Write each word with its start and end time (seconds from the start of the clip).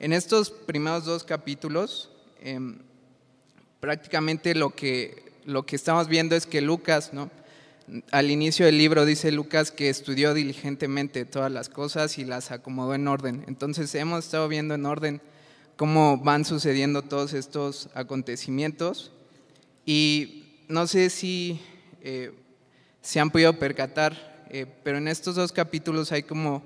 En 0.00 0.12
estos 0.12 0.50
primeros 0.50 1.04
dos 1.04 1.24
capítulos, 1.24 2.08
em, 2.40 2.78
prácticamente 3.80 4.54
lo 4.54 4.70
que, 4.70 5.32
lo 5.44 5.66
que 5.66 5.74
estamos 5.74 6.06
viendo 6.06 6.36
es 6.36 6.46
que 6.46 6.60
Lucas, 6.60 7.12
¿no? 7.12 7.30
al 8.12 8.30
inicio 8.30 8.66
del 8.66 8.78
libro 8.78 9.04
dice 9.04 9.32
Lucas 9.32 9.72
que 9.72 9.88
estudió 9.88 10.34
diligentemente 10.34 11.24
todas 11.24 11.50
las 11.50 11.68
cosas 11.68 12.18
y 12.18 12.24
las 12.24 12.52
acomodó 12.52 12.94
en 12.94 13.08
orden. 13.08 13.44
Entonces 13.48 13.92
hemos 13.96 14.24
estado 14.24 14.46
viendo 14.46 14.74
en 14.74 14.86
orden 14.86 15.20
cómo 15.76 16.18
van 16.18 16.44
sucediendo 16.44 17.02
todos 17.02 17.32
estos 17.32 17.88
acontecimientos 17.94 19.10
y 19.84 20.44
no 20.68 20.86
sé 20.86 21.10
si 21.10 21.60
eh, 22.02 22.32
se 23.00 23.18
han 23.18 23.30
podido 23.30 23.58
percatar, 23.58 24.46
eh, 24.50 24.66
pero 24.84 24.98
en 24.98 25.08
estos 25.08 25.34
dos 25.34 25.50
capítulos 25.50 26.12
hay 26.12 26.22
como 26.22 26.62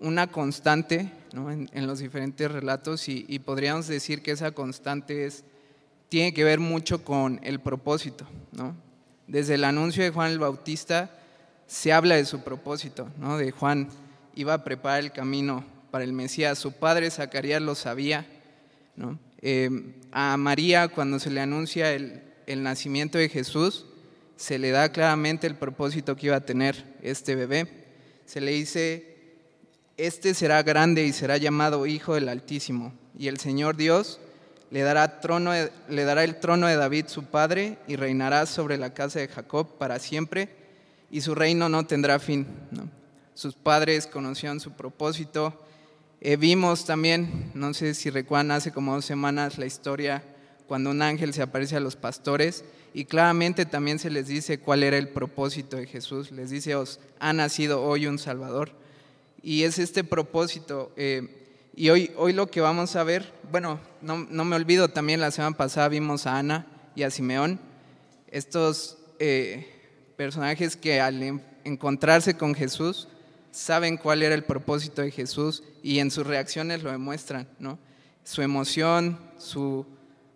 una 0.00 0.30
constante 0.30 1.12
en, 1.36 1.86
los 1.86 1.98
diferentes 1.98 2.50
relatos 2.50 3.08
y, 3.08 3.24
y, 3.28 3.38
podríamos 3.40 3.86
decir 3.86 4.22
que 4.22 4.30
esa 4.30 4.52
constante 4.52 5.26
es, 5.26 5.44
tiene 6.08 6.32
que 6.32 6.44
ver 6.44 6.60
mucho 6.60 7.04
con 7.04 7.40
el 7.42 7.60
propósito. 7.60 8.26
¿no? 8.52 8.74
Desde 9.26 9.54
el 9.54 9.64
anuncio 9.64 10.02
de 10.02 10.10
Juan 10.10 10.32
el 10.32 10.38
Bautista 10.38 11.10
se 11.66 11.92
habla 11.92 12.16
de 12.16 12.24
su 12.24 12.42
propósito, 12.42 13.08
¿no? 13.18 13.38
de 13.38 13.50
Juan 13.50 13.88
iba 14.34 14.54
a 14.54 14.64
preparar 14.64 15.00
el 15.00 15.12
camino 15.12 15.64
para 15.90 16.04
el 16.04 16.12
Mesías. 16.12 16.58
Su 16.58 16.72
padre 16.72 17.10
Zacarías 17.10 17.60
lo 17.60 17.74
sabía. 17.74 18.26
¿no? 18.96 19.18
Eh, 19.42 19.94
a 20.12 20.36
María, 20.36 20.88
cuando 20.88 21.18
se 21.18 21.30
le 21.30 21.40
anuncia 21.40 21.92
el, 21.92 22.22
el 22.46 22.62
nacimiento 22.62 23.18
de 23.18 23.28
Jesús, 23.28 23.86
se 24.36 24.58
le 24.58 24.70
da 24.70 24.90
claramente 24.90 25.46
el 25.46 25.56
propósito 25.56 26.16
que 26.16 26.26
iba 26.26 26.36
a 26.36 26.44
tener 26.44 26.96
este 27.02 27.34
bebé. 27.34 27.84
Se 28.26 28.40
le 28.40 28.52
dice, 28.52 29.15
este 29.96 30.34
será 30.34 30.62
grande 30.62 31.04
y 31.04 31.12
será 31.12 31.36
llamado 31.36 31.86
Hijo 31.86 32.14
del 32.14 32.28
Altísimo, 32.28 32.92
y 33.18 33.28
el 33.28 33.38
Señor 33.38 33.76
Dios 33.76 34.20
le 34.70 34.82
dará, 34.82 35.20
trono, 35.20 35.52
le 35.88 36.04
dará 36.04 36.24
el 36.24 36.40
trono 36.40 36.66
de 36.66 36.76
David 36.76 37.06
su 37.08 37.24
padre 37.24 37.78
y 37.86 37.96
reinará 37.96 38.46
sobre 38.46 38.76
la 38.78 38.92
casa 38.94 39.20
de 39.20 39.28
Jacob 39.28 39.78
para 39.78 39.98
siempre 39.98 40.48
y 41.10 41.20
su 41.20 41.34
reino 41.34 41.68
no 41.68 41.86
tendrá 41.86 42.18
fin. 42.18 42.46
Sus 43.34 43.54
padres 43.54 44.06
conocían 44.06 44.60
su 44.60 44.72
propósito. 44.72 45.62
Eh, 46.20 46.36
vimos 46.36 46.84
también, 46.84 47.52
no 47.54 47.74
sé 47.74 47.94
si 47.94 48.10
recuerdan, 48.10 48.50
hace 48.50 48.72
como 48.72 48.94
dos 48.94 49.04
semanas 49.04 49.58
la 49.58 49.66
historia 49.66 50.24
cuando 50.66 50.90
un 50.90 51.02
ángel 51.02 51.32
se 51.32 51.42
aparece 51.42 51.76
a 51.76 51.80
los 51.80 51.94
pastores 51.94 52.64
y 52.92 53.04
claramente 53.04 53.66
también 53.66 53.98
se 53.98 54.10
les 54.10 54.26
dice 54.26 54.58
cuál 54.58 54.82
era 54.82 54.98
el 54.98 55.08
propósito 55.08 55.76
de 55.76 55.86
Jesús. 55.86 56.32
Les 56.32 56.50
dice, 56.50 56.74
os 56.74 56.98
ha 57.20 57.32
nacido 57.32 57.82
hoy 57.82 58.06
un 58.06 58.18
Salvador. 58.18 58.72
Y 59.46 59.62
es 59.62 59.78
este 59.78 60.02
propósito. 60.02 60.92
Eh, 60.96 61.70
y 61.76 61.90
hoy, 61.90 62.10
hoy 62.16 62.32
lo 62.32 62.48
que 62.48 62.60
vamos 62.60 62.96
a 62.96 63.04
ver, 63.04 63.32
bueno, 63.52 63.78
no, 64.02 64.16
me 64.16 64.56
olvido, 64.56 64.88
también 64.88 65.20
la 65.20 65.30
semana 65.30 65.56
pasada 65.56 65.88
vimos 65.88 66.26
a 66.26 66.36
Ana 66.36 66.66
y 66.96 67.04
a 67.04 67.12
Simeón, 67.12 67.60
estos 68.26 68.98
eh, 69.20 69.68
personajes 70.16 70.74
que 70.74 71.00
al 71.00 71.40
encontrarse 71.62 72.36
con 72.36 72.56
Jesús 72.56 73.06
saben 73.52 73.98
cuál 73.98 74.24
era 74.24 74.34
el 74.34 74.42
propósito 74.42 75.02
de 75.02 75.12
Jesús 75.12 75.62
y 75.80 76.00
en 76.00 76.10
sus 76.10 76.26
reacciones 76.26 76.82
lo 76.82 76.90
demuestran, 76.90 77.48
¿no? 77.60 77.78
Su 78.24 78.42
emoción, 78.42 79.16
su, 79.38 79.86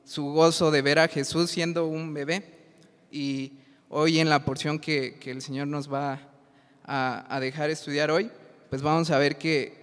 su 0.05 0.27
gozo 0.27 0.71
de 0.71 0.83
ver 0.83 1.01
a 1.01 1.09
Jesús 1.09 1.51
siendo 1.51 1.89
un 1.89 2.15
bebé. 2.15 2.45
Y 3.11 3.55
hoy 3.89 4.21
en 4.21 4.29
la 4.29 4.45
porción 4.45 4.79
que, 4.79 5.17
que 5.19 5.33
el 5.33 5.43
Señor 5.43 5.67
nos 5.67 5.93
va 5.93 6.31
a, 6.85 7.27
a 7.35 7.41
dejar 7.41 7.71
estudiar 7.71 8.13
hoy, 8.13 8.31
pues 8.71 8.83
vamos 8.83 9.11
a 9.11 9.19
ver 9.19 9.37
que 9.37 9.75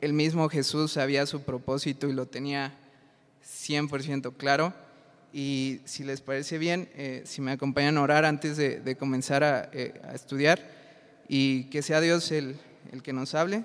el 0.00 0.14
mismo 0.14 0.48
Jesús 0.48 0.92
sabía 0.92 1.26
su 1.26 1.42
propósito 1.42 2.08
y 2.08 2.14
lo 2.14 2.26
tenía 2.26 2.74
100% 3.44 4.36
claro. 4.38 4.72
Y 5.34 5.80
si 5.84 6.02
les 6.02 6.22
parece 6.22 6.56
bien, 6.56 6.88
eh, 6.94 7.22
si 7.26 7.42
me 7.42 7.52
acompañan 7.52 7.98
a 7.98 8.02
orar 8.02 8.24
antes 8.24 8.56
de, 8.56 8.96
comenzar 8.98 9.70
eh, 9.74 10.00
a, 10.04 10.14
estudiar 10.14 10.66
y 11.28 11.64
que 11.64 11.82
sea 11.82 12.00
Dios 12.00 12.32
el, 12.32 12.56
que 13.02 13.12
nos 13.12 13.34
hable. 13.34 13.64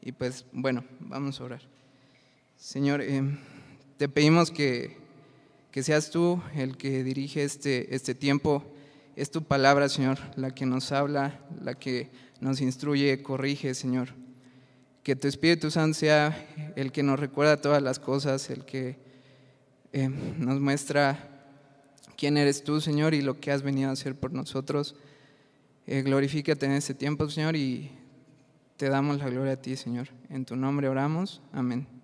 Y 0.00 0.12
pues 0.12 0.46
bueno, 0.52 0.84
vamos 0.98 1.40
a 1.40 1.44
orar. 1.44 1.62
Señor, 2.56 3.02
eh, 3.02 3.22
te 3.98 4.08
pedimos 4.08 4.50
que, 4.50 4.96
que, 5.70 5.82
seas 5.82 6.10
tú 6.10 6.42
el 6.54 6.78
que 6.78 7.04
dirige 7.04 7.44
este, 7.44 7.94
este 7.94 8.14
tiempo. 8.14 8.64
Es 9.16 9.30
tu 9.30 9.42
palabra, 9.42 9.88
Señor, 9.88 10.18
la 10.36 10.54
que 10.54 10.66
nos 10.66 10.92
habla, 10.92 11.40
la 11.60 11.74
que 11.74 12.10
nos 12.40 12.60
instruye, 12.60 13.22
corrige, 13.22 13.74
Señor 13.74 14.14
que 15.02 15.16
tu 15.16 15.28
Espíritu 15.28 15.70
Santo 15.70 15.98
sea 15.98 16.72
el 16.76 16.92
que 16.92 17.02
nos 17.02 17.18
recuerda 17.18 17.60
todas 17.60 17.82
las 17.82 17.98
cosas, 17.98 18.48
el 18.50 18.64
que 18.64 18.96
eh, 19.92 20.08
nos 20.08 20.60
muestra 20.60 21.28
quién 22.16 22.36
eres 22.36 22.62
tú, 22.62 22.80
Señor, 22.80 23.14
y 23.14 23.22
lo 23.22 23.40
que 23.40 23.50
has 23.50 23.62
venido 23.62 23.90
a 23.90 23.92
hacer 23.92 24.14
por 24.14 24.32
nosotros. 24.32 24.94
Eh, 25.86 26.02
glorifícate 26.02 26.66
en 26.66 26.72
este 26.72 26.94
tiempo, 26.94 27.28
Señor, 27.28 27.56
y 27.56 27.90
te 28.76 28.88
damos 28.88 29.18
la 29.18 29.28
gloria 29.28 29.54
a 29.54 29.56
ti, 29.56 29.76
Señor. 29.76 30.08
En 30.30 30.44
tu 30.44 30.54
nombre 30.54 30.88
oramos. 30.88 31.42
Amén. 31.52 32.01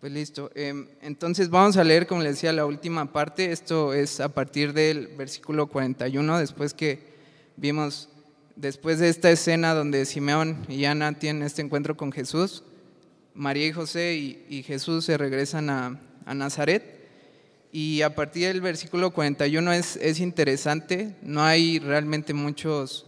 Pues 0.00 0.14
listo. 0.14 0.50
Em, 0.54 0.88
entonces 1.02 1.50
vamos 1.50 1.76
a 1.76 1.84
leer, 1.84 2.06
como 2.06 2.22
les 2.22 2.36
decía, 2.36 2.54
la 2.54 2.64
última 2.64 3.12
parte. 3.12 3.52
Esto 3.52 3.92
es 3.92 4.18
a 4.20 4.30
partir 4.30 4.72
del 4.72 5.08
versículo 5.08 5.66
41, 5.66 6.38
después 6.38 6.72
que 6.72 7.00
vimos 7.58 8.08
después 8.56 8.98
de 8.98 9.10
esta 9.10 9.30
escena 9.30 9.74
donde 9.74 10.06
Simeón 10.06 10.64
y 10.70 10.86
Ana 10.86 11.18
tienen 11.18 11.42
este 11.42 11.60
encuentro 11.60 11.98
con 11.98 12.12
Jesús, 12.12 12.62
María 13.34 13.66
y 13.66 13.72
José 13.72 14.14
y, 14.14 14.62
Jesús 14.62 15.04
se 15.04 15.18
regresan 15.18 15.68
a, 15.68 16.00
Nazaret. 16.34 17.06
Y 17.70 18.00
a 18.00 18.14
partir 18.14 18.48
del 18.48 18.62
versículo 18.62 19.10
41 19.10 19.72
es, 19.74 19.96
es, 19.96 20.18
interesante, 20.18 21.14
no 21.20 21.42
hay 21.42 21.78
realmente 21.78 22.32
muchos, 22.32 23.04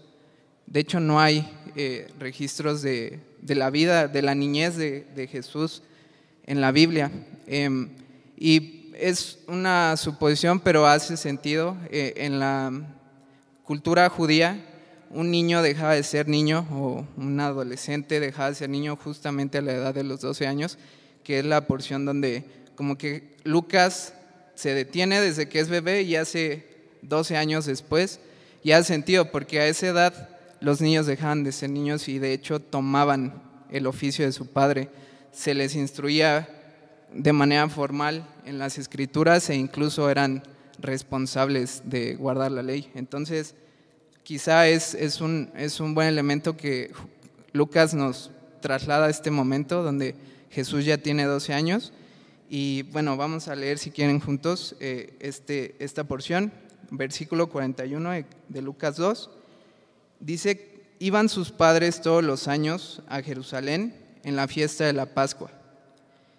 de 0.67 0.81
hecho 0.81 1.01
no 1.01 1.21
hay 1.21 1.51
eh, 1.75 2.09
registros 2.19 2.83
de, 2.83 3.21
la 3.47 3.71
vida, 3.71 4.09
de 4.09 4.21
la 4.21 4.35
niñez 4.35 4.77
de, 4.77 5.29
Jesús 5.31 5.83
en 6.47 6.61
la 6.61 6.73
Biblia. 6.73 7.11
Em, 7.47 7.91
y 8.37 8.93
es 8.95 9.39
una 9.49 9.97
suposición, 9.97 10.61
pero 10.61 10.87
hace 10.87 11.17
sentido. 11.17 11.77
Eh, 11.91 12.15
en 12.17 12.39
la 12.39 12.73
cultura 13.65 14.09
judía, 14.09 14.65
un 15.11 15.31
niño 15.31 15.63
dejaba 15.63 15.95
de 15.95 16.03
ser 16.03 16.29
niño 16.29 16.67
o 16.71 17.07
un 17.17 17.39
adolescente 17.41 18.19
dejaba 18.19 18.49
de 18.49 18.55
ser 18.55 18.71
niño 18.71 18.97
justamente 18.97 19.59
a 19.59 19.63
la 19.63 19.73
edad 19.73 19.95
de 19.95 20.05
los 20.05 20.21
12 20.21 20.47
años, 20.47 20.79
que 21.23 21.39
es 21.39 21.45
la 21.45 21.67
porción 21.67 22.05
donde 22.05 22.45
como 22.75 22.97
que 22.97 23.37
Lucas 23.45 24.15
se 24.55 24.75
detiene 24.75 25.21
desde 25.21 25.49
que 25.49 25.61
es 25.61 25.69
bebé 25.69 26.03
y 26.03 26.17
hace 26.17 26.67
12 27.03 27.37
años 27.37 27.67
después, 27.67 28.21
y 28.63 28.73
hace 28.73 28.89
sentido 28.89 29.31
porque 29.31 29.61
a 29.61 29.67
esa 29.67 29.89
edad 29.89 30.29
los 30.61 30.81
niños 30.81 31.07
dejaban 31.07 31.45
de 31.45 31.53
ser 31.53 31.71
niños 31.71 32.09
y 32.09 32.19
de 32.19 32.33
hecho 32.33 32.61
tomaban 32.61 33.43
el 33.71 33.87
oficio 33.87 34.25
de 34.25 34.33
su 34.33 34.47
padre, 34.47 34.89
se 35.33 35.55
les 35.55 35.75
instruía 35.75 36.49
de 37.13 37.33
manera 37.33 37.69
formal 37.69 38.27
en 38.45 38.59
las 38.59 38.79
escrituras 38.79 39.49
e 39.51 39.55
incluso 39.55 40.09
eran 40.11 40.43
responsables 40.79 41.83
de 41.85 42.15
guardar 42.15 42.53
la 42.53 42.63
ley. 42.63 42.91
Entonces, 42.95 43.55
quizá 44.23 44.69
es, 44.69 44.95
es, 44.95 45.21
un, 45.21 45.51
es 45.57 45.81
un 45.81 45.95
buen 45.95 46.09
elemento 46.09 46.57
que 46.57 46.93
Lucas 47.53 47.95
nos 47.95 48.31
traslada 48.61 49.07
a 49.07 49.11
este 49.11 49.31
momento 49.31 49.83
donde 49.83 50.15
Jesús 50.51 50.85
ya 50.85 50.99
tiene 50.99 51.25
12 51.25 51.53
años. 51.55 51.93
Y 52.49 52.83
bueno, 52.85 53.17
vamos 53.17 53.49
a 53.49 53.55
leer 53.55 53.79
si 53.79 53.91
quieren 53.91 54.21
juntos 54.21 54.77
eh, 54.79 55.15
este, 55.21 55.75
esta 55.79 56.05
porción, 56.05 56.53
versículo 56.91 57.49
41 57.49 58.25
de, 58.49 58.63
Lucas 58.63 58.97
2. 58.97 59.31
Dice, 60.21 60.83
iban 60.99 61.29
sus 61.29 61.51
padres 61.51 62.03
todos 62.03 62.23
los 62.23 62.49
años 62.49 63.03
a 63.09 63.23
Jerusalén 63.23 64.02
en 64.25 64.37
la 64.37 64.49
fiesta 64.49 64.85
de 64.85 64.93
la 64.93 65.07
Pascua. 65.07 65.51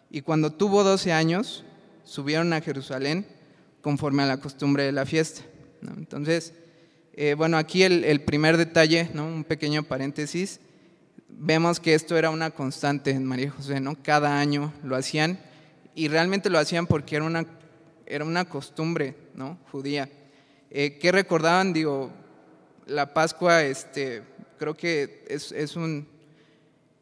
Y 0.10 0.22
cuando 0.22 0.52
tuvo 0.52 0.84
12 0.84 1.12
años, 1.12 1.64
subieron 2.04 2.54
a 2.54 2.62
Jerusalén 2.62 3.26
conforme 3.82 4.24
a 4.24 4.28
la 4.28 4.38
costumbre 4.38 4.84
de 4.84 4.92
la 4.92 5.06
fiesta. 5.06 5.42
Entonces, 5.82 6.54
eh, 7.14 7.36
bueno, 7.36 7.58
aquí 7.58 7.84
el, 7.84 8.22
primer 8.22 8.58
detalle, 8.58 9.10
¿no? 9.14 9.26
un 9.26 9.44
pequeño 9.44 9.84
paréntesis, 9.84 10.60
vemos 11.28 11.80
que 11.80 11.94
esto 11.94 12.18
era 12.18 12.30
una 12.30 12.52
constante 12.52 13.12
en 13.12 13.26
María 13.26 13.52
José, 13.52 13.80
¿no? 13.80 13.96
cada 14.02 14.40
año 14.40 14.74
lo 14.84 14.96
hacían 14.96 15.40
y 15.96 16.08
realmente 16.08 16.50
lo 16.50 16.60
hacían 16.60 16.88
porque 16.88 17.16
era 17.16 17.26
una, 17.26 17.46
era 18.06 18.26
una 18.26 18.46
costumbre 18.46 19.16
¿no? 19.36 19.60
judía. 19.72 20.10
Eh, 20.72 20.98
¿Qué 21.00 21.12
recordaban? 21.12 21.74
Digo, 21.74 22.12
la 22.88 23.14
Pascua, 23.14 23.64
este, 23.64 24.24
creo 24.58 24.76
que 24.76 25.24
es, 25.28 25.52
es, 25.52 25.76
un, 25.76 26.08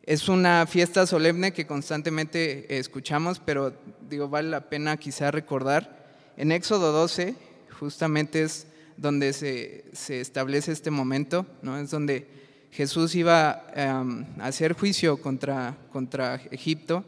es 0.03 0.29
una 0.29 0.65
fiesta 0.65 1.05
solemne 1.05 1.53
que 1.53 1.67
constantemente 1.67 2.79
escuchamos, 2.79 3.39
pero 3.39 3.73
digo, 4.09 4.29
vale 4.29 4.49
la 4.49 4.69
pena 4.69 4.97
quizá 4.97 5.29
recordar. 5.29 6.33
En 6.37 6.51
Éxodo 6.51 6.91
12, 6.91 7.35
justamente 7.79 8.41
es 8.41 8.65
donde 8.97 9.33
se, 9.33 10.19
establece 10.19 10.71
este 10.71 10.91
momento, 10.91 11.45
¿no? 11.61 11.77
es 11.77 11.91
donde 11.91 12.27
Jesús 12.71 13.15
iba 13.15 13.67
em, 13.75 14.25
a 14.39 14.47
hacer 14.47 14.73
juicio 14.73 15.17
contra, 15.17 15.77
contra 15.91 16.35
Egipto 16.51 17.03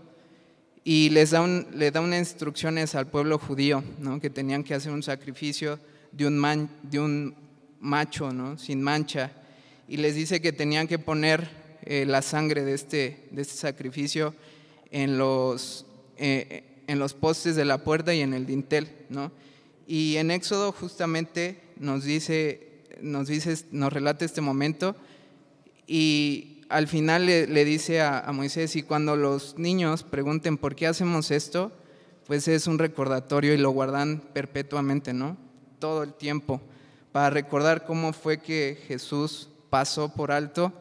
y 0.84 1.10
les 1.10 1.32
da, 1.32 1.42
un, 1.42 1.68
le 1.74 1.90
da 1.90 2.02
unas 2.02 2.20
instrucciones 2.20 2.94
al 2.96 3.08
pueblo 3.08 3.40
judío, 3.40 3.84
¿no? 4.00 4.20
que 4.20 4.30
tenían 4.30 4.64
que 4.64 4.76
hacer 4.76 4.92
un 4.92 5.04
sacrificio 5.04 5.80
de 6.12 6.28
un, 6.28 6.38
man, 6.38 6.70
de 6.84 7.00
un 7.00 7.36
macho, 7.80 8.32
¿no? 8.32 8.58
sin 8.58 8.82
mancha, 8.82 9.32
y 9.88 9.98
les 9.98 10.16
dice 10.16 10.42
que 10.42 10.52
tenían 10.52 10.88
que 10.88 11.00
poner 11.00 11.63
eh, 11.86 12.06
la 12.06 12.22
sangre 12.22 12.64
de 12.64 12.74
este, 12.74 13.28
de 13.32 13.42
este 13.42 13.56
sacrificio 13.56 14.34
en 14.92 15.18
los, 15.18 15.86
eh, 16.18 16.64
en 16.88 17.00
los 17.00 17.14
postes 17.14 17.56
de 17.56 17.66
la 17.66 17.84
puerta 17.84 18.14
y 18.14 18.22
en 18.22 18.34
el 18.34 18.46
dintel. 18.46 18.90
¿no? 19.10 19.32
Y 19.88 20.18
en 20.18 20.32
Éxodo 20.32 20.72
justamente 20.72 21.60
nos 21.78 22.04
dice, 22.04 22.84
nos, 23.02 23.28
dice, 23.28 23.66
nos 23.72 23.92
relata 23.92 24.24
este 24.24 24.42
momento 24.42 24.96
y 25.88 26.62
al 26.70 26.88
final 26.88 27.26
le, 27.26 27.66
dice 27.66 28.02
a, 28.02 28.20
a, 28.20 28.32
Moisés, 28.32 28.76
y 28.76 28.84
cuando 28.84 29.16
los 29.16 29.58
niños 29.60 30.04
pregunten 30.04 30.58
por 30.58 30.76
qué 30.76 30.88
hacemos 30.88 31.30
esto, 31.30 31.72
pues 32.26 32.48
es 32.48 32.68
un 32.68 32.80
recordatorio 32.80 33.54
y 33.54 33.58
lo 33.58 33.72
guardan 33.72 34.24
perpetuamente, 34.34 35.14
¿no? 35.14 35.38
Todo 35.80 36.04
el 36.04 36.14
tiempo, 36.14 36.62
para 37.12 37.30
recordar 37.30 37.86
cómo 37.86 38.14
fue 38.14 38.40
que 38.40 38.80
Jesús 38.88 39.50
pasó 39.70 40.10
por 40.10 40.32
alto, 40.32 40.74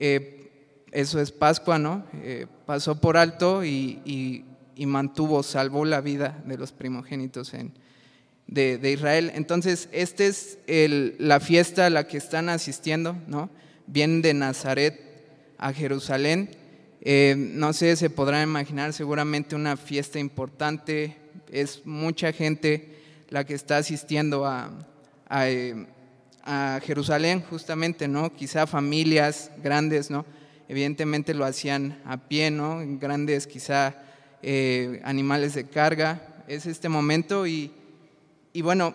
eh, 0.00 0.50
eso 0.92 1.20
es 1.20 1.30
Pascua, 1.30 1.78
¿no? 1.78 2.04
Eh, 2.14 2.46
pasó 2.66 3.00
por 3.00 3.16
alto 3.16 3.64
y, 3.64 4.44
mantuvo, 4.78 5.42
salvó 5.42 5.84
la 5.84 6.00
vida 6.00 6.42
de 6.46 6.56
los 6.56 6.72
primogénitos 6.72 7.52
de, 8.46 8.90
Israel. 8.90 9.30
Entonces, 9.34 9.88
esta 9.92 10.24
es 10.24 10.58
la 10.66 11.38
fiesta 11.38 11.86
a 11.86 11.90
la 11.90 12.08
que 12.08 12.16
están 12.16 12.48
asistiendo, 12.48 13.16
¿no? 13.28 13.50
Vienen 13.86 14.22
de 14.22 14.34
Nazaret 14.34 14.98
a 15.58 15.72
Jerusalén. 15.72 16.50
Eh, 17.02 17.34
no 17.36 17.72
sé, 17.72 17.94
se 17.96 18.10
podrán 18.10 18.48
imaginar 18.48 18.92
seguramente 18.92 19.54
una 19.54 19.76
fiesta 19.76 20.18
importante. 20.18 21.16
Es 21.52 21.86
mucha 21.86 22.32
gente 22.32 22.96
la 23.28 23.44
que 23.44 23.54
está 23.54 23.76
asistiendo 23.76 24.46
a, 24.46 24.70
Jerusalén, 26.84 27.42
justamente, 27.48 28.08
¿no? 28.08 28.32
Quizá 28.34 28.66
familias 28.66 29.50
grandes, 29.62 30.10
¿no? 30.10 30.24
Evidentemente 30.68 31.34
lo 31.34 31.44
hacían 31.44 32.00
a 32.04 32.16
pie, 32.16 32.50
¿no? 32.50 32.80
Grandes, 32.98 33.46
quizá 33.46 33.94
eh, 34.42 35.00
animales 35.04 35.54
de 35.54 35.64
carga. 35.64 36.44
Es 36.48 36.66
este 36.66 36.88
momento 36.88 37.46
y, 37.46 37.72
y 38.52 38.62
bueno, 38.62 38.94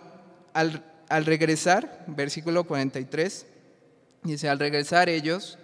al, 0.54 0.84
al 1.08 1.26
regresar, 1.26 2.04
versículo 2.06 2.64
43, 2.64 3.46
dice, 4.22 4.48
al 4.48 4.58
regresar 4.58 5.08
ellos, 5.08 5.58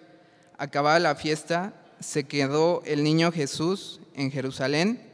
acabada 0.59 0.99
la 0.99 1.15
fiesta, 1.15 1.75
se 2.01 2.25
quedó 2.25 2.83
el 2.85 3.03
niño 3.05 3.33
Jesús 3.33 4.01
en 4.15 4.31
Jerusalén 4.31 5.13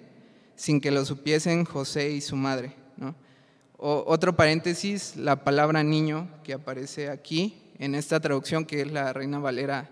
sin 0.59 0.81
que 0.81 0.91
lo 0.91 1.05
supiesen 1.05 1.64
José 1.64 2.11
y 2.11 2.21
su 2.21 2.35
madre. 2.35 2.73
Otro 3.79 4.35
paréntesis, 4.35 5.15
la 5.17 5.45
palabra 5.45 5.85
niño 5.85 6.29
que 6.43 6.53
aparece 6.53 7.09
aquí 7.09 7.57
en 7.79 7.95
esta 7.95 8.19
traducción 8.19 8.65
que 8.65 8.81
es 8.83 8.91
la 8.91 9.13
Reina 9.13 9.39
Valera, 9.39 9.89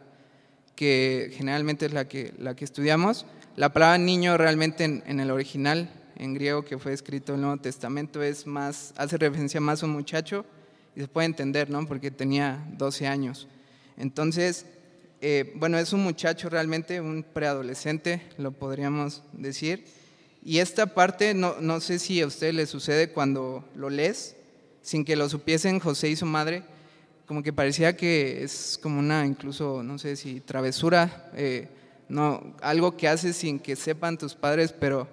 que 0.75 1.31
generalmente 1.33 1.87
es 1.87 1.93
la 1.93 2.09
que, 2.09 2.35
la 2.38 2.56
que 2.56 2.65
estudiamos, 2.65 3.27
la 3.55 3.73
palabra 3.73 3.97
niño 3.99 4.37
realmente 4.37 4.85
en, 4.85 5.21
el 5.21 5.31
original, 5.31 5.88
en 6.17 6.35
griego 6.35 6.65
que 6.65 6.79
fue 6.79 6.93
escrito 6.93 7.33
en 7.33 7.37
el 7.37 7.47
Nuevo 7.47 7.62
Testamento, 7.62 8.23
es 8.23 8.47
más, 8.47 8.93
hace 8.97 9.17
referencia 9.19 9.61
más 9.61 9.83
a 9.83 9.87
un 9.87 9.93
muchacho 9.93 10.44
y 10.97 11.00
se 11.00 11.09
puede 11.09 11.27
entender, 11.27 11.71
¿no? 11.71 11.87
Porque 11.87 12.11
tenía 12.11 12.67
12 12.77 13.06
años. 13.06 13.47
Entonces, 13.97 14.67
eh, 15.21 15.53
bueno, 15.56 15.79
es 15.79 15.93
un 15.93 16.03
muchacho 16.03 16.50
realmente, 16.50 17.00
un 17.00 17.23
preadolescente, 17.23 18.21
lo 18.37 18.50
podríamos 18.50 19.23
decir. 19.32 19.87
Y 20.48 20.60
esta 20.60 20.87
parte, 20.87 21.34
no, 21.34 21.56
no 21.60 21.81
sé 21.81 21.98
si 21.98 22.20
a 22.22 22.26
usted 22.28 22.54
le 22.54 22.66
sucede 22.66 23.10
cuando 23.10 23.64
lo 23.75 23.90
lees, 23.90 24.37
sin 24.81 25.04
que 25.04 25.16
lo 25.16 25.28
supiesen 25.28 25.81
José 25.81 26.08
y 26.08 26.14
su 26.14 26.25
madre, 26.25 26.62
como 27.26 27.43
que 27.43 27.52
parecía 27.52 27.96
que 27.96 28.44
es 28.44 28.78
como 28.81 29.00
una, 29.00 29.26
incluso, 29.26 29.82
no 29.82 29.98
sé 29.98 30.14
si 30.14 30.38
travesura, 30.38 31.32
eh, 31.34 31.66
no, 32.08 32.54
algo 32.62 32.96
que 32.96 33.08
haces 33.08 33.34
sin 33.34 33.58
que 33.58 33.75
sepan 33.75 34.19
tus 34.19 34.37
padres, 34.37 34.72
pero 34.72 35.08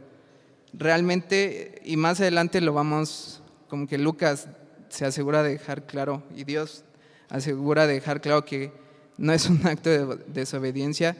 realmente, 0.71 1.81
y 1.83 1.97
más 1.97 2.21
adelante 2.21 2.61
lo 2.61 2.73
vamos, 2.73 3.41
como 3.69 3.87
que 3.87 3.97
Lucas 3.97 4.49
se 4.89 5.03
asegura 5.03 5.41
de 5.41 5.53
dejar 5.53 5.87
claro, 5.87 6.21
y 6.35 6.43
Dios 6.43 6.83
asegura 7.29 7.87
de 7.87 7.95
dejar 7.95 8.21
claro 8.21 8.45
que 8.45 8.71
no 9.17 9.33
es 9.33 9.49
un 9.49 9.65
acto 9.65 9.89
de 9.89 10.15
desobediencia. 10.27 11.17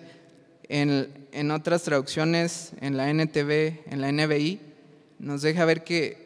En, 0.69 1.23
otras 1.52 1.84
traducciones, 1.84 2.74
en 2.82 2.98
la 2.98 3.10
NTV, 3.10 3.92
en 3.92 4.02
la 4.02 4.12
NBI, 4.12 4.60
nos 5.20 5.42
deja 5.42 5.66
ver 5.66 5.84
que 5.84 6.24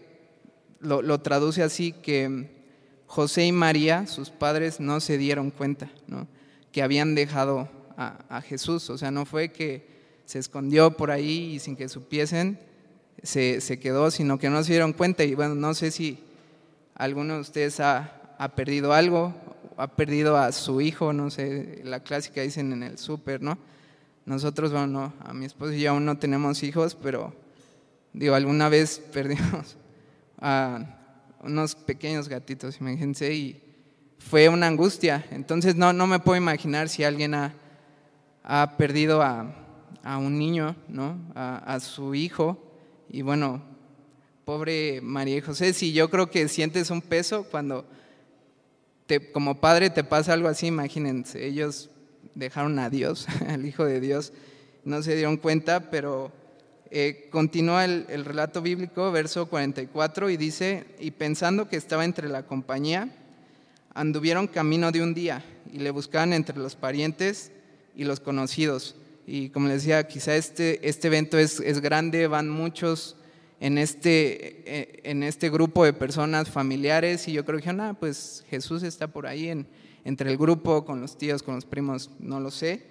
lo, 0.80 1.20
traduce 1.20 1.64
así, 1.64 1.92
que 1.92 2.50
José 3.06 3.46
y 3.46 3.52
María, 3.52 4.08
sus 4.08 4.30
padres, 4.30 4.80
no 4.80 5.00
se 5.00 5.18
dieron 5.18 5.52
cuenta 5.52 5.90
que 6.72 6.82
habían 6.82 7.16
dejado 7.16 7.70
a, 7.98 8.42
Jesús. 8.42 8.90
O 8.90 8.98
sea, 8.98 9.12
no 9.12 9.26
fue 9.26 9.50
que 9.50 9.88
se 10.26 10.40
escondió 10.40 10.92
por 10.92 11.12
ahí 11.12 11.56
y 11.56 11.60
sin 11.60 11.76
que 11.76 11.90
supiesen, 11.90 12.60
se, 13.24 13.80
quedó, 13.80 14.12
sino 14.12 14.38
que 14.38 14.50
no 14.50 14.64
se 14.64 14.74
dieron 14.74 14.94
cuenta. 14.94 15.24
Y 15.24 15.36
bueno, 15.36 15.56
no 15.56 15.74
sé 15.74 15.92
si 15.92 16.20
alguno 16.96 17.36
de 17.36 17.42
ustedes 17.42 17.80
ha, 17.80 18.36
ha 18.38 18.56
perdido 18.56 18.94
algo 18.94 19.34
ha 19.78 19.88
perdido 19.88 20.38
a 20.38 20.52
su 20.52 20.82
hijo, 20.82 21.14
no 21.14 21.30
sé, 21.30 21.82
la 21.84 22.00
clásica 22.00 22.42
dicen 22.42 22.74
en 22.74 22.84
el 22.84 22.98
súper, 22.98 23.42
¿no? 23.42 23.60
Nosotros, 24.28 24.74
bueno, 24.74 25.14
a 25.24 25.34
mi 25.34 25.46
esposo 25.46 25.72
y 25.72 25.80
yo 25.80 25.92
aún 25.92 26.04
no 26.04 26.18
tenemos 26.18 26.62
hijos, 26.62 26.96
pero 27.02 27.34
digo, 28.12 28.36
alguna 28.36 28.68
vez 28.68 29.00
perdimos 29.14 29.78
a 30.38 30.98
unos 31.40 31.76
pequeños 31.76 32.28
gatitos, 32.28 32.82
imagínense, 32.82 33.34
y 33.34 33.64
fue 34.20 34.50
una 34.50 34.68
angustia. 34.68 35.26
Entonces 35.32 35.78
no, 35.78 35.94
no 35.94 36.08
me 36.08 36.20
puedo 36.20 36.36
imaginar 36.36 36.90
si 36.90 37.06
alguien 37.06 37.36
ha, 37.36 37.54
ha 38.44 38.76
perdido 38.76 39.22
a, 39.22 39.56
a, 40.04 40.18
un 40.18 40.38
niño, 40.38 40.76
¿no? 40.90 41.18
A, 41.34 41.80
su 41.80 42.14
hijo, 42.14 42.62
y 43.08 43.22
bueno, 43.22 43.62
pobre 44.44 45.00
María 45.00 45.42
José, 45.42 45.72
si 45.72 45.94
yo 45.94 46.10
creo 46.10 46.30
que 46.30 46.50
sientes 46.50 46.90
un 46.92 47.02
peso 47.02 47.46
cuando 47.50 47.88
como 49.32 49.62
padre 49.62 49.90
te 49.90 50.04
pasa 50.04 50.34
algo 50.34 50.50
así, 50.50 50.68
imagínense, 50.68 51.48
ellos 51.48 51.90
dejaron 52.38 52.80
a 52.80 52.90
Dios, 52.90 53.28
al 53.48 53.66
Hijo 53.66 53.86
de 53.86 54.00
Dios, 54.00 54.32
no 54.86 55.02
se 55.02 55.16
dieron 55.16 55.38
cuenta, 55.38 55.90
pero 55.90 56.32
eh, 56.92 57.28
continúa 57.32 57.84
el, 57.84 58.06
el, 58.10 58.24
relato 58.24 58.62
bíblico, 58.62 59.12
verso 59.12 59.48
44, 59.48 60.30
y 60.30 60.38
dice, 60.38 60.86
y 61.00 61.12
pensando 61.12 61.68
que 61.68 61.76
estaba 61.76 62.06
entre 62.06 62.30
la 62.30 62.44
compañía, 62.44 63.10
anduvieron 63.94 64.48
camino 64.48 64.92
de 64.92 65.02
un 65.02 65.14
día 65.14 65.44
y 65.74 65.80
le 65.80 65.92
buscaban 65.92 66.32
entre 66.32 66.58
los 66.58 66.76
parientes 66.76 67.52
y 67.96 68.06
los 68.06 68.20
conocidos. 68.20 68.96
Y 69.26 69.50
como 69.50 69.68
les 69.68 69.82
decía, 69.82 70.08
quizá 70.08 70.36
este, 70.36 70.88
este 70.88 71.08
evento 71.08 71.38
es, 71.38 71.60
es 71.60 71.82
grande, 71.82 72.28
van 72.28 72.48
muchos 72.48 73.18
en 73.60 73.78
este, 73.78 74.62
eh, 74.66 75.00
en 75.04 75.24
este 75.24 75.50
grupo 75.50 75.84
de 75.84 75.92
personas 75.92 76.50
familiares 76.50 77.28
y 77.28 77.34
yo 77.34 77.44
creo 77.44 77.60
que, 77.60 77.70
ah, 77.70 77.98
pues 78.00 78.46
Jesús 78.50 78.84
está 78.84 79.08
por 79.08 79.26
ahí 79.28 79.50
en, 79.50 79.68
entre 80.08 80.32
el 80.32 80.38
grupo, 80.38 80.86
con 80.86 81.02
los 81.02 81.18
tíos, 81.18 81.44
con 81.44 81.56
los 81.56 81.66
primos, 81.66 82.12
no 82.20 82.40
lo 82.40 82.50
sé. 82.50 82.82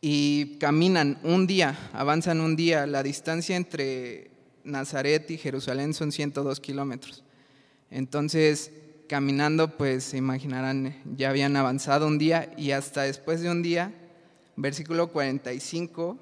Y 0.00 0.56
caminan 0.56 1.18
un 1.22 1.46
día, 1.46 1.90
avanzan 1.92 2.40
un 2.40 2.56
día. 2.56 2.86
La 2.86 3.02
distancia 3.02 3.54
entre 3.54 4.30
Nazaret 4.64 5.30
y 5.30 5.36
Jerusalén 5.36 5.92
son 5.92 6.10
102 6.10 6.60
kilómetros. 6.60 7.22
Entonces, 7.90 8.72
caminando, 9.10 9.76
pues 9.76 10.04
se 10.04 10.16
imaginarán, 10.16 10.94
ya 11.14 11.28
habían 11.28 11.54
avanzado 11.54 12.06
un 12.06 12.16
día 12.16 12.50
y 12.56 12.70
hasta 12.70 13.02
después 13.02 13.42
de 13.42 13.50
un 13.50 13.62
día, 13.62 13.92
versículo 14.56 15.08
45, 15.08 16.16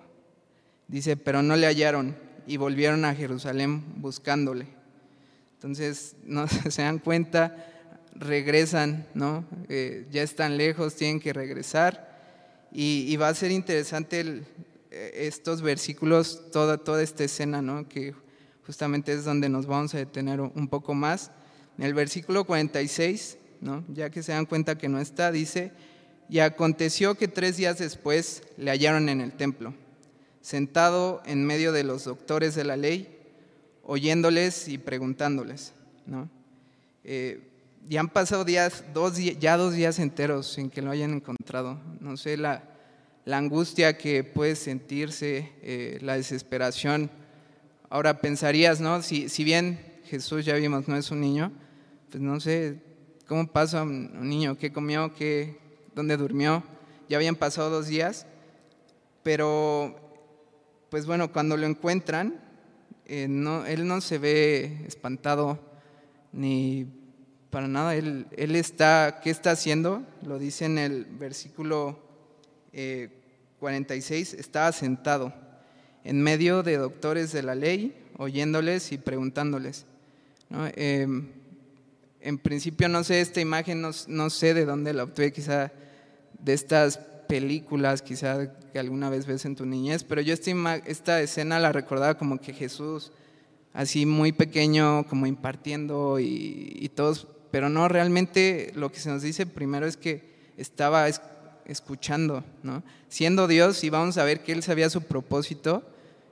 dice, 0.88 1.16
pero 1.16 1.44
no 1.44 1.54
le 1.54 1.68
hallaron 1.68 2.16
y 2.48 2.56
volvieron 2.56 3.04
a 3.04 3.14
Jerusalén 3.14 3.84
buscándole. 4.02 4.66
Entonces, 5.54 6.16
no 6.24 6.48
se 6.48 6.82
dan 6.82 6.98
cuenta, 6.98 7.75
regresan, 8.18 9.06
¿no? 9.14 9.44
Eh, 9.68 10.06
ya 10.10 10.22
están 10.22 10.56
lejos, 10.56 10.96
tienen 10.96 11.20
que 11.20 11.32
regresar. 11.32 12.14
Y, 12.72 13.16
va 13.16 13.28
a 13.28 13.34
ser 13.34 13.50
interesante 13.50 14.42
eh, 14.90 15.12
estos 15.14 15.62
versículos, 15.62 16.50
toda, 16.52 16.78
toda 16.78 17.02
esta 17.02 17.24
escena, 17.24 17.62
¿no? 17.62 17.88
Que 17.88 18.14
justamente 18.66 19.12
es 19.12 19.24
donde 19.24 19.48
nos 19.48 19.66
vamos 19.66 19.94
a 19.94 19.98
detener 19.98 20.40
un 20.40 20.68
poco 20.68 20.94
más. 20.94 21.30
En 21.78 21.84
el 21.84 21.94
versículo 21.94 22.44
46, 22.44 23.38
¿no? 23.60 23.84
ya 23.88 24.10
que 24.10 24.22
se 24.22 24.32
dan 24.32 24.46
cuenta 24.46 24.76
que 24.76 24.88
no 24.88 24.98
está, 24.98 25.30
dice, 25.30 25.72
y 26.28 26.40
aconteció 26.40 27.14
que 27.14 27.28
tres 27.28 27.56
días 27.56 27.78
después 27.78 28.42
le 28.56 28.70
hallaron 28.70 29.08
en 29.08 29.20
el 29.20 29.32
templo 29.32 29.74
sentado 30.46 31.24
en 31.26 31.44
medio 31.44 31.72
de 31.72 31.82
los 31.82 32.04
doctores 32.04 32.54
de 32.54 32.62
la 32.62 32.76
ley, 32.76 33.18
oyéndoles 33.82 34.68
y 34.68 34.78
preguntándoles. 34.78 35.72
¿no? 36.06 36.30
Eh, 37.02 37.40
ya 37.88 38.00
han 38.00 38.08
pasado 38.08 38.44
días, 38.44 38.84
dos, 38.92 39.16
ya 39.16 39.56
dos 39.56 39.74
días 39.74 39.98
enteros 39.98 40.46
sin 40.52 40.70
que 40.70 40.82
lo 40.82 40.90
hayan 40.90 41.12
encontrado. 41.12 41.80
No 42.00 42.16
sé, 42.16 42.36
la, 42.36 42.64
la 43.24 43.38
angustia 43.38 43.96
que 43.96 44.24
puede 44.24 44.56
sentirse, 44.56 45.52
eh, 45.62 45.98
la 46.02 46.16
desesperación. 46.16 47.10
Ahora 47.88 48.20
pensarías, 48.20 48.80
¿no? 48.80 49.02
Si, 49.02 49.28
si 49.28 49.44
bien 49.44 49.78
Jesús 50.04 50.44
ya 50.44 50.54
vimos, 50.54 50.88
no 50.88 50.96
es 50.96 51.10
un 51.10 51.20
niño, 51.20 51.52
pues 52.10 52.22
no 52.22 52.40
sé, 52.40 52.82
¿cómo 53.26 53.46
pasa 53.46 53.82
un 53.82 54.28
niño? 54.28 54.56
¿Qué 54.56 54.72
comió? 54.72 55.14
¿Qué, 55.14 55.58
¿Dónde 55.94 56.16
durmió? 56.16 56.64
Ya 57.08 57.16
habían 57.16 57.36
pasado 57.36 57.70
dos 57.70 57.86
días, 57.86 58.26
pero 59.22 59.94
pues 60.88 61.06
bueno, 61.06 61.32
cuando 61.32 61.56
lo 61.56 61.66
encuentran, 61.66 62.40
eh, 63.06 63.26
no, 63.28 63.64
él 63.66 63.86
no 63.86 64.00
se 64.00 64.18
ve 64.18 64.84
espantado 64.86 65.60
ni 66.32 66.86
para 67.56 67.68
nada. 67.68 67.94
Él, 67.94 68.26
está, 68.36 69.20
¿qué 69.24 69.30
está 69.30 69.52
haciendo? 69.52 70.02
Lo 70.20 70.38
dice 70.38 70.66
en 70.66 70.76
el 70.76 71.06
versículo 71.06 71.98
46, 73.60 74.34
eh, 74.34 74.36
estaba 74.38 74.70
sentado 74.72 75.32
en 76.04 76.20
medio 76.20 76.62
de 76.62 76.76
doctores 76.76 77.32
de 77.32 77.42
la 77.42 77.54
ley, 77.54 77.96
oyéndoles 78.18 78.92
y 78.92 78.98
preguntándoles. 78.98 79.86
Em, 80.74 81.28
en 82.20 82.36
principio 82.36 82.90
no 82.90 83.02
sé, 83.02 83.22
esta 83.22 83.40
imagen 83.40 83.80
no, 83.80 84.28
sé 84.28 84.52
de 84.52 84.66
dónde 84.66 84.92
la 84.92 85.04
obtuve, 85.04 85.32
quizá 85.32 85.72
de 86.38 86.52
estas 86.52 86.98
películas, 87.26 88.02
quizá 88.02 88.52
que 88.70 88.78
alguna 88.78 89.08
vez 89.08 89.24
ves 89.24 89.46
en 89.46 89.56
tu 89.56 89.64
niñez, 89.64 90.04
pero 90.04 90.20
yo 90.20 90.34
esta, 90.34 90.76
esta 90.84 91.22
escena 91.22 91.58
la 91.58 91.72
recordaba 91.72 92.18
como 92.18 92.38
que 92.38 92.52
Jesús, 92.52 93.12
así 93.72 94.04
muy 94.04 94.32
pequeño, 94.32 95.06
como 95.08 95.26
impartiendo 95.26 96.20
y 96.20 96.90
todos, 96.94 97.28
pero 97.56 97.70
no, 97.70 97.88
realmente 97.88 98.70
lo 98.74 98.92
que 98.92 99.00
se 99.00 99.08
nos 99.08 99.22
dice 99.22 99.46
primero 99.46 99.86
es 99.86 99.96
que 99.96 100.20
estaba 100.58 101.08
escuchando, 101.64 102.44
¿no? 102.62 102.82
Siendo 103.08 103.48
Dios, 103.48 103.82
y 103.82 103.88
vamos 103.88 104.18
a 104.18 104.24
ver 104.24 104.42
que 104.42 104.52
Él 104.52 104.62
sabía 104.62 104.90
su 104.90 105.00
propósito, 105.00 105.82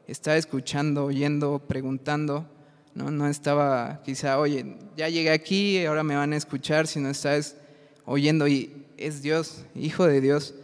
estaba 0.07 0.37
escuchando, 0.37 1.07
oyendo, 1.07 1.61
preguntando, 1.67 2.47
¿no? 2.95 3.11
No 3.11 3.27
estaba 3.27 4.03
quizá, 4.05 4.39
oye, 4.39 4.77
ya 4.99 5.09
llegué 5.09 5.31
aquí, 5.31 5.83
ahora 5.87 6.03
me 6.03 6.15
van 6.15 6.35
a 6.35 6.37
escuchar, 6.37 6.87
sino 6.87 7.09
estás 7.09 7.57
oyendo 8.05 8.47
y 8.47 8.85
es 8.99 9.23
Dios, 9.23 9.65
Hijo 9.75 10.07
de 10.07 10.21
Dios. 10.21 10.55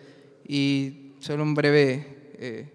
Y 0.47 1.15
solo 1.21 1.43
un 1.43 1.55
breve, 1.55 2.35
eh, 2.35 2.71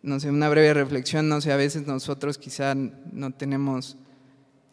no 0.00 0.20
sé, 0.20 0.30
una 0.30 0.48
breve 0.48 0.72
reflexión, 0.74 1.28
no 1.28 1.40
sé, 1.40 1.50
a 1.50 1.56
veces 1.56 1.88
nosotros 1.88 2.38
quizá 2.38 2.76
no 2.76 3.32
tenemos 3.32 3.96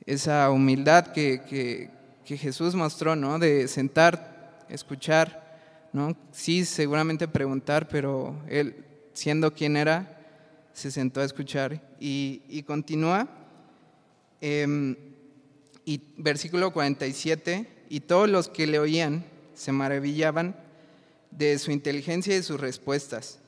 esa 0.05 0.49
humildad 0.51 1.07
que, 1.07 1.41
que, 1.47 1.89
que 2.25 2.37
Jesús 2.37 2.75
mostró, 2.75 3.15
¿no? 3.15 3.39
De 3.39 3.67
sentar, 3.67 4.65
escuchar, 4.69 5.89
¿no? 5.93 6.15
Sí, 6.31 6.65
seguramente 6.65 7.27
preguntar, 7.27 7.87
pero 7.87 8.35
él, 8.47 8.85
siendo 9.13 9.53
quien 9.53 9.77
era, 9.77 10.17
se 10.73 10.91
sentó 10.91 11.21
a 11.21 11.25
escuchar 11.25 11.81
y, 11.99 12.41
y 12.47 12.63
continúa. 12.63 13.27
Em, 14.39 14.95
y 15.85 16.01
versículo 16.17 16.71
47, 16.71 17.67
y 17.89 17.99
todos 18.01 18.29
los 18.29 18.47
que 18.47 18.67
le 18.67 18.79
oían 18.79 19.25
se 19.53 19.71
maravillaban 19.71 20.55
de 21.31 21.57
su 21.59 21.71
inteligencia 21.71 22.35
y 22.35 22.43
sus 22.43 22.59
respuestas. 22.59 23.39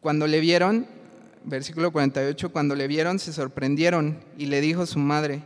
Cuando 0.00 0.26
le 0.26 0.40
vieron, 0.40 0.86
versículo 1.44 1.92
48, 1.92 2.52
cuando 2.52 2.74
le 2.74 2.86
vieron 2.86 3.18
se 3.18 3.32
sorprendieron 3.32 4.22
y 4.36 4.46
le 4.46 4.60
dijo 4.60 4.86
su 4.86 4.98
madre, 4.98 5.42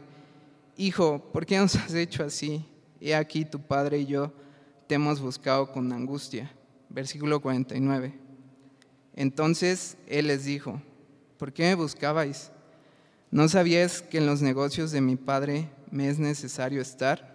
Hijo, 0.76 1.30
¿por 1.32 1.46
qué 1.46 1.58
nos 1.58 1.76
has 1.76 1.94
hecho 1.94 2.24
así? 2.24 2.64
He 3.00 3.14
aquí 3.14 3.44
tu 3.44 3.60
padre 3.60 3.98
y 3.98 4.06
yo 4.06 4.32
te 4.86 4.96
hemos 4.96 5.20
buscado 5.20 5.70
con 5.72 5.92
angustia. 5.92 6.50
Versículo 6.88 7.40
49. 7.40 8.14
Entonces 9.14 9.96
él 10.06 10.28
les 10.28 10.44
dijo, 10.44 10.80
¿por 11.38 11.52
qué 11.52 11.64
me 11.64 11.74
buscabais? 11.74 12.50
¿No 13.30 13.48
sabíais 13.48 14.02
que 14.02 14.18
en 14.18 14.26
los 14.26 14.42
negocios 14.42 14.90
de 14.92 15.00
mi 15.00 15.16
padre 15.16 15.70
me 15.90 16.08
es 16.08 16.18
necesario 16.18 16.80
estar? 16.80 17.34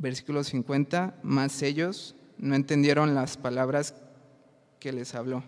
versículo 0.00 0.42
50, 0.42 1.14
más 1.22 1.62
ellos 1.62 2.16
no 2.38 2.54
entendieron 2.54 3.14
las 3.14 3.36
palabras 3.36 3.94
que 4.80 4.92
les 4.92 5.14
habló. 5.14 5.44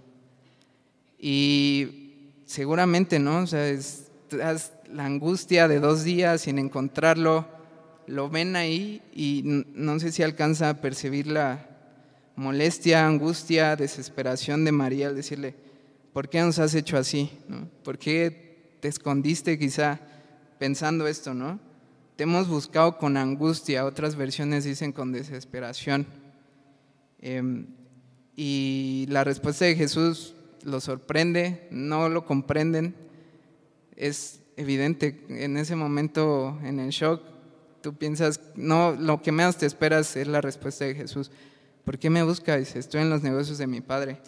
Y 1.19 2.43
seguramente, 2.45 3.19
¿no? 3.19 3.39
O 3.39 3.47
sea, 3.47 3.67
es, 3.69 4.11
la 4.93 5.07
angustia 5.07 5.69
de 5.69 5.81
dos 5.81 6.05
días 6.05 6.43
sin 6.43 6.59
encontrarlo, 6.59 7.47
lo 8.07 8.29
ven 8.29 8.57
ahí 8.57 9.03
y 9.15 9.43
no 9.45 9.99
sé 9.99 10.13
si 10.13 10.23
alcanza 10.23 10.69
a 10.69 10.81
percibir 10.81 11.27
la 11.27 11.69
molestia, 12.37 13.07
angustia, 13.07 13.77
desesperación 13.77 14.65
de 14.65 14.73
María 14.73 15.09
al 15.09 15.17
decirle, 15.17 15.55
¿por 16.13 16.29
qué 16.29 16.41
nos 16.41 16.59
has 16.59 16.75
hecho 16.75 16.97
así? 16.97 17.31
¿No? 17.49 17.69
¿Por 17.85 17.99
qué 17.99 18.77
te 18.81 18.89
escondiste 18.89 19.59
quizá 19.59 20.01
pensando 20.59 21.07
esto, 21.07 21.35
no? 21.35 21.59
Te 22.17 22.25
hemos 22.25 22.49
buscado 22.49 22.99
con 22.99 23.17
angustia, 23.17 23.85
otras 23.85 24.17
versiones 24.17 24.65
dicen 24.65 24.93
con 24.93 25.13
desesperación. 25.13 26.07
Em, 27.21 27.67
y 28.37 29.07
la 29.09 29.25
respuesta 29.25 29.65
de 29.65 29.77
Jesús 29.77 30.35
los 30.63 30.85
sorprende, 30.85 31.67
no 31.71 32.09
lo 32.09 32.27
comprenden. 32.27 32.95
Es 33.97 34.42
evidente, 34.63 35.25
en 35.29 35.57
ese 35.57 35.77
momento, 35.77 36.59
en 36.65 36.81
el 36.81 36.91
shock, 36.91 37.23
tú 37.83 37.95
piensas, 37.95 38.41
no, 38.55 38.93
lo 38.93 39.21
que 39.21 39.33
menos 39.33 39.57
te 39.57 39.67
esperas 39.67 40.17
es 40.17 40.27
la 40.27 40.41
respuesta 40.41 40.85
de 40.85 40.95
Jesús. 40.95 41.31
¿Por 41.85 41.99
qué 41.99 42.09
me 42.11 42.23
buscas? 42.23 42.77
Estoy 42.77 43.03
en 43.03 43.11
los 43.11 43.23
negocios 43.23 43.59
de 43.59 43.67
mi 43.67 43.81
Padre. 43.81 44.19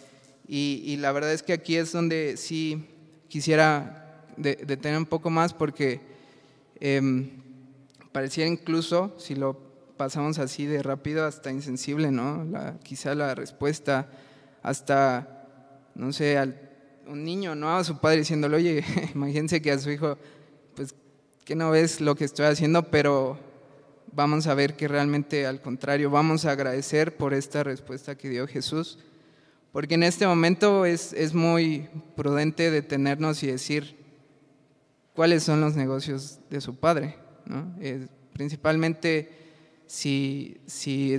Y, 0.47 0.97
la 0.99 1.12
verdad 1.12 1.33
es 1.33 1.43
que 1.43 1.55
aquí 1.55 1.76
es 1.76 1.93
donde 1.93 2.37
sí 2.37 2.87
quisiera 3.29 4.26
detener 4.37 4.99
un 4.99 5.07
poco 5.07 5.31
más 5.31 5.55
porque 5.55 6.00
em, 6.81 7.31
pareciera 8.12 8.50
incluso, 8.50 9.14
si 9.19 9.35
lo 9.35 9.59
pasamos 9.97 10.38
así 10.38 10.67
de 10.67 10.83
rápido, 10.83 11.25
hasta 11.25 11.50
insensible, 11.50 12.11
¿no? 12.11 12.45
La, 12.45 12.79
quizá 12.83 13.14
la 13.14 13.35
respuesta, 13.35 14.11
hasta, 14.62 15.47
no 15.95 16.12
sé, 16.12 16.37
al, 16.37 16.63
un 17.07 17.25
niño, 17.25 17.55
¿no? 17.55 17.77
A 17.77 17.85
su 17.85 17.99
padre 17.99 18.19
diciéndole, 18.19 18.57
oye, 18.57 18.85
imagínense 19.15 19.61
que 19.61 19.71
a 19.71 19.79
su 19.79 19.91
hijo, 19.91 20.19
pues, 20.75 20.95
que 21.45 21.55
no 21.55 21.71
ves 21.71 22.01
lo 22.01 22.15
que 22.15 22.25
estoy 22.25 22.47
haciendo, 22.47 22.91
pero 22.91 23.39
vamos 24.13 24.47
a 24.47 24.55
ver 24.55 24.77
que 24.77 24.89
realmente 24.89 25.47
al 25.47 25.61
contrario, 25.61 26.11
vamos 26.11 26.45
a 26.45 26.53
agradecer 26.53 27.17
por 27.17 27.35
esta 27.35 27.63
respuesta 27.63 28.17
que 28.17 28.29
dio 28.29 28.47
Jesús, 28.47 28.99
porque 29.73 29.95
en 29.95 30.05
este 30.05 30.27
momento 30.27 30.87
es, 30.87 31.13
es 31.13 31.35
muy 31.35 31.89
prudente 32.17 32.71
detenernos 32.71 33.43
y 33.43 33.49
decir 33.49 33.97
cuáles 35.15 35.43
son 35.43 35.61
los 35.61 35.75
negocios 35.75 36.39
de 36.49 36.61
su 36.61 36.77
padre 36.77 37.17
principalmente 38.35 39.31
si, 39.87 40.61
si, 40.67 41.19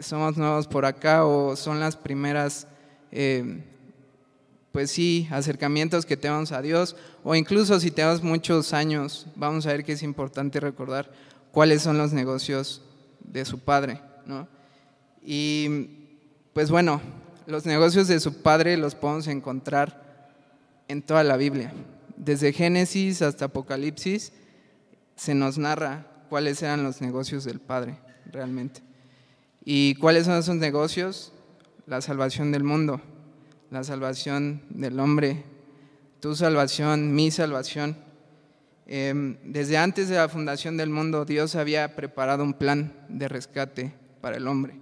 somos 0.00 0.36
nuevos 0.36 0.66
por 0.66 0.84
acá 0.84 1.24
o 1.24 1.56
son 1.56 1.80
las 1.80 1.96
primeras, 1.96 2.66
eh, 3.10 3.64
pues 4.72 4.90
sí, 4.90 5.28
acercamientos 5.30 6.06
que 6.06 6.16
tenemos 6.16 6.52
a 6.52 6.62
Dios, 6.62 6.96
o 7.24 7.34
incluso 7.34 7.80
si 7.80 7.90
tenemos 7.90 8.22
muchos 8.22 8.72
años, 8.72 9.26
vamos 9.36 9.66
a 9.66 9.72
ver 9.72 9.84
que 9.84 9.92
es 9.92 10.02
importante 10.02 10.60
recordar 10.60 11.10
cuáles 11.52 11.82
son 11.82 11.98
los 11.98 12.12
negocios 12.12 12.82
de 13.20 13.44
su 13.44 13.58
padre. 13.58 14.00
Y 15.24 15.90
pues 16.52 16.70
bueno, 16.70 17.00
los 17.46 17.66
negocios 17.66 18.08
de 18.08 18.20
su 18.20 18.42
padre 18.42 18.76
los 18.76 18.94
podemos 18.94 19.26
encontrar 19.26 20.30
en 20.88 21.02
toda 21.02 21.22
la 21.24 21.36
Biblia, 21.36 21.72
desde 22.16 22.52
Génesis 22.52 23.22
hasta 23.22 23.46
Apocalipsis 23.46 24.32
se 25.16 25.34
nos 25.34 25.58
narra 25.58 26.06
cuáles 26.28 26.62
eran 26.62 26.82
los 26.82 27.00
negocios 27.00 27.44
del 27.44 27.60
Padre 27.60 27.98
realmente. 28.26 28.82
¿Y 29.64 29.94
cuáles 29.96 30.26
son 30.26 30.38
esos 30.38 30.56
negocios? 30.56 31.32
La 31.86 32.00
salvación 32.00 32.52
del 32.52 32.64
mundo, 32.64 33.00
la 33.70 33.84
salvación 33.84 34.62
del 34.70 34.98
hombre, 35.00 35.44
tu 36.20 36.34
salvación, 36.34 37.14
mi 37.14 37.30
salvación. 37.30 37.96
Em, 38.86 39.36
desde 39.44 39.76
antes 39.76 40.08
de 40.08 40.16
la 40.16 40.28
fundación 40.28 40.76
del 40.76 40.90
mundo, 40.90 41.24
Dios 41.24 41.54
había 41.54 41.94
preparado 41.94 42.42
un 42.42 42.54
plan 42.54 42.92
de 43.08 43.28
rescate 43.28 43.92
para 44.20 44.36
el 44.36 44.48
hombre. 44.48 44.74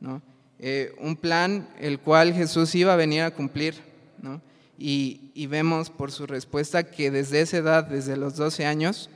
¿no? 0.00 0.22
Eh, 0.58 0.94
un 0.98 1.16
plan 1.16 1.68
el 1.78 1.98
cual 1.98 2.32
Jesús 2.32 2.74
iba 2.74 2.94
a 2.94 2.96
venir 2.96 3.22
a 3.22 3.32
cumplir. 3.32 3.74
¿no? 4.20 4.40
Y, 4.78 5.30
y, 5.34 5.46
vemos 5.46 5.90
por 5.90 6.10
su 6.10 6.26
respuesta 6.26 6.90
que 6.90 7.10
desde 7.10 7.42
esa 7.42 7.58
edad, 7.58 7.84
desde 7.84 8.16
los 8.16 8.36
12 8.36 8.66
años, 8.66 9.10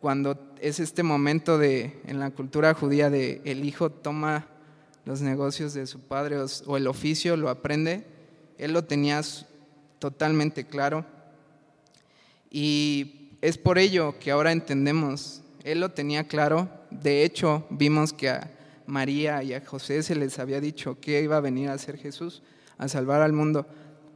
cuando 0.00 0.38
es 0.60 0.80
este 0.80 1.02
momento 1.02 1.58
de, 1.58 2.00
en 2.06 2.18
la 2.18 2.30
cultura 2.30 2.74
judía 2.74 3.10
de 3.10 3.40
el 3.44 3.64
hijo 3.64 3.90
toma 3.90 4.46
los 5.04 5.20
negocios 5.22 5.74
de 5.74 5.86
su 5.86 6.00
padre 6.00 6.36
o, 6.66 6.76
el 6.76 6.86
oficio, 6.86 7.36
lo 7.36 7.48
aprende, 7.48 8.04
él 8.58 8.72
lo 8.72 8.84
tenía 8.84 9.22
totalmente 9.98 10.66
claro. 10.66 11.04
Y 12.50 13.30
es 13.40 13.58
por 13.58 13.78
ello 13.78 14.18
que 14.18 14.30
ahora 14.30 14.52
entendemos, 14.52 15.42
él 15.64 15.80
lo 15.80 15.90
tenía 15.90 16.24
claro, 16.24 16.68
de 16.90 17.24
hecho 17.24 17.66
vimos 17.70 18.12
que 18.12 18.30
a 18.30 18.50
María 18.86 19.42
y 19.42 19.52
a 19.52 19.64
José 19.64 20.02
se 20.02 20.14
les 20.14 20.38
había 20.38 20.60
dicho 20.60 20.98
que 21.00 21.22
iba 21.22 21.36
a 21.36 21.40
venir 21.40 21.68
a 21.68 21.78
ser 21.78 21.98
Jesús, 21.98 22.42
a 22.78 22.88
salvar 22.88 23.20
al 23.20 23.34
mundo, 23.34 23.66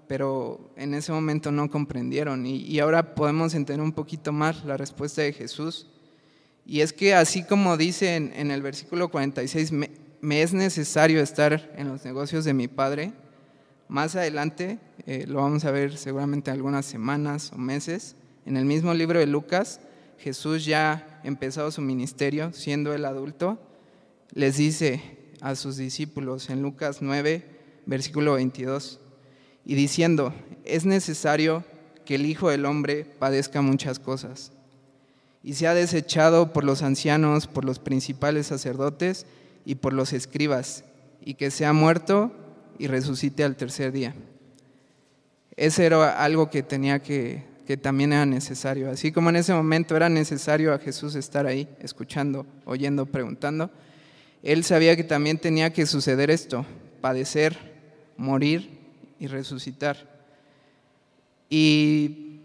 pero 0.09 0.73
en 0.77 0.95
ese 0.95 1.13
momento 1.13 1.53
no 1.53 1.71
comprendieron. 1.71 2.47
Y, 2.47 2.79
ahora 2.81 3.15
podemos 3.15 3.55
entender 3.55 3.85
un 3.85 3.93
poquito 3.93 4.33
más 4.33 4.65
la 4.65 4.77
respuesta 4.77 5.23
de 5.23 5.33
Jesús. 5.33 5.87
Y 6.65 6.81
es 6.81 6.93
que 6.93 7.15
así 7.15 7.45
como 7.45 7.77
dice 7.77 8.17
en, 8.17 8.51
el 8.51 8.63
versículo 8.63 9.11
46, 9.11 9.73
me, 9.73 10.43
es 10.43 10.53
necesario 10.55 11.21
estar 11.21 11.73
en 11.77 11.89
los 11.89 12.05
negocios 12.05 12.45
de 12.45 12.55
mi 12.55 12.69
Padre, 12.69 13.13
más 13.89 14.17
adelante, 14.17 14.79
eh, 15.07 15.25
lo 15.29 15.41
vamos 15.41 15.65
a 15.65 15.71
ver 15.71 15.97
seguramente 15.97 16.51
algunas 16.51 16.87
semanas 16.87 17.53
o 17.55 17.59
meses, 17.59 18.17
en 18.47 18.57
el 18.57 18.65
mismo 18.65 18.95
libro 18.95 19.19
de 19.19 19.27
Lucas, 19.27 19.81
Jesús 20.19 20.65
ya 20.65 21.21
empezado 21.25 21.71
su 21.71 21.81
ministerio, 21.81 22.53
siendo 22.53 22.95
el 22.95 23.05
adulto, 23.05 23.59
les 24.33 24.57
dice 24.57 25.03
a 25.41 25.55
sus 25.57 25.77
discípulos 25.77 26.49
en 26.51 26.63
Lucas 26.63 26.99
9, 27.01 27.45
versículo 27.87 28.35
22, 28.35 29.01
y 29.65 29.75
diciendo, 29.75 30.33
es 30.65 30.87
necesario 30.87 31.65
que 32.05 32.15
el 32.17 32.27
Hijo 32.27 32.51
del 32.51 32.67
Hombre 32.67 33.05
padezca 33.05 33.63
muchas 33.63 33.99
cosas, 33.99 34.53
y 35.43 35.55
sea 35.55 35.75
desechado 35.75 36.53
por 36.53 36.65
los 36.65 36.83
ancianos, 36.83 37.47
por 37.47 37.65
los 37.65 37.79
principales 37.79 38.47
sacerdotes 38.47 39.27
y 39.65 39.77
por 39.77 39.93
los 39.93 40.13
escribas, 40.13 40.85
y 41.25 41.35
que 41.35 41.51
sea 41.51 41.73
muerto 41.73 42.33
y 42.79 42.87
resucite 42.87 43.45
al 43.45 43.57
tercer 43.57 43.93
día. 43.93 44.15
Ese 45.57 45.87
era 45.87 46.23
algo 46.23 46.51
que 46.51 46.63
tenía 46.63 47.01
que 47.01 47.53
que 47.67 47.77
también 47.77 48.13
era 48.13 48.27
necesario. 48.27 48.91
Así 48.91 49.13
como 49.13 49.31
en 49.31 49.37
ese 49.37 49.55
momento 49.55 49.97
era 49.97 50.09
necesario 50.09 50.75
a 50.75 50.79
Jesús 50.79 51.15
estar 51.15 51.47
ahí, 51.47 51.69
escuchando, 51.81 52.47
oyendo, 52.65 53.07
preguntando, 53.07 53.71
él 54.43 54.65
sabía 54.65 54.97
que 54.97 55.05
también 55.05 55.39
tenía 55.39 55.73
que 55.73 55.87
suceder 55.87 56.31
esto, 56.31 56.67
padecer, 57.01 57.57
morir 58.17 58.79
y 59.19 59.29
resucitar. 59.29 59.97
Y 61.49 62.41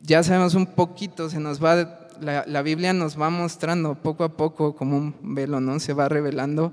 ya 0.00 0.22
sabemos 0.22 0.54
un 0.54 0.66
poquito, 0.66 1.28
se 1.28 1.40
nos 1.40 1.62
va, 1.62 2.08
la, 2.20 2.62
Biblia 2.62 2.92
nos 2.94 3.20
va 3.20 3.28
mostrando 3.28 3.96
poco 3.96 4.24
a 4.24 4.36
poco 4.36 4.74
como 4.74 4.96
un 4.96 5.14
velo, 5.34 5.60
¿no? 5.60 5.78
Se 5.78 5.92
va 5.92 6.08
revelando 6.08 6.72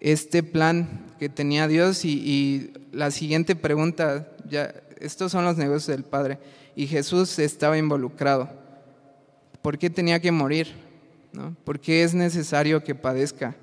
este 0.00 0.42
plan 0.42 1.03
que 1.18 1.28
tenía 1.28 1.68
Dios 1.68 2.04
y, 2.04 2.72
la 2.92 3.10
siguiente 3.10 3.56
pregunta, 3.56 4.28
ya 4.48 4.74
estos 4.98 5.32
son 5.32 5.44
los 5.44 5.56
negocios 5.56 5.88
del 5.88 6.04
Padre. 6.04 6.38
Y 6.76 6.86
Jesús 6.86 7.38
estaba 7.38 7.78
involucrado. 7.78 8.48
¿Por 9.62 9.78
qué 9.78 9.90
tenía 9.90 10.20
que 10.20 10.32
morir? 10.32 10.72
¿No? 11.32 11.56
¿Por 11.64 11.80
qué 11.80 12.04
es 12.04 12.14
necesario 12.14 12.84
que 12.84 12.94
padezca? 12.94 13.56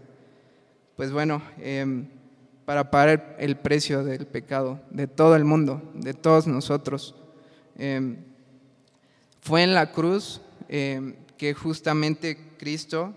Pues 0.96 1.12
bueno, 1.12 1.41
em, 1.60 2.08
para 2.65 2.91
pagar 2.91 3.36
el 3.39 3.55
precio 3.55 4.03
del 4.03 4.27
pecado 4.27 4.79
de 4.89 5.08
todo 5.08 5.36
el 5.36 5.46
mundo, 5.46 5.81
de 5.93 6.13
todos 6.13 6.48
nosotros. 6.48 7.15
Em, 7.77 8.17
fue 9.41 9.63
en 9.63 9.74
la 9.74 9.91
cruz 9.91 10.41
em, 10.70 11.15
que 11.38 11.53
justamente 11.53 12.38
Cristo 12.58 13.13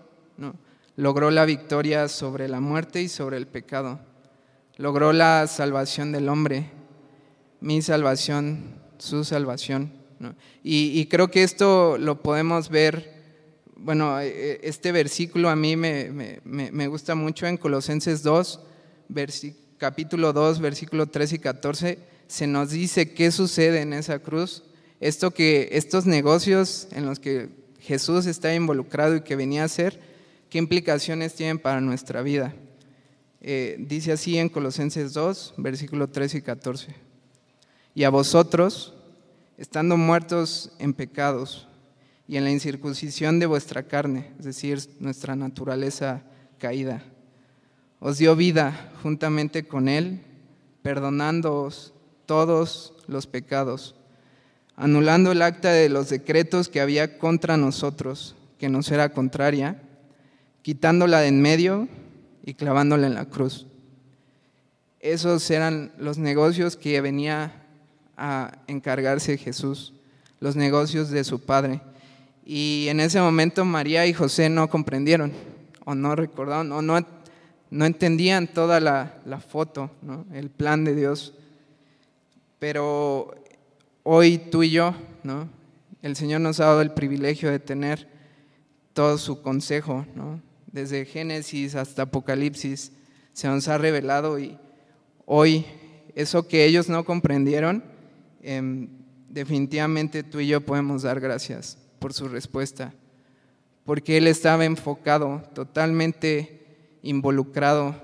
logró 0.95 1.29
la 1.31 1.45
victoria 1.45 2.07
sobre 2.07 2.47
la 2.47 2.59
muerte 2.59 3.01
y 3.01 3.07
sobre 3.07 3.37
el 3.37 3.47
pecado. 3.47 3.99
Logró 4.77 5.13
la 5.13 5.47
salvación 5.47 6.11
del 6.11 6.29
hombre 6.29 6.69
mi 7.65 7.81
salvación, 7.81 8.75
su 8.99 9.23
salvación. 9.23 9.91
Y, 10.63 11.05
creo 11.07 11.29
que 11.29 11.43
esto 11.43 11.97
lo 11.97 12.21
podemos 12.21 12.69
ver, 12.69 13.11
bueno, 13.75 14.19
eh, 14.19 14.27
eh, 14.27 14.59
este 14.63 14.91
versículo 14.91 15.49
a 15.49 15.55
mí 15.55 15.75
me, 15.75 16.39
me, 16.43 16.87
gusta 16.87 17.15
mucho 17.15 17.47
en 17.47 17.57
Colosenses 17.57 18.21
2, 18.21 18.59
capítulo 19.79 20.31
2, 20.31 20.59
versículo 20.59 21.07
3 21.07 21.33
y 21.33 21.39
14, 21.39 21.99
se 22.27 22.47
nos 22.47 22.69
dice 22.69 23.13
qué 23.13 23.31
sucede 23.31 23.81
en 23.81 23.93
esa 23.93 24.19
cruz. 24.19 24.63
Esto 24.99 25.31
que 25.31 25.69
estos 25.71 26.05
negocios 26.05 26.87
en 26.91 27.05
los 27.05 27.19
que 27.19 27.49
Jesús 27.79 28.27
está 28.27 28.53
involucrado 28.53 29.15
y 29.15 29.21
que 29.21 29.35
venía 29.35 29.63
a 29.63 29.65
hacer, 29.65 29.99
qué 30.49 30.59
implicaciones 30.59 31.33
tienen 31.33 31.57
para 31.57 31.81
nuestra 31.81 32.21
vida. 32.21 32.53
Eh, 33.47 33.75
dice 33.77 34.11
así 34.11 34.39
en 34.39 34.49
Colosenses 34.49 35.13
2, 35.13 35.53
versículo 35.57 36.09
3 36.09 36.33
y 36.33 36.41
14. 36.41 36.95
Y 37.93 38.03
a 38.03 38.09
vosotros, 38.09 38.95
estando 39.59 39.97
muertos 39.97 40.71
en 40.79 40.95
pecados 40.95 41.67
y 42.27 42.37
en 42.37 42.43
la 42.43 42.49
incircuncisión 42.49 43.37
de 43.37 43.45
vuestra 43.45 43.83
carne, 43.83 44.31
es 44.39 44.45
decir, 44.45 44.79
nuestra 44.99 45.35
naturaleza 45.35 46.23
caída, 46.57 47.03
os 47.99 48.17
dio 48.17 48.35
vida 48.35 48.91
juntamente 49.03 49.67
con 49.67 49.89
Él, 49.89 50.21
perdonándoos 50.81 51.93
todos 52.25 52.95
los 53.05 53.27
pecados, 53.27 53.93
anulando 54.75 55.31
el 55.31 55.43
acta 55.43 55.71
de 55.71 55.89
los 55.89 56.09
decretos 56.09 56.67
que 56.67 56.81
había 56.81 57.19
contra 57.19 57.57
nosotros, 57.57 58.35
que 58.57 58.69
nos 58.69 58.89
era 58.89 59.09
contraria, 59.09 59.83
quitándola 60.63 61.19
de 61.19 61.27
en 61.27 61.43
medio 61.43 61.87
y 62.45 62.53
clavándola 62.53 63.07
en 63.07 63.15
la 63.15 63.25
cruz. 63.25 63.65
Esos 64.99 65.49
eran 65.49 65.91
los 65.97 66.17
negocios 66.17 66.77
que 66.77 67.01
venía 67.01 67.51
a 68.15 68.59
encargarse 68.67 69.37
Jesús, 69.37 69.93
los 70.39 70.55
negocios 70.55 71.09
de 71.09 71.23
su 71.23 71.39
padre. 71.39 71.81
Y 72.45 72.85
en 72.89 72.99
ese 72.99 73.19
momento 73.19 73.65
María 73.65 74.05
y 74.05 74.13
José 74.13 74.49
no 74.49 74.69
comprendieron, 74.69 75.33
o 75.85 75.95
no 75.95 76.15
recordaron, 76.15 76.71
o 76.71 76.81
no, 76.81 77.05
no 77.71 77.85
entendían 77.85 78.47
toda 78.47 78.79
la, 78.79 79.41
foto, 79.47 79.89
el 80.31 80.49
plan 80.49 80.83
de 80.85 80.95
Dios. 80.95 81.33
Pero 82.59 83.33
hoy 84.03 84.37
tú 84.37 84.61
y 84.63 84.69
yo, 84.69 84.95
¿no? 85.23 85.49
el 86.03 86.15
Señor 86.15 86.41
nos 86.41 86.59
ha 86.59 86.65
dado 86.65 86.81
el 86.81 86.91
privilegio 86.91 87.49
de 87.49 87.57
tener 87.57 88.07
todo 88.93 89.17
su 89.17 89.41
consejo, 89.41 90.05
¿no? 90.13 90.39
Desde 90.75 91.05
Génesis 91.05 91.73
hasta 91.73 92.03
Apocalipsis, 92.03 92.91
se 93.33 93.47
nos 93.47 93.67
ha 93.67 93.79
revelado 93.79 94.37
y 94.37 94.59
hoy 95.25 95.65
eso 96.13 96.47
que 96.47 96.65
ellos 96.65 96.87
no 96.87 97.03
comprendieron, 97.03 97.95
Em, 98.47 98.89
definitivamente 99.27 100.21
tú 100.21 100.39
y 100.39 100.45
yo 100.45 100.61
podemos 100.61 101.01
dar 101.01 101.19
gracias 101.19 101.79
por 101.97 102.13
su 102.13 102.27
respuesta, 102.27 102.93
porque 103.83 104.17
él 104.17 104.27
estaba 104.27 104.65
enfocado, 104.65 105.41
totalmente 105.55 106.63
involucrado 107.01 107.95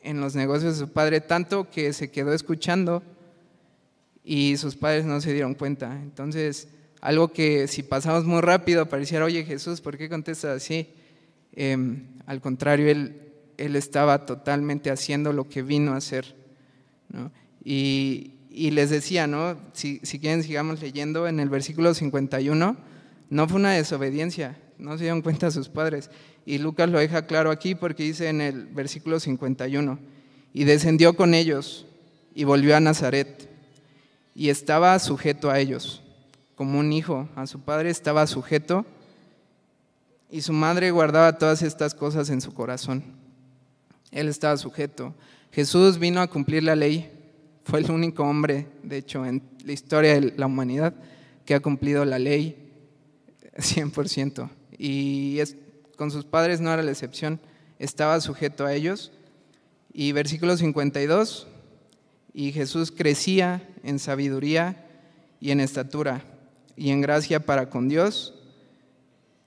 en 0.00 0.20
los 0.20 0.34
negocios 0.34 0.72
de 0.76 0.86
su 0.86 0.92
padre, 0.92 1.20
tanto 1.20 1.70
que 1.70 1.92
se 1.92 2.10
quedó 2.10 2.32
escuchando 2.32 3.00
y 4.24 4.56
sus 4.56 4.74
padres 4.74 5.04
no 5.04 5.20
se 5.20 5.32
dieron 5.32 5.54
cuenta. 5.54 5.92
Entonces, 6.02 6.66
algo 7.00 7.28
que 7.28 7.68
si 7.68 7.84
pasamos 7.84 8.24
muy 8.24 8.40
rápido 8.40 8.88
pareciera, 8.88 9.24
oye 9.24 9.44
Jesús, 9.44 9.80
¿por 9.80 9.96
qué 9.96 10.08
contestas 10.08 10.56
así? 10.56 10.92
Em, 11.60 12.04
al 12.26 12.40
contrario, 12.40 12.88
él, 12.88 13.20
él 13.56 13.74
estaba 13.74 14.26
totalmente 14.26 14.92
haciendo 14.92 15.32
lo 15.32 15.48
que 15.48 15.62
vino 15.62 15.92
a 15.92 15.96
hacer. 15.96 16.36
¿no? 17.08 17.32
Y, 17.64 18.34
y 18.48 18.70
les 18.70 18.90
decía, 18.90 19.26
¿no? 19.26 19.58
Si, 19.72 19.98
si, 20.04 20.20
quieren, 20.20 20.44
sigamos 20.44 20.80
leyendo 20.80 21.26
en 21.26 21.40
el 21.40 21.48
versículo 21.48 21.94
51, 21.94 22.76
no 23.30 23.48
fue 23.48 23.58
una 23.58 23.72
desobediencia, 23.72 24.56
no 24.78 24.96
se 24.96 25.02
dieron 25.02 25.20
cuenta 25.20 25.50
sus 25.50 25.68
padres. 25.68 26.12
Y 26.46 26.58
Lucas 26.58 26.90
lo 26.90 27.00
deja 27.00 27.26
claro 27.26 27.50
aquí 27.50 27.74
porque 27.74 28.04
dice 28.04 28.28
en 28.28 28.40
el 28.40 28.66
versículo 28.66 29.18
51, 29.18 29.98
y 30.54 30.62
descendió 30.62 31.16
con 31.16 31.34
ellos 31.34 31.86
y 32.36 32.44
volvió 32.44 32.76
a 32.76 32.80
Nazaret 32.80 33.50
y 34.32 34.50
estaba 34.50 34.96
sujeto 35.00 35.50
a 35.50 35.58
ellos, 35.58 36.04
como 36.54 36.78
un 36.78 36.92
hijo, 36.92 37.28
a 37.34 37.48
su 37.48 37.58
padre 37.58 37.90
estaba 37.90 38.28
sujeto 38.28 38.86
y 40.30 40.42
su 40.42 40.52
madre 40.52 40.90
guardaba 40.90 41.38
todas 41.38 41.62
estas 41.62 41.94
cosas 41.94 42.30
en 42.30 42.40
su 42.40 42.52
corazón. 42.52 43.02
Él 44.10 44.28
estaba 44.28 44.56
sujeto. 44.56 45.14
Jesús 45.52 45.98
vino 45.98 46.20
a 46.20 46.26
cumplir 46.28 46.62
la 46.62 46.76
ley 46.76 47.10
fue 47.64 47.80
el 47.80 47.90
único 47.90 48.22
hombre, 48.22 48.66
de 48.82 48.96
hecho, 48.96 49.26
en 49.26 49.42
la 49.64 49.72
historia 49.72 50.14
de 50.18 50.32
la 50.38 50.46
humanidad 50.46 50.94
que 51.44 51.54
ha 51.54 51.60
cumplido 51.60 52.04
la 52.06 52.18
ley 52.18 52.56
100%. 53.56 54.48
Y 54.78 55.38
es, 55.38 55.56
con 55.96 56.10
sus 56.10 56.24
padres 56.24 56.60
no 56.60 56.72
era 56.72 56.82
la 56.82 56.90
excepción, 56.90 57.40
estaba 57.78 58.20
sujeto 58.20 58.64
a 58.64 58.72
ellos. 58.72 59.12
Y 59.92 60.12
versículo 60.12 60.56
52, 60.56 61.46
y 62.32 62.52
Jesús 62.52 62.90
crecía 62.90 63.68
en 63.82 63.98
sabiduría 63.98 64.86
y 65.40 65.50
en 65.50 65.60
estatura 65.60 66.24
y 66.76 66.90
en 66.90 67.00
gracia 67.00 67.44
para 67.44 67.68
con 67.68 67.88
Dios 67.88 68.37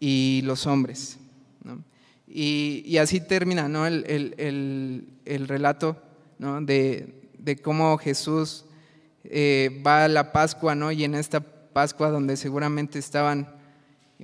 y 0.01 0.41
los 0.43 0.67
hombres. 0.67 1.17
Y, 2.27 2.97
así 2.97 3.21
termina 3.21 3.69
¿no? 3.69 3.85
el, 3.85 4.05
el, 4.07 5.05
el, 5.25 5.47
relato 5.47 6.01
¿no? 6.39 6.61
de, 6.61 7.29
de 7.37 7.57
cómo 7.57 7.97
Jesús 7.97 8.65
eh, 9.25 9.81
va 9.85 10.05
a 10.05 10.07
la 10.07 10.31
Pascua, 10.31 10.73
¿no? 10.73 10.91
Y 10.91 11.03
en 11.03 11.13
esta 11.15 11.41
Pascua 11.41 12.09
donde 12.09 12.37
seguramente 12.37 12.99
estaban, 12.99 13.53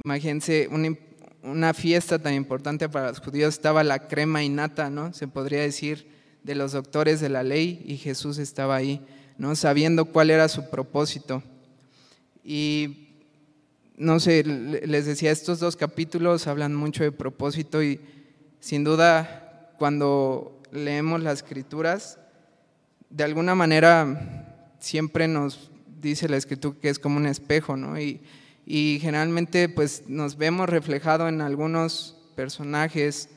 imagínense, 0.06 0.70
un, 0.72 0.98
una 1.44 1.74
fiesta 1.74 2.18
tan 2.18 2.34
importante 2.34 2.88
para 2.88 3.10
los 3.10 3.20
judíos 3.20 3.54
estaba 3.54 3.84
la 3.84 4.08
crema 4.08 4.42
innata, 4.42 4.90
¿no? 4.90 5.14
Se 5.14 5.28
podría 5.28 5.62
decir 5.62 6.08
de 6.44 6.56
los 6.56 6.72
doctores 6.72 7.20
de 7.20 7.30
la 7.30 7.44
ley 7.44 7.84
y 7.86 7.98
Jesús 7.98 8.38
estaba 8.38 8.78
ahí, 8.78 9.06
¿no? 9.38 9.54
Sabiendo 9.56 10.06
cuál 10.06 10.32
era 10.32 10.48
su 10.48 10.70
propósito. 10.70 11.44
Y 12.42 13.07
no 13.98 14.20
sé, 14.20 14.44
les 14.44 15.06
decía, 15.06 15.32
estos 15.32 15.60
dos 15.60 15.76
capítulos 15.76 16.48
hablan 16.48 16.76
mucho 16.76 17.04
de 17.04 17.12
propósito 17.12 17.84
y 17.84 18.00
sin 18.60 18.84
duda 18.84 19.74
cuando 19.78 20.62
leemos 20.72 21.22
las 21.22 21.40
escrituras, 21.40 22.20
de 23.10 23.24
alguna 23.24 23.56
manera 23.56 24.76
siempre 24.80 25.28
nos 25.28 25.72
dice 26.00 26.30
la 26.30 26.38
escritura 26.38 26.78
que 26.80 26.90
es 26.90 27.00
como 27.00 27.18
un 27.18 27.26
espejo, 27.26 27.76
¿no? 27.76 28.00
Y, 28.00 28.22
y 28.66 29.00
generalmente 29.02 29.70
pues 29.70 30.04
nos 30.08 30.38
vemos 30.38 30.70
reflejado 30.70 31.28
en 31.30 31.42
algunos 31.42 32.18
personajes, 32.36 33.30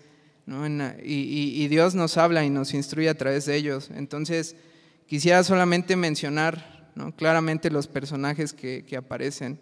¿no? 0.44 0.66
y, 1.02 1.68
Dios 1.68 1.94
nos 1.94 2.16
habla 2.16 2.44
y 2.44 2.50
nos 2.50 2.74
instruye 2.74 3.08
a 3.08 3.14
través 3.16 3.46
de 3.46 3.54
ellos. 3.54 3.90
Entonces, 3.94 4.56
quisiera 5.06 5.44
solamente 5.44 5.94
mencionar 5.94 6.90
¿no? 6.96 7.14
claramente 7.14 7.70
los 7.70 7.86
personajes 7.86 8.52
que, 8.52 8.84
que 8.84 8.96
aparecen. 8.96 9.60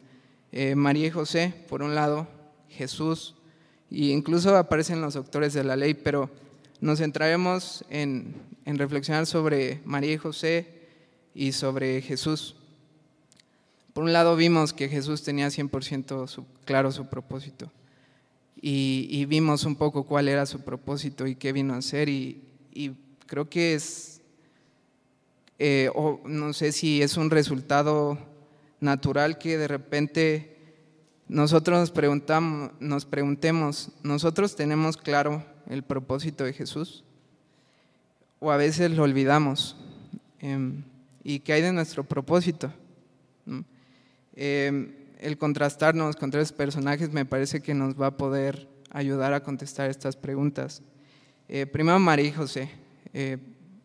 Eh, 0.52 0.74
María 0.74 1.06
y 1.06 1.10
José, 1.10 1.54
por 1.68 1.82
un 1.82 1.94
lado, 1.94 2.26
Jesús, 2.68 3.34
e 3.90 4.06
incluso 4.06 4.56
aparecen 4.56 5.00
los 5.00 5.14
doctores 5.14 5.52
de 5.52 5.64
la 5.64 5.76
ley, 5.76 5.94
pero 5.94 6.30
nos 6.80 6.98
centraremos 6.98 7.84
en, 7.90 8.34
reflexionar 8.64 9.26
sobre 9.26 9.80
María 9.84 10.12
y 10.12 10.18
José 10.18 10.66
y 11.34 11.52
sobre 11.52 12.00
Jesús. 12.02 12.56
Por 13.92 14.04
un 14.04 14.12
lado 14.12 14.36
vimos 14.36 14.72
que 14.72 14.88
Jesús 14.88 15.22
tenía 15.22 15.48
100% 15.48 16.44
claro 16.64 16.92
su 16.92 17.06
propósito 17.06 17.70
y, 18.60 19.24
vimos 19.26 19.64
un 19.64 19.76
poco 19.76 20.04
cuál 20.04 20.28
era 20.28 20.46
su 20.46 20.60
propósito 20.60 21.26
y 21.26 21.34
qué 21.34 21.52
vino 21.52 21.74
a 21.74 21.78
hacer 21.78 22.08
y, 22.08 22.42
creo 23.26 23.48
que 23.48 23.74
es, 23.74 24.20
eh, 25.58 25.90
o 25.94 26.20
no 26.24 26.52
sé 26.52 26.72
si 26.72 27.02
es 27.02 27.16
un 27.16 27.30
resultado 27.30 28.18
natural 28.80 29.38
que 29.38 29.58
de 29.58 29.68
repente 29.68 30.56
nosotros 31.28 31.78
nos, 32.80 33.04
preguntemos, 33.04 33.90
¿nosotros 34.02 34.56
tenemos 34.56 34.96
claro 34.96 35.44
el 35.68 35.82
propósito 35.82 36.44
de 36.44 36.52
Jesús? 36.52 37.04
O 38.40 38.50
a 38.50 38.56
veces 38.56 38.90
lo 38.90 39.02
olvidamos. 39.02 39.76
Em, 40.40 40.82
¿Y 41.22 41.40
qué 41.40 41.54
hay 41.54 41.62
de 41.62 41.72
nuestro 41.72 42.04
propósito? 42.04 42.72
Em, 44.34 44.94
el 45.18 45.36
contrastarnos 45.36 46.16
con 46.16 46.30
tres 46.30 46.52
personajes 46.52 47.12
me 47.12 47.24
parece 47.26 47.60
que 47.60 47.74
nos 47.74 48.00
va 48.00 48.06
a 48.06 48.16
poder 48.16 48.68
ayudar 48.90 49.34
a 49.34 49.42
contestar 49.42 49.90
estas 49.90 50.16
preguntas. 50.16 50.82
Eh, 51.48 51.66
primero 51.66 51.98
María 51.98 52.28
y 52.28 52.32
José. 52.32 52.70
Eh, 53.12 53.36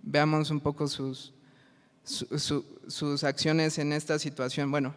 veamos 0.02 0.52
un 0.52 0.60
poco 0.60 0.88
sus, 0.88 1.34
sus 2.04 3.24
acciones 3.24 3.78
en 3.78 3.94
esta 3.94 4.20
situación. 4.20 4.72
Bueno, 4.72 4.96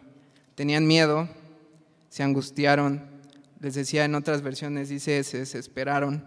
tenían 0.55 0.87
miedo, 0.87 1.27
se 2.09 2.23
angustiaron, 2.23 3.03
les 3.59 3.75
decía 3.75 4.05
en 4.05 4.15
otras 4.15 4.41
versiones, 4.41 4.89
dice, 4.89 5.23
se 5.23 5.39
desesperaron. 5.39 6.23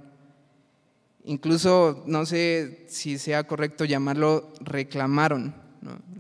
Incluso, 1.25 2.03
no 2.07 2.25
sé 2.27 2.87
si 2.89 3.19
sea 3.19 3.45
correcto 3.45 3.85
llamarlo, 3.85 4.53
reclamaron. 4.61 5.55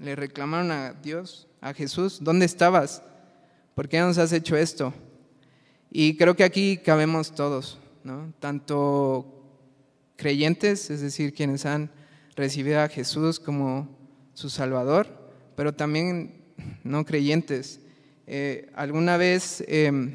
Le 0.01 0.16
reclamaron 0.16 0.70
a 0.70 0.92
Dios 0.92 1.46
a 1.61 1.75
Jesús, 1.75 2.18
¿dónde 2.20 2.46
estabas? 2.46 3.03
¿Por 3.75 3.88
qué 3.88 4.01
nos 4.01 4.18
has 4.18 4.33
hecho 4.33 4.57
esto? 4.57 4.92
Y 5.90 6.16
creo 6.16 6.37
que 6.37 6.44
aquí 6.44 6.79
cabemos 6.79 7.35
todos, 7.35 7.79
¿no? 8.05 8.33
tanto 8.38 9.27
creyentes, 10.16 10.90
es 10.90 11.01
decir, 11.01 11.35
quienes 11.35 11.66
han 11.66 11.90
recibido 12.37 12.81
a 12.81 12.88
Jesús 12.88 13.40
como 13.40 13.99
su 14.40 14.48
Salvador, 14.48 15.07
pero 15.55 15.74
también 15.74 16.33
no 16.83 17.05
creyentes. 17.05 17.81
Eh, 18.26 18.70
alguna 18.74 19.18
vez 19.18 19.62
em, 19.68 20.14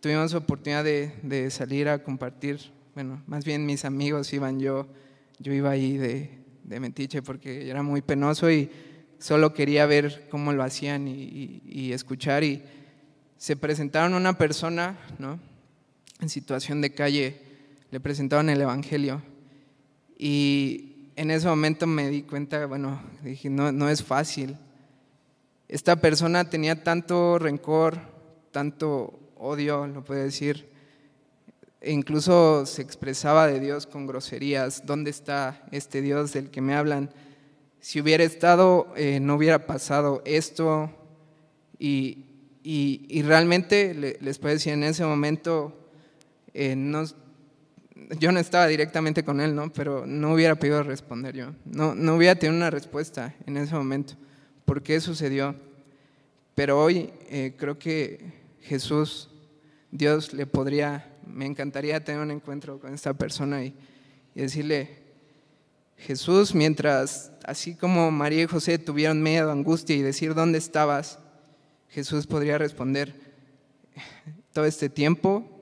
tuvimos 0.00 0.34
oportunidad 0.34 0.84
de, 0.84 1.50
salir 1.50 1.88
a 1.88 2.02
compartir, 2.02 2.60
bueno, 2.94 3.22
más 3.26 3.44
bien 3.44 3.64
mis 3.64 3.86
amigos 3.86 4.32
iban, 4.34 4.60
yo, 4.60 4.86
yo 5.38 5.52
iba 5.52 5.70
ahí 5.70 5.96
de, 5.96 6.30
de 6.64 6.80
mentiche 6.80 7.22
porque 7.22 7.70
era 7.70 7.82
muy 7.82 8.02
penoso 8.02 8.50
y 8.50 8.70
solo 9.18 9.54
quería 9.54 9.86
ver 9.86 10.26
cómo 10.30 10.52
lo 10.52 10.62
hacían 10.62 11.08
y, 11.08 11.92
escuchar. 11.92 12.44
Y 12.44 12.62
se 13.38 13.56
presentaron 13.56 14.14
una 14.14 14.36
persona, 14.36 14.98
¿no? 15.18 15.40
En 16.20 16.28
situación 16.28 16.82
de 16.82 16.92
calle, 16.92 17.40
le 17.90 18.00
presentaron 18.00 18.50
el 18.50 18.60
Evangelio. 18.60 19.22
Y 20.18 20.87
en 21.18 21.30
ese 21.30 21.48
momento 21.48 21.86
me 21.86 22.08
di 22.08 22.22
cuenta, 22.22 22.64
bueno, 22.66 23.02
dije, 23.22 23.50
no, 23.50 23.72
no 23.72 23.88
es 23.88 24.02
fácil. 24.04 24.56
Esta 25.66 25.96
persona 25.96 26.48
tenía 26.48 26.84
tanto 26.84 27.38
rencor, 27.38 27.98
tanto 28.52 29.18
odio, 29.36 29.86
lo 29.86 30.04
puedo 30.04 30.22
decir, 30.22 30.68
e 31.80 31.92
incluso 31.92 32.66
se 32.66 32.82
expresaba 32.82 33.46
de 33.46 33.58
Dios 33.60 33.86
con 33.86 34.06
groserías. 34.06 34.86
¿Dónde 34.86 35.10
está 35.10 35.62
este 35.72 36.02
Dios 36.02 36.32
del 36.32 36.50
que 36.50 36.60
me 36.60 36.74
hablan? 36.74 37.10
si 37.80 38.00
hubiera 38.00 38.24
estado, 38.24 38.92
eh, 38.96 39.20
no 39.20 39.36
hubiera 39.36 39.66
pasado 39.66 40.22
esto. 40.24 40.90
Y, 41.78 42.24
y, 42.62 43.22
realmente 43.22 43.94
les 43.94 44.38
puedo 44.38 44.54
decir, 44.54 44.72
en 44.72 44.82
ese 44.82 45.04
momento, 45.04 45.90
eh, 46.54 46.74
no, 46.76 47.04
yo 48.18 48.32
no 48.32 48.40
estaba 48.40 48.66
directamente 48.66 49.24
con 49.24 49.40
él, 49.40 49.54
¿no? 49.54 49.72
pero 49.72 50.06
no 50.06 50.32
hubiera 50.32 50.54
podido 50.54 50.82
responder 50.82 51.34
yo. 51.36 51.54
No, 51.64 51.94
no 51.94 52.16
hubiera 52.16 52.34
tenido 52.36 52.56
una 52.56 52.70
respuesta 52.70 53.34
en 53.46 53.56
ese 53.56 53.74
momento. 53.74 54.14
¿Por 54.64 54.82
qué 54.82 55.00
sucedió? 55.00 55.54
Pero 56.54 56.82
hoy 56.82 57.10
eh, 57.28 57.54
creo 57.56 57.78
que 57.78 58.20
Jesús, 58.62 59.30
Dios 59.90 60.32
le 60.32 60.46
podría, 60.46 61.16
me 61.26 61.46
encantaría 61.46 62.02
tener 62.02 62.20
un 62.20 62.30
encuentro 62.30 62.78
con 62.80 62.92
esta 62.92 63.14
persona 63.14 63.64
y, 63.64 63.74
y 64.34 64.42
decirle, 64.42 65.08
Jesús, 65.96 66.54
mientras 66.54 67.32
así 67.44 67.74
como 67.74 68.10
María 68.10 68.42
y 68.42 68.46
José 68.46 68.78
tuvieron 68.78 69.22
miedo, 69.22 69.50
angustia 69.50 69.96
y 69.96 70.02
decir 70.02 70.34
dónde 70.34 70.58
estabas, 70.58 71.18
Jesús 71.88 72.26
podría 72.26 72.58
responder, 72.58 73.14
todo 74.52 74.64
este 74.64 74.88
tiempo, 74.88 75.57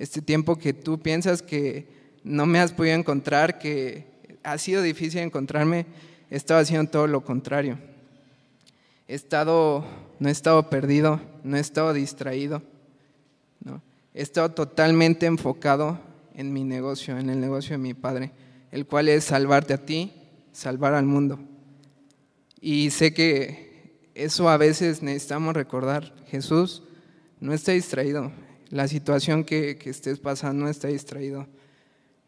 este 0.00 0.20
tiempo 0.20 0.56
que 0.56 0.72
tú 0.72 0.98
piensas 0.98 1.42
que 1.42 1.86
no 2.24 2.46
me 2.46 2.58
has 2.58 2.72
podido 2.72 2.96
encontrar, 2.96 3.58
que 3.58 4.06
ha 4.42 4.58
sido 4.58 4.82
difícil 4.82 5.20
encontrarme, 5.20 5.86
he 6.30 6.36
estado 6.36 6.60
haciendo 6.60 6.90
todo 6.90 7.06
lo 7.06 7.24
contrario. 7.24 7.78
He 9.06 9.14
estado, 9.14 9.84
no 10.18 10.28
he 10.28 10.32
estado 10.32 10.68
perdido, 10.68 11.20
no 11.44 11.56
he 11.56 11.60
estado 11.60 11.92
distraído, 11.92 12.62
¿no? 13.64 13.82
he 14.14 14.22
estado 14.22 14.50
totalmente 14.50 15.26
enfocado 15.26 16.00
en 16.34 16.52
mi 16.52 16.64
negocio, 16.64 17.16
en 17.16 17.30
el 17.30 17.40
negocio 17.40 17.72
de 17.72 17.78
mi 17.78 17.94
Padre 17.94 18.32
el 18.70 18.86
cual 18.86 19.08
es 19.08 19.24
salvarte 19.24 19.74
a 19.74 19.84
ti, 19.84 20.12
salvar 20.52 20.94
al 20.94 21.06
mundo. 21.06 21.38
Y 22.60 22.90
sé 22.90 23.12
que 23.12 24.10
eso 24.14 24.48
a 24.48 24.56
veces 24.56 25.02
necesitamos 25.02 25.54
recordar. 25.54 26.14
Jesús 26.28 26.82
no 27.40 27.52
está 27.52 27.72
distraído. 27.72 28.32
La 28.70 28.86
situación 28.86 29.42
que, 29.42 29.78
estés 29.84 30.20
pasando 30.20 30.64
no 30.64 30.70
está 30.70 30.88
distraído. 30.88 31.48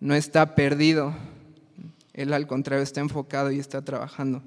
No 0.00 0.14
está 0.16 0.56
perdido. 0.56 1.14
Él 2.12 2.32
al 2.32 2.48
contrario 2.48 2.82
está 2.82 3.00
enfocado 3.00 3.52
y 3.52 3.60
está 3.60 3.82
trabajando. 3.82 4.42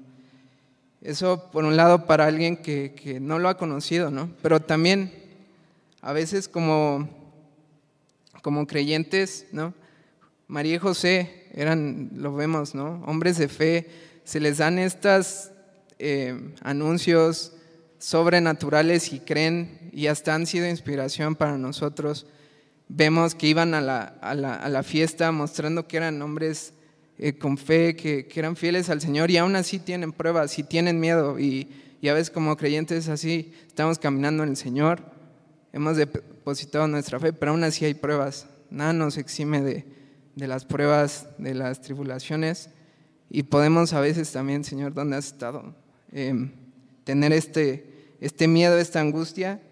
Eso 1.00 1.50
por 1.50 1.64
un 1.64 1.76
lado 1.76 2.06
para 2.06 2.26
alguien 2.26 2.58
que, 2.58 2.94
que 2.94 3.18
no 3.18 3.38
lo 3.38 3.48
ha 3.48 3.56
conocido, 3.56 4.10
¿no? 4.10 4.30
Pero 4.42 4.60
también 4.60 5.10
a 6.02 6.12
veces 6.12 6.48
como, 6.48 7.08
como 8.42 8.66
creyentes, 8.66 9.46
¿no? 9.50 9.72
María 10.48 10.74
y 10.74 10.78
José 10.78 11.48
eran, 11.54 12.10
lo 12.14 12.34
vemos, 12.34 12.74
¿no? 12.74 13.02
Hombres 13.06 13.38
de 13.38 13.48
fe, 13.48 13.88
se 14.24 14.38
les 14.38 14.58
dan 14.58 14.78
estos 14.78 15.50
eh, 15.98 16.52
anuncios 16.60 17.55
sobrenaturales 17.98 19.12
y 19.12 19.20
creen 19.20 19.90
y 19.92 20.06
hasta 20.06 20.34
han 20.34 20.46
sido 20.46 20.68
inspiración 20.68 21.34
para 21.36 21.58
nosotros. 21.58 22.26
Vemos 22.88 23.34
que 23.34 23.48
iban 23.48 23.74
a 23.74 23.80
la, 23.80 24.02
a 24.02 24.34
la, 24.34 24.82
fiesta 24.82 25.32
mostrando 25.32 25.88
que 25.88 25.96
eran 25.96 26.20
hombres 26.22 26.72
eh, 27.18 27.36
con 27.36 27.58
fe, 27.58 27.96
que, 27.96 28.26
que, 28.26 28.40
eran 28.40 28.56
fieles 28.56 28.90
al 28.90 29.00
Señor 29.00 29.30
y 29.30 29.38
aún 29.38 29.56
así 29.56 29.78
tienen 29.78 30.12
pruebas 30.12 30.58
y 30.58 30.62
tienen 30.62 31.00
miedo 31.00 31.38
y, 31.38 31.68
y 32.00 32.08
a 32.08 32.14
veces 32.14 32.30
como 32.30 32.56
creyentes 32.56 33.08
así 33.08 33.52
estamos 33.66 33.98
caminando 33.98 34.42
en 34.44 34.50
el 34.50 34.56
Señor, 34.56 35.02
hemos 35.72 35.96
depositado 35.96 36.86
nuestra 36.86 37.18
fe, 37.18 37.32
pero 37.32 37.52
aún 37.52 37.64
así 37.64 37.84
hay 37.84 37.94
pruebas. 37.94 38.46
Nada 38.70 38.92
nos 38.92 39.16
exime 39.16 39.62
de, 39.62 39.84
de 40.34 40.46
las 40.46 40.64
pruebas, 40.64 41.28
de 41.38 41.54
las 41.54 41.80
tribulaciones, 41.80 42.70
y 43.28 43.42
podemos 43.44 43.92
a 43.92 44.00
veces 44.00 44.30
también, 44.30 44.62
Señor, 44.62 44.94
¿dónde 44.94 45.16
has 45.16 45.26
estado? 45.26 45.74
Em, 46.12 46.52
tener 47.06 47.32
este, 47.32 48.16
este 48.20 48.48
miedo, 48.48 48.76
esta 48.78 49.00
angustia, 49.00 49.62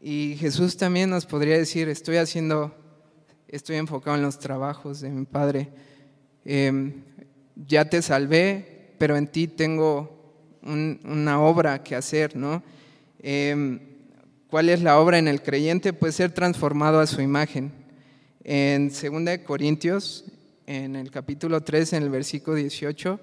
Y 0.00 0.36
Jesús 0.38 0.76
también 0.76 1.10
nos 1.10 1.26
podría 1.26 1.58
decir, 1.58 1.88
estoy 1.88 2.18
haciendo, 2.18 2.72
estoy 3.48 3.76
enfocado 3.76 4.16
en 4.16 4.22
los 4.22 4.38
trabajos 4.38 5.00
de 5.00 5.10
mi 5.10 5.24
Padre. 5.24 5.70
Em, 6.44 7.02
ya 7.56 7.90
te 7.90 8.00
salvé, 8.00 8.92
pero 8.98 9.16
en 9.16 9.26
ti 9.26 9.48
tengo 9.48 10.36
una 10.62 11.40
obra 11.40 11.82
que 11.82 11.96
hacer, 11.96 12.36
¿no? 12.36 12.62
Em, 13.18 13.80
¿Cuál 14.48 14.68
es 14.68 14.82
la 14.82 15.00
obra 15.00 15.18
en 15.18 15.26
el 15.26 15.42
creyente? 15.42 15.92
Pues 15.92 16.14
ser 16.14 16.30
transformado 16.30 17.00
a 17.00 17.08
su 17.08 17.20
imagen. 17.20 17.72
En 18.44 18.90
2 18.90 19.38
Corintios, 19.44 20.24
en 20.66 20.94
el 20.94 21.10
capítulo 21.10 21.64
3, 21.64 21.94
en 21.94 22.04
el 22.04 22.10
versículo 22.10 22.56
18, 22.56 23.18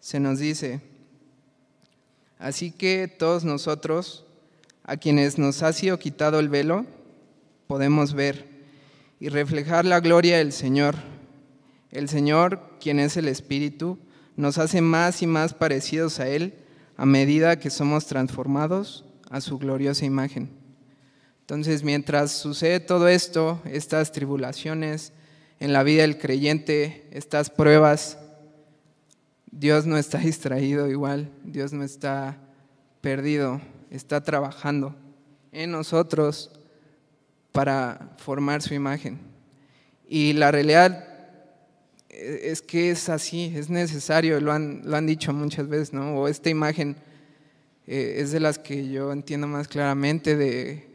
se 0.00 0.20
nos 0.20 0.38
dice, 0.38 0.80
así 2.38 2.70
que 2.70 3.08
todos 3.08 3.44
nosotros, 3.44 4.24
a 4.84 4.96
quienes 4.96 5.38
nos 5.38 5.62
ha 5.62 5.72
sido 5.72 5.98
quitado 5.98 6.38
el 6.40 6.48
velo, 6.48 6.86
podemos 7.66 8.14
ver 8.14 8.46
y 9.20 9.28
reflejar 9.28 9.84
la 9.84 10.00
gloria 10.00 10.38
del 10.38 10.52
Señor. 10.52 10.96
El 11.90 12.08
Señor, 12.08 12.60
quien 12.80 12.98
es 13.00 13.16
el 13.16 13.28
Espíritu, 13.28 13.98
nos 14.36 14.58
hace 14.58 14.80
más 14.80 15.22
y 15.22 15.26
más 15.26 15.54
parecidos 15.54 16.20
a 16.20 16.28
Él 16.28 16.54
a 16.96 17.06
medida 17.06 17.58
que 17.58 17.70
somos 17.70 18.06
transformados 18.06 19.04
a 19.30 19.40
su 19.40 19.58
gloriosa 19.58 20.04
imagen. 20.04 20.50
Entonces, 21.40 21.82
mientras 21.82 22.32
sucede 22.32 22.80
todo 22.80 23.08
esto, 23.08 23.60
estas 23.64 24.12
tribulaciones 24.12 25.12
en 25.60 25.72
la 25.72 25.82
vida 25.82 26.02
del 26.02 26.18
creyente, 26.18 27.06
estas 27.10 27.50
pruebas, 27.50 28.18
Dios 29.50 29.86
no 29.86 29.96
está 29.96 30.18
distraído 30.18 30.88
igual, 30.88 31.30
Dios 31.44 31.72
no 31.72 31.84
está 31.84 32.38
perdido, 33.00 33.60
está 33.90 34.22
trabajando 34.22 34.94
en 35.52 35.70
nosotros 35.70 36.50
para 37.52 38.14
formar 38.18 38.62
su 38.62 38.74
imagen. 38.74 39.18
Y 40.08 40.32
la 40.32 40.50
realidad 40.50 41.08
es 42.08 42.62
que 42.62 42.90
es 42.90 43.08
así, 43.08 43.52
es 43.54 43.70
necesario, 43.70 44.40
lo 44.40 44.52
han, 44.52 44.82
lo 44.84 44.96
han 44.96 45.06
dicho 45.06 45.32
muchas 45.32 45.68
veces, 45.68 45.92
¿no? 45.92 46.16
O 46.16 46.28
esta 46.28 46.50
imagen 46.50 46.96
eh, 47.86 48.16
es 48.18 48.32
de 48.32 48.40
las 48.40 48.58
que 48.58 48.88
yo 48.88 49.12
entiendo 49.12 49.46
más 49.46 49.68
claramente, 49.68 50.36
de, 50.36 50.88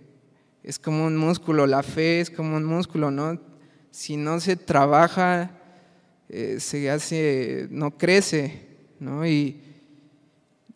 es 0.63 0.79
como 0.79 1.05
un 1.05 1.17
músculo, 1.17 1.65
la 1.65 1.83
fe 1.83 2.19
es 2.19 2.29
como 2.29 2.57
un 2.57 2.65
músculo, 2.65 3.11
¿no? 3.11 3.39
Si 3.91 4.17
no 4.17 4.39
se 4.39 4.55
trabaja, 4.55 5.51
eh, 6.29 6.57
se 6.59 6.89
hace, 6.89 7.67
no 7.69 7.97
crece, 7.97 8.67
¿no? 8.99 9.25
Y, 9.25 9.61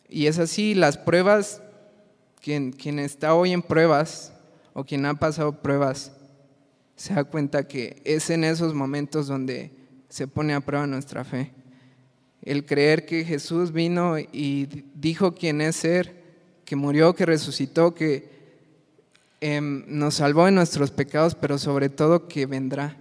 y 0.08 0.26
es 0.26 0.38
así, 0.38 0.74
las 0.74 0.96
pruebas 0.96 1.62
quien, 2.40 2.72
quien 2.72 2.98
está 2.98 3.34
hoy 3.34 3.52
en 3.52 3.62
pruebas 3.62 4.32
o 4.72 4.84
quien 4.84 5.04
ha 5.06 5.14
pasado 5.14 5.60
pruebas 5.60 6.12
se 6.96 7.14
da 7.14 7.24
cuenta 7.24 7.68
que 7.68 8.00
es 8.04 8.28
en 8.30 8.42
esos 8.42 8.74
momentos 8.74 9.28
donde 9.28 9.70
se 10.08 10.26
pone 10.26 10.54
a 10.54 10.60
prueba 10.60 10.86
nuestra 10.86 11.24
fe. 11.24 11.52
El 12.42 12.66
creer 12.66 13.06
que 13.06 13.24
Jesús 13.24 13.72
vino 13.72 14.18
y 14.18 14.84
dijo 14.94 15.34
quién 15.34 15.60
es 15.60 15.76
ser, 15.76 16.18
que 16.64 16.74
murió, 16.74 17.14
que 17.14 17.24
resucitó, 17.24 17.94
que 17.94 18.28
em, 19.40 19.84
nos 19.86 20.16
salvó 20.16 20.46
de 20.46 20.50
nuestros 20.50 20.90
pecados, 20.90 21.34
pero 21.34 21.56
sobre 21.58 21.88
todo 21.88 22.26
que 22.26 22.46
vendrá. 22.46 22.96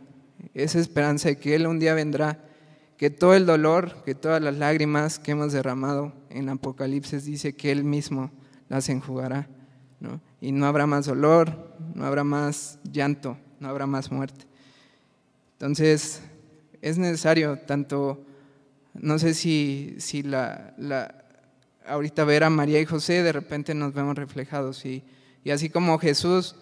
Esa 0.54 0.80
esperanza 0.80 1.30
de 1.30 1.38
que 1.38 1.56
Él 1.56 1.68
un 1.68 1.80
día 1.80 1.94
vendrá, 1.94 2.40
que 2.98 3.10
todo 3.10 3.36
el 3.36 3.46
dolor, 3.46 4.04
que 4.04 4.16
todas 4.16 4.42
las 4.42 4.58
lágrimas 4.58 5.20
que 5.20 5.32
hemos 5.32 5.54
derramado 5.54 6.14
en 6.30 6.50
Apocalipsis 6.50 7.26
dice 7.26 7.54
que 7.56 7.72
Él 7.72 7.84
mismo 7.84 8.32
las 8.70 8.90
enjugará. 8.90 9.48
¿no? 10.00 10.20
Y 10.42 10.52
no 10.52 10.66
habrá 10.66 10.88
más 10.88 11.06
dolor, 11.06 11.76
no 11.94 12.06
habrá 12.06 12.24
más 12.24 12.80
llanto, 12.84 13.38
no 13.60 13.70
habrá 13.70 13.86
más 13.86 14.12
muerte. 14.12 14.46
Entonces, 15.54 16.22
es 16.82 16.98
necesario 16.98 17.60
tanto, 17.60 18.24
no 18.94 19.18
sé 19.20 19.34
si, 19.34 19.96
si 20.00 20.24
la, 20.24 20.74
la, 20.78 21.26
ahorita 21.88 22.24
ver 22.26 22.44
a 22.44 22.50
María 22.50 22.80
y 22.80 22.86
José, 22.86 23.24
de 23.24 23.32
repente 23.32 23.74
nos 23.74 23.94
vemos 23.94 24.16
reflejados. 24.16 24.86
Y, 24.86 25.04
y 25.44 25.52
así 25.52 25.70
como 25.70 25.98
Jesús 25.98 26.56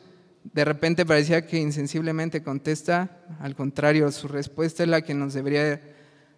de 0.54 0.66
repente 0.66 1.06
parecía 1.06 1.46
que 1.46 1.58
insensiblemente 1.58 2.44
contesta, 2.44 3.24
al 3.40 3.56
contrario, 3.56 4.12
su 4.12 4.28
respuesta 4.28 4.84
es 4.84 4.90
la 4.90 5.02
que 5.02 5.14
nos 5.14 5.34
debería 5.34 5.82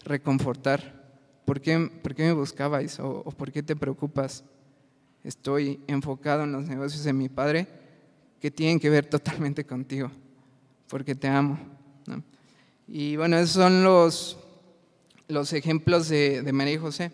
reconfortar. 0.03 0.97
¿Por 1.45 1.61
qué, 1.61 1.89
por 2.01 2.15
qué 2.15 2.23
me 2.23 2.33
buscabais 2.33 2.99
o, 2.99 3.23
por 3.23 3.51
qué 3.51 3.63
te 3.63 3.75
preocupas? 3.75 4.43
estoy 5.23 5.81
enfocado 5.87 6.43
en 6.43 6.53
los 6.53 6.67
negocios 6.67 7.03
de 7.03 7.11
mi 7.11 7.27
padre 7.27 7.67
que 8.39 8.49
tienen 8.49 8.79
que 8.79 8.89
ver 8.89 9.05
totalmente 9.09 9.65
contigo, 9.65 10.09
porque 10.87 11.15
te 11.15 11.27
amo. 11.27 11.59
Y 12.87 13.17
bueno, 13.17 13.37
esos 13.37 13.49
son 13.49 13.83
los, 13.83 14.37
los 15.27 15.51
ejemplos 15.51 16.07
de, 16.07 16.43
de 16.43 16.53
María 16.53 16.75
y 16.75 16.77
José. 16.77 17.11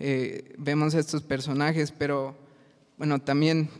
Eh, 0.00 0.54
vemos 0.58 0.94
estos 0.94 1.22
personajes, 1.22 1.92
pero 1.92 2.36
bueno, 2.98 3.20
también 3.20 3.70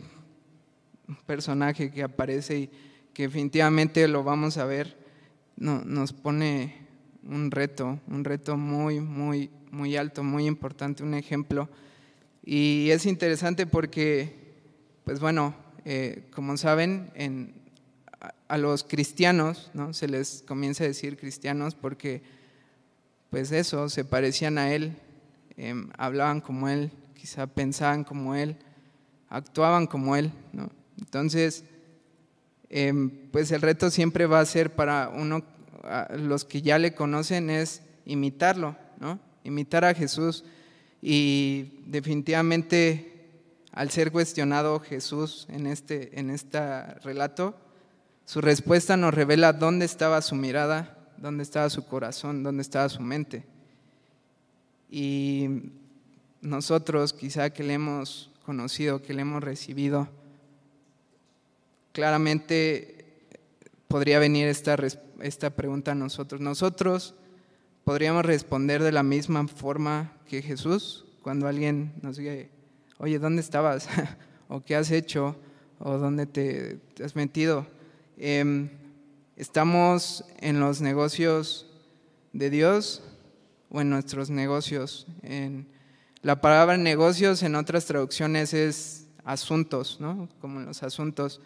personaje 1.25 1.91
que 1.91 2.03
aparece 2.03 2.59
y 2.59 2.69
que 3.13 3.23
definitivamente 3.23 4.07
lo 4.07 4.23
vamos 4.23 4.57
a 4.57 4.65
ver, 4.65 4.97
no, 5.55 5.81
nos 5.85 6.13
pone 6.13 6.75
un 7.23 7.51
reto, 7.51 7.99
un 8.07 8.23
reto 8.23 8.57
muy, 8.57 8.99
muy, 8.99 9.49
muy 9.71 9.95
alto, 9.95 10.23
muy 10.23 10.45
importante, 10.45 11.03
un 11.03 11.13
ejemplo 11.13 11.69
y 12.45 12.91
es 12.91 13.07
interesante 13.07 13.65
porque, 13.65 14.35
pues 15.03 15.19
bueno, 15.19 15.55
eh, 15.83 16.27
como 16.31 16.55
saben, 16.57 17.11
a, 18.47 18.57
los 18.59 18.83
cristianos 18.83 19.71
¿no? 19.73 19.93
se 19.93 20.07
les 20.07 20.43
comienza 20.47 20.83
a 20.83 20.87
decir 20.87 21.17
cristianos 21.17 21.73
porque, 21.73 22.21
pues 23.31 23.51
eso, 23.51 23.89
se 23.89 24.05
parecían 24.05 24.59
a 24.59 24.71
Él, 24.71 24.95
em, 25.57 25.89
hablaban 25.97 26.39
como 26.39 26.69
Él, 26.69 26.91
quizá 27.15 27.47
pensaban 27.47 28.03
como 28.03 28.35
Él, 28.35 28.57
actuaban 29.27 29.87
como 29.87 30.15
Él. 30.15 30.31
¿no? 30.53 30.69
Entonces, 30.99 31.63
em, 32.69 33.09
pues 33.31 33.51
el 33.51 33.61
reto 33.61 33.89
siempre 33.89 34.25
va 34.25 34.39
a 34.39 34.45
ser 34.45 34.75
para 34.75 35.09
uno, 35.09 35.43
los 36.17 36.45
que 36.45 36.61
ya 36.61 36.79
le 36.79 36.93
conocen, 36.93 37.49
es 37.49 37.81
imitarlo, 38.05 38.75
¿no? 38.99 39.19
imitar 39.43 39.85
a 39.85 39.93
Jesús 39.93 40.43
y 41.01 41.83
definitivamente, 41.85 43.11
al 43.71 43.91
ser 43.91 44.11
cuestionado 44.11 44.79
Jesús 44.79 45.45
en 45.49 45.67
este, 45.67 46.19
en 46.19 46.31
este 46.31 46.59
relato, 47.03 47.55
su 48.25 48.41
respuesta 48.41 48.97
nos 48.97 49.13
revela 49.13 49.53
dónde 49.53 49.85
estaba 49.85 50.21
su 50.23 50.33
mirada, 50.33 50.97
dónde 51.17 51.43
estaba 51.43 51.69
su 51.69 51.85
corazón, 51.85 52.41
dónde 52.41 52.63
estaba 52.63 52.89
su 52.89 53.01
mente. 53.01 53.45
Y 54.89 55.47
nosotros, 56.41 57.13
quizá 57.13 57.51
que 57.51 57.63
le 57.63 57.73
hemos 57.73 58.31
conocido, 58.43 59.03
que 59.03 59.13
le 59.13 59.21
hemos 59.21 59.43
recibido, 59.43 60.09
claramente 61.95 63.05
podría 63.87 64.19
venir 64.19 64.49
esta, 64.49 64.75
esta 65.21 65.49
pregunta 65.51 65.93
a 65.93 65.95
nosotros. 65.95 66.41
Nosotros 66.41 67.15
podríamos 67.85 68.25
responder 68.25 68.83
de 68.83 68.91
la 68.91 69.01
misma 69.01 69.47
forma 69.47 70.11
que 70.27 70.41
Jesús 70.41 71.05
cuando 71.21 71.47
alguien 71.47 71.93
nos 72.01 72.17
diga, 72.17 72.33
oye, 72.97 73.17
¿dónde 73.17 73.41
estabas? 73.41 73.87
¿O 74.49 74.61
qué 74.61 74.75
has 74.75 74.91
hecho? 74.91 75.37
¿O 75.79 75.97
dónde 75.97 76.25
te, 76.25 76.81
has 77.01 77.15
metido? 77.15 77.65
Em, 78.17 78.69
¿Estamos 79.37 80.25
en 80.39 80.59
los 80.59 80.81
negocios 80.81 81.65
de 82.33 82.49
Dios 82.49 83.03
o 83.69 83.79
en 83.79 83.89
nuestros 83.89 84.29
negocios? 84.29 85.07
En, 85.23 85.65
la 86.21 86.41
palabra 86.41 86.75
negocios 86.75 87.41
en 87.41 87.55
otras 87.55 87.85
traducciones 87.85 88.53
es 88.53 89.07
asuntos, 89.23 90.01
¿no? 90.01 90.27
Como 90.41 90.59
en 90.59 90.65
los 90.65 90.83
asuntos. 90.83 91.39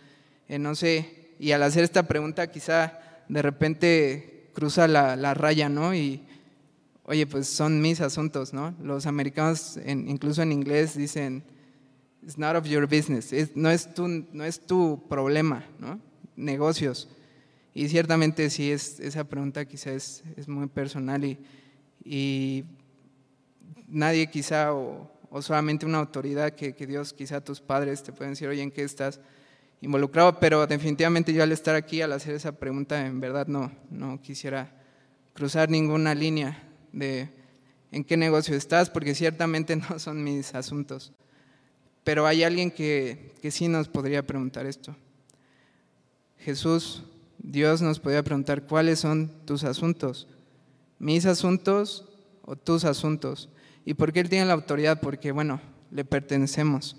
Eh, 0.50 0.60
no 0.60 0.76
sé, 0.76 1.36
y 1.40 1.52
al 1.52 1.64
hacer 1.64 1.84
esta 1.84 2.04
pregunta 2.04 2.52
quizá 2.52 3.00
de 3.30 3.42
repente 3.42 4.50
cruza 4.54 4.88
la, 4.88 5.16
la 5.16 5.36
raya, 5.36 5.70
¿no? 5.70 5.94
Y 5.94 6.24
oye, 7.04 7.26
pues 7.28 7.48
son 7.48 7.82
mis 7.82 8.02
asuntos, 8.02 8.54
¿no? 8.54 8.76
Los 8.82 9.06
americanos, 9.06 9.80
incluso 9.86 10.42
en 10.42 10.52
inglés, 10.52 10.98
dicen, 10.98 11.44
it's 12.24 12.38
not 12.38 12.56
of 12.56 12.66
your 12.66 12.88
business, 12.88 13.32
no, 13.56 13.70
es 13.70 13.94
tu, 13.94 14.08
no 14.08 14.44
es 14.44 14.60
tu 14.60 15.08
problema, 15.08 15.66
¿no? 15.80 16.00
Negocios. 16.36 17.08
Y 17.74 17.88
ciertamente 17.90 18.50
sí, 18.50 18.72
es, 18.72 19.00
esa 19.00 19.24
pregunta 19.24 19.66
quizá 19.66 19.92
es, 19.92 20.24
muy 20.48 20.68
personal 20.68 21.24
y, 21.24 21.38
y, 22.04 22.64
nadie 23.88 24.30
quizá, 24.30 24.74
o, 24.74 25.12
solamente 25.42 25.86
una 25.86 26.00
autoridad 26.00 26.52
que, 26.54 26.74
que, 26.74 26.88
Dios, 26.88 27.14
quizá 27.14 27.40
tus 27.40 27.62
padres 27.62 28.04
te 28.04 28.12
pueden 28.12 28.34
decir, 28.34 28.48
oye, 28.48 28.64
¿en 28.64 28.72
qué 28.72 28.84
estás 28.84 29.20
involucrado? 29.82 30.40
Pero 30.40 30.68
definitivamente 30.68 31.34
yo 31.34 31.44
al 31.44 31.52
estar 31.52 31.76
aquí, 31.76 32.02
al 32.02 32.12
hacer 32.12 32.36
esa 32.36 32.54
pregunta, 32.54 33.06
en 33.06 33.20
verdad 33.20 33.48
no, 33.48 33.72
no 33.90 34.22
quisiera 34.22 34.76
cruzar 35.34 35.70
ninguna 35.70 36.16
línea 36.16 36.64
de 36.92 37.30
en 37.92 38.04
qué 38.04 38.18
negocio 38.18 38.56
estás, 38.56 38.90
porque 38.90 39.16
ciertamente 39.16 39.76
no 39.90 40.00
son 40.00 40.24
mis 40.24 40.54
asuntos. 40.54 41.14
pero 42.04 42.26
hay 42.26 42.44
alguien 42.44 42.72
que, 42.72 43.34
que 43.42 43.52
sí 43.52 43.68
nos 43.68 43.88
podría 43.88 44.26
preguntar 44.26 44.66
esto. 44.66 44.96
Jesús, 46.40 47.04
Dios 47.38 47.82
nos 47.82 48.00
podría 48.00 48.24
preguntar, 48.24 48.64
¿cuáles 48.64 49.00
son 49.00 49.32
tus 49.46 49.64
asuntos? 49.64 50.28
¿Mis 50.98 51.26
asuntos 51.26 52.06
o 52.44 52.56
tus 52.56 52.86
asuntos? 52.86 53.50
¿Y 53.86 53.94
por 53.94 54.12
qué 54.12 54.22
Él 54.22 54.30
tiene 54.30 54.46
la 54.46 54.54
autoridad? 54.54 55.00
Porque, 55.02 55.32
bueno, 55.32 55.62
le 55.92 56.06
pertenecemos 56.06 56.96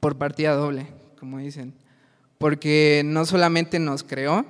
por 0.00 0.18
partida 0.18 0.54
doble, 0.54 0.88
como 1.24 1.38
dicen. 1.38 1.72
Porque 2.36 3.00
no 3.02 3.24
solamente 3.24 3.78
nos 3.78 4.02
creó, 4.02 4.44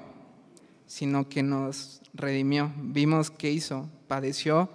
sino 0.88 1.28
que 1.28 1.44
nos 1.44 2.02
redimió. 2.14 2.72
Vimos 2.76 3.30
qué 3.30 3.52
hizo, 3.52 3.88
padeció 4.08 4.68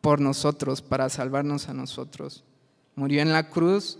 por 0.00 0.20
nosotros, 0.20 0.80
para 0.80 1.08
salvarnos 1.08 1.68
a 1.68 1.74
nosotros. 1.74 2.44
Murió 2.94 3.20
en 3.20 3.32
la 3.32 3.50
cruz, 3.50 3.98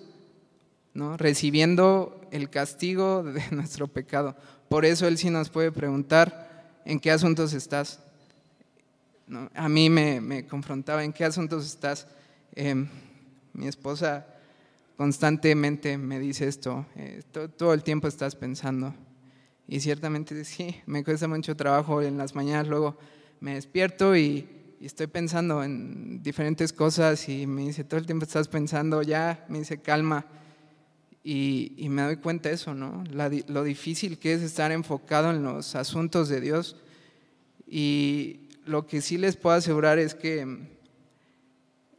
¿no? 0.94 1.16
recibiendo 1.16 2.20
el 2.30 2.50
castigo 2.50 3.24
de 3.24 3.42
nuestro 3.50 3.88
pecado. 3.88 4.36
Por 4.68 4.84
eso 4.84 5.08
Él 5.08 5.18
sí 5.18 5.28
nos 5.28 5.50
puede 5.50 5.72
preguntar, 5.72 6.78
¿en 6.84 7.00
qué 7.00 7.10
asuntos 7.10 7.52
estás? 7.52 7.98
A 9.54 9.68
mí 9.68 9.90
me, 9.90 10.46
confrontaba, 10.46 11.02
¿en 11.02 11.12
qué 11.12 11.24
asuntos 11.24 11.66
estás? 11.66 12.06
Em, 12.54 12.86
mi 13.54 13.66
esposa 13.66 14.24
constantemente 15.02 15.98
me 15.98 16.20
dice 16.20 16.46
esto, 16.46 16.86
eh, 16.94 17.22
todo, 17.56 17.74
el 17.74 17.82
tiempo 17.82 18.06
estás 18.06 18.36
pensando. 18.36 18.94
Y 19.66 19.80
ciertamente 19.80 20.44
sí, 20.44 20.76
me 20.86 21.02
cuesta 21.02 21.26
mucho 21.26 21.56
trabajo 21.56 22.02
en 22.02 22.16
las 22.16 22.36
mañanas, 22.36 22.68
luego 22.68 22.96
me 23.40 23.54
despierto 23.54 24.16
y, 24.16 24.48
estoy 24.80 25.08
pensando 25.08 25.64
en 25.64 26.22
diferentes 26.22 26.72
cosas 26.72 27.28
y 27.28 27.48
me 27.48 27.62
dice, 27.62 27.82
todo 27.82 27.98
el 27.98 28.06
tiempo 28.06 28.24
estás 28.24 28.46
pensando, 28.46 29.02
ya, 29.02 29.44
me 29.48 29.58
dice, 29.58 29.80
calma. 29.80 30.24
Y, 31.24 31.88
me 31.90 32.02
doy 32.02 32.18
cuenta 32.18 32.48
de 32.48 32.54
eso, 32.54 32.72
¿no? 32.72 33.02
lo 33.10 33.64
difícil 33.64 34.20
que 34.20 34.34
es 34.34 34.42
estar 34.42 34.70
enfocado 34.70 35.30
en 35.30 35.42
los 35.42 35.74
asuntos 35.74 36.28
de 36.28 36.40
Dios. 36.40 36.76
Y 37.66 38.50
lo 38.66 38.86
que 38.86 39.00
sí 39.00 39.18
les 39.18 39.34
puedo 39.34 39.56
asegurar 39.56 39.98
es 39.98 40.14
que 40.14 40.46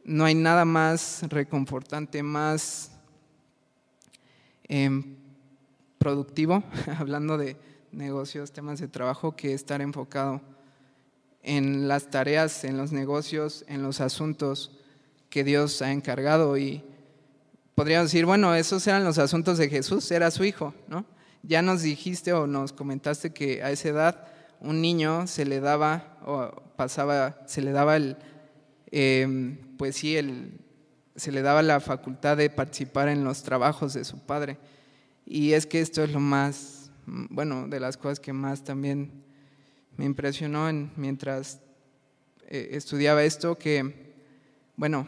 no 0.04 0.24
hay 0.24 0.34
nada 0.34 0.64
más 0.64 1.22
reconfortante, 1.28 2.22
más 2.22 2.93
em, 4.68 5.16
productivo, 5.98 6.62
hablando 6.98 7.38
de 7.38 7.56
negocios, 7.92 8.52
temas 8.52 8.80
de 8.80 8.88
trabajo, 8.88 9.36
que 9.36 9.54
estar 9.54 9.80
enfocado 9.80 10.40
en 11.42 11.88
las 11.88 12.10
tareas, 12.10 12.64
en 12.64 12.76
los 12.76 12.92
negocios, 12.92 13.64
en 13.68 13.82
los 13.82 14.00
asuntos 14.00 14.72
que 15.30 15.44
Dios 15.44 15.82
ha 15.82 15.92
encargado. 15.92 16.56
Y 16.56 16.82
podríamos 17.74 18.10
decir, 18.10 18.26
bueno, 18.26 18.54
esos 18.54 18.86
eran 18.86 19.04
los 19.04 19.18
asuntos 19.18 19.58
de 19.58 19.68
Jesús, 19.68 20.10
era 20.10 20.30
su 20.30 20.44
hijo, 20.44 20.74
¿no? 20.88 21.04
Ya 21.42 21.60
nos 21.60 21.82
dijiste 21.82 22.32
o 22.32 22.46
nos 22.46 22.72
comentaste 22.72 23.32
que 23.32 23.62
a 23.62 23.70
esa 23.70 23.88
edad 23.88 24.28
un 24.60 24.80
niño 24.80 25.26
se 25.26 25.44
le 25.44 25.60
daba 25.60 26.18
o 26.24 26.50
pasaba, 26.76 27.42
se 27.46 27.60
le 27.60 27.72
daba 27.72 27.96
el, 27.96 28.16
em, 28.90 29.58
pues 29.76 29.96
sí, 29.96 30.16
el, 30.16 30.58
se 31.16 31.32
le 31.32 31.42
daba 31.42 31.62
la 31.62 31.80
facultad 31.80 32.36
de 32.36 32.50
participar 32.50 33.08
en 33.08 33.24
los 33.24 33.42
trabajos 33.42 33.94
de 33.94 34.04
su 34.04 34.18
padre. 34.18 34.58
Y 35.24 35.52
es 35.52 35.66
que 35.66 35.80
esto 35.80 36.02
es 36.02 36.12
lo 36.12 36.20
más, 36.20 36.90
bueno, 37.06 37.68
de 37.68 37.80
las 37.80 37.96
cosas 37.96 38.20
que 38.20 38.32
más 38.32 38.64
también 38.64 39.24
me 39.96 40.04
impresionó 40.04 40.70
mientras 40.96 41.60
eh, 42.48 42.70
estudiaba 42.72 43.24
esto, 43.24 43.56
que, 43.56 44.14
bueno, 44.76 45.06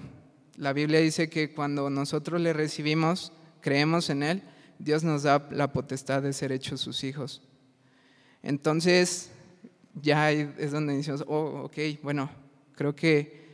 la 0.57 0.73
Biblia 0.73 1.01
dice 1.01 1.29
que 1.29 1.53
cuando 1.53 1.91
nosotros 1.91 2.41
le 2.41 2.53
recibimos, 2.53 3.33
creemos 3.61 4.09
en 4.11 4.23
Él, 4.23 4.43
Dios 4.79 5.05
nos 5.05 5.25
da 5.25 5.49
la 5.51 5.73
potestad 5.73 6.23
de 6.23 6.33
ser 6.33 6.53
hechos 6.53 6.81
sus 6.81 7.03
hijos. 7.05 7.43
Entonces, 8.43 9.31
ya 9.95 10.31
es 10.31 10.71
donde 10.71 10.97
decimos, 10.97 11.25
oh, 11.27 11.63
ok, 11.65 11.77
bueno, 12.03 12.31
creo 12.75 12.95
que 12.95 13.46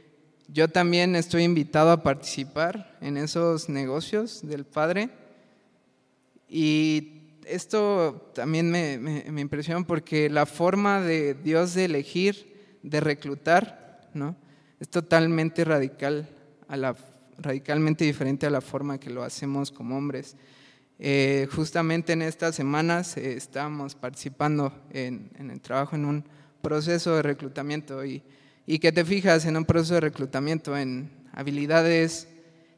yo 0.49 0.69
también 0.69 1.17
estoy 1.17 1.45
invitado 1.45 1.91
a 1.91 2.03
participar 2.03 2.97
en 3.01 3.17
esos 3.17 3.69
negocios 3.69 4.41
del 4.43 4.65
Padre. 4.65 5.11
Y 6.49 7.23
esto 7.47 8.31
también 8.35 8.71
me, 8.71 8.99
me, 8.99 9.41
impresiona 9.41 9.87
porque 9.87 10.29
la 10.29 10.47
forma 10.47 11.01
de 11.01 11.35
Dios 11.35 11.75
de 11.75 11.87
elegir, 11.87 12.79
de 12.83 13.01
reclutar, 13.01 14.11
¿no? 14.15 14.37
es 14.81 14.89
totalmente 14.89 15.65
radical, 15.65 16.29
a 16.69 16.77
la, 16.77 16.97
radicalmente 17.39 18.05
diferente 18.05 18.47
a 18.47 18.51
la 18.51 18.61
forma 18.61 18.99
que 18.99 19.11
lo 19.11 19.23
hacemos 19.23 19.71
como 19.71 19.97
hombres. 19.97 20.37
Eh, 20.99 21.49
justamente 21.55 22.13
en 22.13 22.23
estas 22.23 22.55
semanas 22.55 23.17
eh, 23.17 23.35
estábamos 23.35 23.95
participando 23.95 24.73
en, 24.91 25.31
el 25.39 25.61
trabajo 25.61 25.97
en 25.97 26.05
un 26.05 26.25
proceso 26.63 27.17
de 27.17 27.23
reclutamiento 27.23 28.05
y, 28.05 28.23
y, 28.67 28.79
que 28.79 28.93
te 28.93 29.05
fijas 29.05 29.45
en 29.47 29.57
un 29.57 29.65
proceso 29.65 29.95
de 29.95 30.01
reclutamiento 30.01 30.77
en 30.77 31.11
habilidades, 31.33 32.29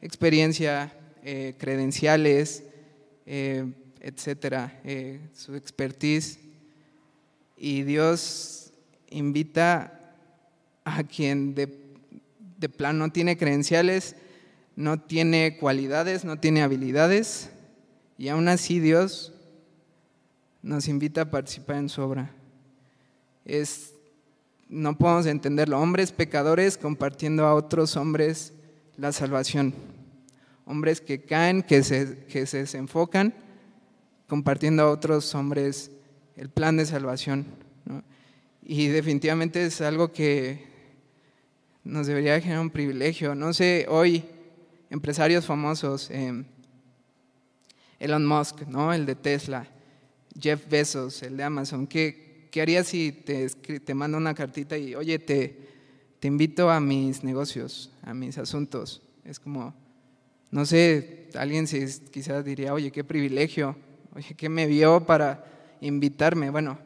experiencia, 0.01 0.93
eh, 1.23 1.55
credenciales, 1.59 2.65
etcétera, 3.27 4.83
su 5.33 5.55
expertise. 5.55 6.39
Y 7.57 7.83
Dios 7.85 8.73
invita 9.09 10.15
a 10.85 11.05
quien 11.05 11.55
de, 11.55 11.75
de 12.59 12.69
plano 12.69 13.07
no 13.07 13.13
tiene 13.13 13.39
credenciales, 13.39 14.17
no 14.77 15.01
tiene 15.01 15.57
cualidades, 15.59 16.25
no 16.25 16.39
tiene 16.39 16.63
habilidades 16.63 17.51
y 18.19 18.29
aún 18.29 18.49
así 18.49 18.81
Dios 18.81 19.33
nos 20.63 20.89
invita 20.89 21.23
a 21.23 21.31
participar 21.31 21.77
en 21.77 21.89
su 21.89 22.03
obra. 22.03 22.31
Es, 23.45 23.94
no 24.75 24.99
podemos 24.99 25.27
entenderlo. 25.27 25.81
Hombres 25.81 26.11
pecadores 26.11 26.77
compartiendo 26.77 27.47
a 27.47 27.55
otros 27.55 27.97
hombres 27.97 28.53
la 28.97 29.13
salvación. 29.13 29.73
Hombres 30.67 31.01
que 31.01 31.23
caen, 31.23 31.63
que 31.63 31.83
se, 31.85 32.25
que 32.27 32.45
se 32.47 32.59
desenfocan, 32.59 33.35
compartiendo 34.27 34.83
a 34.83 34.91
otros 34.91 35.33
hombres 35.35 35.93
el 36.37 36.49
plan 36.49 36.77
de 36.77 36.87
salvación. 36.87 37.47
Y 38.63 38.89
definitivamente 38.89 39.65
es 39.65 39.81
algo 39.81 40.13
que 40.13 40.65
nos 41.85 42.07
debería 42.09 42.41
generar 42.41 42.63
un 42.63 42.71
privilegio. 42.71 43.35
No 43.35 43.53
sé, 43.53 43.87
hoy 43.89 44.25
empresarios 44.91 45.47
famosos, 45.47 46.11
eh, 46.11 46.45
Elon 48.01 48.27
Musk, 48.27 48.63
¿no? 48.63 48.93
el 48.93 49.07
de 49.07 49.15
Tesla, 49.15 49.69
Jeff 50.39 50.69
Bezos, 50.69 51.23
el 51.23 51.37
de 51.37 51.45
Amazon. 51.45 51.87
¿Qué, 51.87 52.24
qué 52.55 52.63
harías 52.63 52.87
si 52.87 53.11
te, 53.11 53.49
te 53.49 53.95
mando 53.95 54.17
una 54.17 54.33
cartita 54.33 54.79
y, 54.79 54.95
oye, 54.95 55.19
te, 55.19 55.59
te 56.21 56.29
invito 56.29 56.71
a 56.71 56.79
mis 56.79 57.25
negocios, 57.25 57.91
a 58.03 58.15
mis 58.15 58.39
asuntos? 58.39 59.03
Es 59.25 59.41
como, 59.41 59.75
no 60.53 60.65
sé, 60.65 61.31
alguien 61.35 61.67
quizás 62.13 62.45
diría, 62.45 62.73
oye, 62.73 62.93
qué 62.93 63.03
privilegio, 63.03 63.75
oye, 64.15 64.37
¿qué 64.37 64.49
me 64.49 64.69
vio 64.69 65.05
para 65.05 65.45
invitarme? 65.81 66.49
Bueno, 66.51 66.79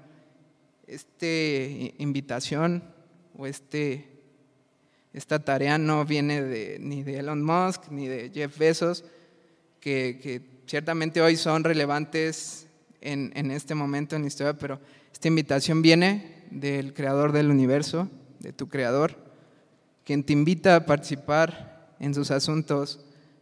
esta 0.87 1.27
invitación 1.99 2.83
o 3.37 3.47
este, 3.47 4.09
esta 5.13 5.39
tarea 5.45 5.77
no 5.77 6.07
viene 6.07 6.41
de, 6.41 6.79
ni 6.81 7.03
de 7.03 7.19
Elon 7.19 7.45
Musk 7.45 7.91
ni 7.91 8.09
de 8.09 8.31
Jeff 8.33 8.57
Bezos, 8.57 9.05
que, 9.81 10.19
que 10.23 10.41
ciertamente 10.67 11.21
hoy 11.21 11.37
son 11.37 11.63
relevantes 11.63 12.69
en, 13.03 13.33
en, 13.35 13.51
este 13.51 13.75
momento 13.75 14.17
en 14.17 14.23
la 14.23 14.29
historia, 14.29 14.55
pero 14.55 14.81
esta 15.19 15.27
invitación 15.27 15.83
viene 15.83 16.45
del 16.53 16.95
creador 16.95 17.33
del 17.33 17.51
universo, 17.51 18.09
de 18.39 18.53
tu 18.53 18.69
creador, 18.69 19.17
quien 20.05 20.23
te 20.23 20.33
invita 20.33 20.77
a 20.77 20.87
participar 20.87 21.97
en 21.99 22.15
sus 22.15 22.31
asuntos, 22.31 23.01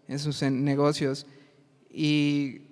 en 0.09 0.19
sus 0.19 0.41
negocios. 0.41 1.27
Y 1.91 2.63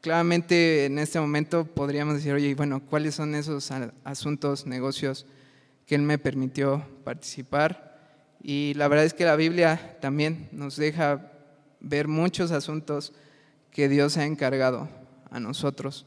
claramente 0.00 0.84
en 0.84 1.00
este 1.00 1.18
momento 1.18 1.64
podríamos 1.64 2.14
decir, 2.14 2.32
oye, 2.32 2.54
bueno, 2.54 2.80
¿cuáles 2.86 3.16
son 3.16 3.34
esos 3.34 3.68
asuntos, 4.04 4.64
negocios 4.64 5.26
que 5.84 5.96
Él 5.96 6.02
me 6.02 6.16
permitió 6.16 6.86
participar? 7.02 7.98
Y 8.40 8.74
la 8.74 8.86
verdad 8.86 9.06
es 9.06 9.12
que 9.12 9.24
la 9.24 9.34
Biblia 9.34 9.98
también 10.00 10.48
nos 10.52 10.76
deja 10.76 11.32
ver 11.80 12.06
muchos 12.06 12.52
asuntos 12.52 13.12
que 13.72 13.88
Dios 13.88 14.16
ha 14.18 14.24
encargado 14.24 14.88
a 15.32 15.40
nosotros. 15.40 16.06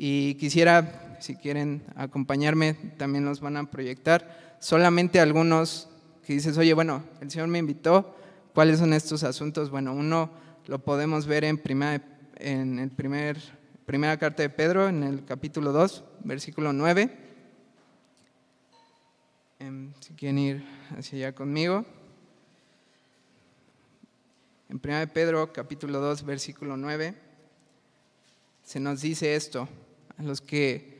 Y 0.00 0.36
quisiera, 0.36 1.16
si 1.18 1.34
quieren 1.34 1.82
acompañarme, 1.96 2.74
también 2.96 3.24
los 3.24 3.40
van 3.40 3.56
a 3.56 3.68
proyectar. 3.68 4.56
Solamente 4.60 5.18
algunos 5.18 5.88
que 6.24 6.34
dices, 6.34 6.56
oye, 6.56 6.72
bueno, 6.72 7.02
el 7.20 7.32
Señor 7.32 7.48
me 7.48 7.58
invitó, 7.58 8.16
¿cuáles 8.54 8.78
son 8.78 8.92
estos 8.92 9.24
asuntos? 9.24 9.70
Bueno, 9.70 9.92
uno 9.92 10.30
lo 10.68 10.78
podemos 10.78 11.26
ver 11.26 11.42
en, 11.42 11.58
primera, 11.58 12.00
en 12.36 12.78
el 12.78 12.90
primer, 12.90 13.40
primera 13.86 14.16
carta 14.18 14.44
de 14.44 14.50
Pedro, 14.50 14.88
en 14.88 15.02
el 15.02 15.24
capítulo 15.24 15.72
2, 15.72 16.04
versículo 16.22 16.72
9. 16.72 17.10
Em, 19.58 19.92
si 19.98 20.14
quieren 20.14 20.38
ir 20.38 20.64
hacia 20.96 21.16
allá 21.16 21.34
conmigo. 21.34 21.84
En 24.68 24.80
En 24.80 25.02
1 25.04 25.12
Pedro 25.12 25.52
capítulo 25.52 25.98
2 25.98 26.24
versículo 26.24 26.76
9 26.76 27.26
se 28.68 28.80
nos 28.80 29.00
dice 29.00 29.34
esto, 29.34 29.66
a 30.18 30.22
los 30.22 30.40
que 30.40 30.98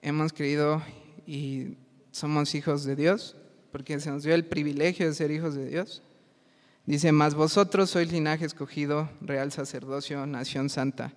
hemos 0.00 0.32
creído 0.32 0.82
y 1.26 1.76
somos 2.12 2.54
hijos 2.54 2.84
de 2.84 2.96
Dios, 2.96 3.36
porque 3.72 4.00
se 4.00 4.10
nos 4.10 4.22
dio 4.22 4.34
el 4.34 4.44
privilegio 4.46 5.06
de 5.06 5.14
ser 5.14 5.30
hijos 5.30 5.54
de 5.54 5.68
Dios. 5.68 6.02
Dice, 6.86 7.12
mas 7.12 7.34
vosotros 7.34 7.90
sois 7.90 8.10
linaje 8.10 8.46
escogido, 8.46 9.10
real 9.20 9.52
sacerdocio, 9.52 10.24
nación 10.24 10.70
santa, 10.70 11.12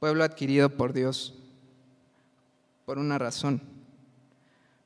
pueblo 0.00 0.24
adquirido 0.24 0.70
por 0.70 0.92
Dios, 0.92 1.38
por 2.86 2.98
una 2.98 3.18
razón, 3.18 3.62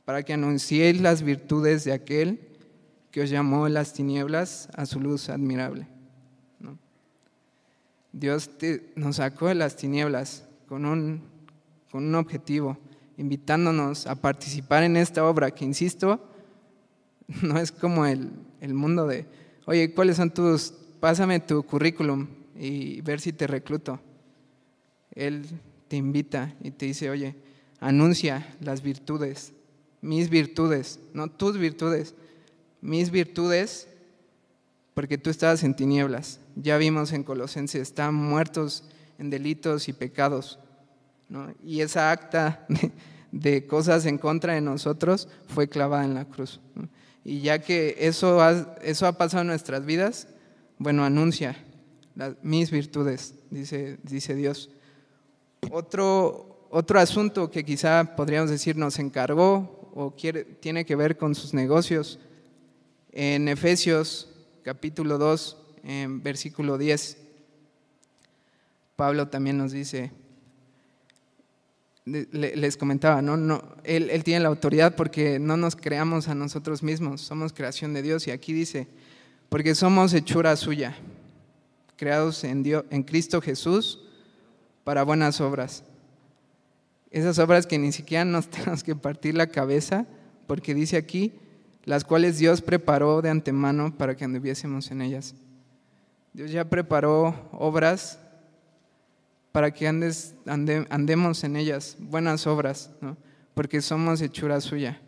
para 0.04 0.22
que 0.22 0.34
anunciéis 0.34 1.00
las 1.00 1.22
virtudes 1.22 1.84
de 1.84 1.92
aquel 1.92 2.40
que 3.10 3.22
os 3.22 3.30
llamó 3.30 3.68
las 3.68 3.94
tinieblas 3.94 4.68
a 4.74 4.84
su 4.86 5.00
luz 5.00 5.30
admirable. 5.30 5.86
Dios 8.12 8.50
nos 8.94 9.16
sacó 9.16 9.48
de 9.48 9.54
las 9.54 9.76
tinieblas 9.76 10.44
con 10.68 10.84
un, 10.84 11.33
con 11.94 12.06
un 12.06 12.16
objetivo, 12.16 12.76
invitándonos 13.18 14.08
a 14.08 14.16
participar 14.16 14.82
en 14.82 14.96
esta 14.96 15.24
obra 15.24 15.52
que, 15.52 15.64
insisto, 15.64 16.18
no 17.40 17.56
es 17.56 17.70
como 17.70 18.04
el, 18.04 18.32
el 18.60 18.74
mundo 18.74 19.06
de 19.06 19.28
oye, 19.64 19.94
¿cuáles 19.94 20.16
son 20.16 20.34
tus, 20.34 20.74
pásame 20.98 21.38
tu 21.38 21.62
currículum 21.62 22.26
y 22.58 23.00
ver 23.02 23.20
si 23.20 23.32
te 23.32 23.46
recluto? 23.46 24.00
Él 25.12 25.46
te 25.86 25.94
invita 25.94 26.56
y 26.64 26.72
te 26.72 26.86
dice, 26.86 27.10
oye, 27.10 27.36
anuncia 27.78 28.56
las 28.58 28.82
virtudes, 28.82 29.52
mis 30.00 30.30
virtudes, 30.30 30.98
no 31.12 31.28
tus 31.28 31.58
virtudes, 31.58 32.16
mis 32.80 33.12
virtudes, 33.12 33.86
porque 34.94 35.16
tú 35.16 35.30
estabas 35.30 35.62
en 35.62 35.76
tinieblas. 35.76 36.40
Ya 36.56 36.76
vimos 36.76 37.12
en 37.12 37.22
Colosenses, 37.22 37.82
están 37.82 38.16
muertos 38.16 38.82
en 39.16 39.30
delitos 39.30 39.88
y 39.88 39.92
pecados. 39.92 40.58
Y 41.64 41.80
esa 41.80 42.10
acta 42.10 42.66
de, 43.32 43.66
cosas 43.66 44.06
en 44.06 44.18
contra 44.18 44.54
de 44.54 44.60
nosotros 44.60 45.28
fue 45.48 45.68
clavada 45.68 46.04
en 46.04 46.14
la 46.14 46.24
cruz. 46.24 46.60
Y 47.24 47.40
ya 47.40 47.58
que 47.58 47.96
eso 47.98 48.40
ha, 48.40 48.76
eso 48.82 49.06
ha 49.06 49.18
pasado 49.18 49.42
en 49.42 49.48
nuestras 49.48 49.84
vidas, 49.84 50.28
bueno, 50.78 51.04
anuncia 51.04 51.56
mis 52.42 52.70
virtudes, 52.70 53.34
dice, 53.50 53.98
dice 54.02 54.34
Dios. 54.34 54.70
Otro, 55.70 56.68
otro 56.70 57.00
asunto 57.00 57.50
que 57.50 57.64
quizá 57.64 58.14
podríamos 58.16 58.50
decir 58.50 58.76
nos 58.76 58.98
encargó 58.98 59.90
o 59.94 60.14
tiene 60.60 60.84
que 60.84 60.96
ver 60.96 61.16
con 61.16 61.34
sus 61.34 61.54
negocios. 61.54 62.18
En 63.12 63.48
Efesios 63.48 64.30
capítulo 64.62 65.18
2, 65.18 65.56
en 65.84 66.22
versículo 66.22 66.78
10, 66.78 67.18
Pablo 68.96 69.28
también 69.28 69.58
nos 69.58 69.72
dice, 69.72 70.12
les 72.04 72.76
comentaba, 72.76 73.22
¿no? 73.22 73.36
no 73.36 73.62
él, 73.82 74.10
él, 74.10 74.24
tiene 74.24 74.40
la 74.40 74.48
autoridad 74.48 74.94
porque 74.94 75.38
no 75.38 75.56
nos 75.56 75.74
creamos 75.74 76.28
a 76.28 76.34
nosotros 76.34 76.82
mismos, 76.82 77.22
somos 77.22 77.52
creación 77.52 77.94
de 77.94 78.02
Dios. 78.02 78.26
Y 78.26 78.30
aquí 78.30 78.52
dice, 78.52 78.88
porque 79.48 79.74
somos 79.74 80.12
hechura 80.12 80.54
suya, 80.56 80.96
creados 81.96 82.44
en, 82.44 82.62
Dios, 82.62 82.84
en 82.90 83.02
Cristo 83.02 83.40
Jesús 83.40 84.00
para 84.84 85.02
buenas 85.02 85.40
obras. 85.40 85.84
Esas 87.10 87.38
obras 87.38 87.66
que 87.66 87.78
ni 87.78 87.92
siquiera 87.92 88.24
nos 88.24 88.48
tenemos 88.50 88.82
que 88.82 88.94
partir 88.94 89.34
la 89.34 89.46
cabeza, 89.46 90.06
porque 90.46 90.74
dice 90.74 90.96
aquí, 90.96 91.32
las 91.84 92.04
cuales 92.04 92.38
Dios 92.38 92.60
preparó 92.60 93.22
de 93.22 93.30
antemano 93.30 93.96
para 93.96 94.16
que 94.16 94.24
anduviésemos 94.24 94.90
en 94.90 95.00
ellas. 95.02 95.34
Dios 96.32 96.50
ya 96.50 96.68
preparó 96.68 97.48
obras 97.52 98.18
para 99.54 99.70
que 99.70 99.86
andemos 99.86 101.44
en 101.44 101.54
ellas, 101.54 101.96
buenas 102.00 102.44
obras, 102.48 102.90
porque 103.54 103.80
somos 103.80 104.20
hechura 104.20 104.60
suya. 104.60 105.00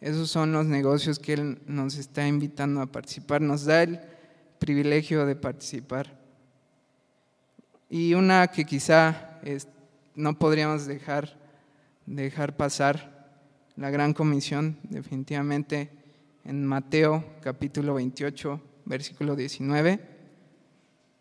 Esos 0.00 0.28
son 0.28 0.50
los 0.50 0.66
negocios 0.66 1.20
que 1.20 1.34
Él 1.34 1.62
nos 1.66 1.94
está 1.94 2.26
invitando 2.26 2.80
a 2.80 2.86
participar, 2.86 3.40
nos 3.40 3.66
da 3.66 3.84
el 3.84 4.00
privilegio 4.58 5.24
de 5.24 5.36
participar. 5.36 6.18
Y 7.88 8.14
una 8.14 8.48
que 8.48 8.64
quizá 8.64 9.38
no 10.16 10.36
podríamos 10.36 10.86
dejar, 10.86 11.38
dejar 12.06 12.56
pasar, 12.56 13.30
la 13.76 13.90
gran 13.90 14.14
comisión, 14.14 14.78
definitivamente, 14.82 15.90
en 16.44 16.66
Mateo 16.66 17.24
capítulo 17.40 17.94
28, 17.94 18.60
versículo 18.84 19.36
19, 19.36 20.00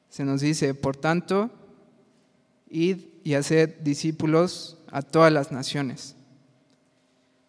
se 0.10 0.26
nos 0.26 0.41
dice, 0.41 0.74
por 0.74 0.97
tanto, 0.97 1.52
id 2.70 3.00
y 3.24 3.34
haced 3.34 3.82
discípulos 3.82 4.78
a 4.92 5.02
todas 5.02 5.32
las 5.32 5.52
naciones, 5.52 6.16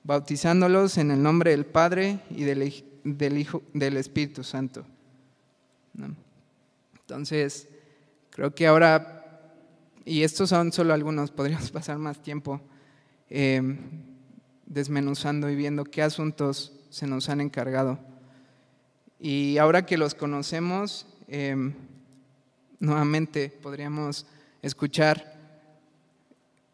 bautizándolos 0.05 0.99
en 0.99 1.11
el 1.11 1.23
nombre 1.23 1.53
del 1.53 1.67
Padre 1.67 2.21
y 2.31 2.45
del, 2.45 2.85
del 3.05 3.39
Hijo 3.39 3.63
del 3.73 3.97
Espíritu 3.97 4.45
Santo. 4.45 4.85
Entonces, 7.01 7.69
creo 8.31 8.55
que 8.55 8.67
ahora, 8.67 9.43
y 10.05 10.23
estos 10.23 10.51
son 10.51 10.73
solo 10.73 10.95
algunos, 10.95 11.31
podríamos 11.33 11.71
pasar 11.71 11.99
más 11.99 12.23
tiempo 12.23 12.61
em, 13.29 13.79
desmenuzando 14.67 15.51
y 15.51 15.57
viendo 15.57 15.85
qué 15.85 16.03
asuntos 16.03 16.73
se 16.91 17.07
nos 17.07 17.29
han 17.29 17.41
encargado. 17.41 17.99
Y 19.19 19.59
ahora 19.59 19.85
que 19.85 19.99
los 19.99 20.15
conocemos, 20.15 21.07
em, 21.29 21.75
nuevamente 22.79 23.51
podríamos 23.63 24.27
escuchar 24.63 25.39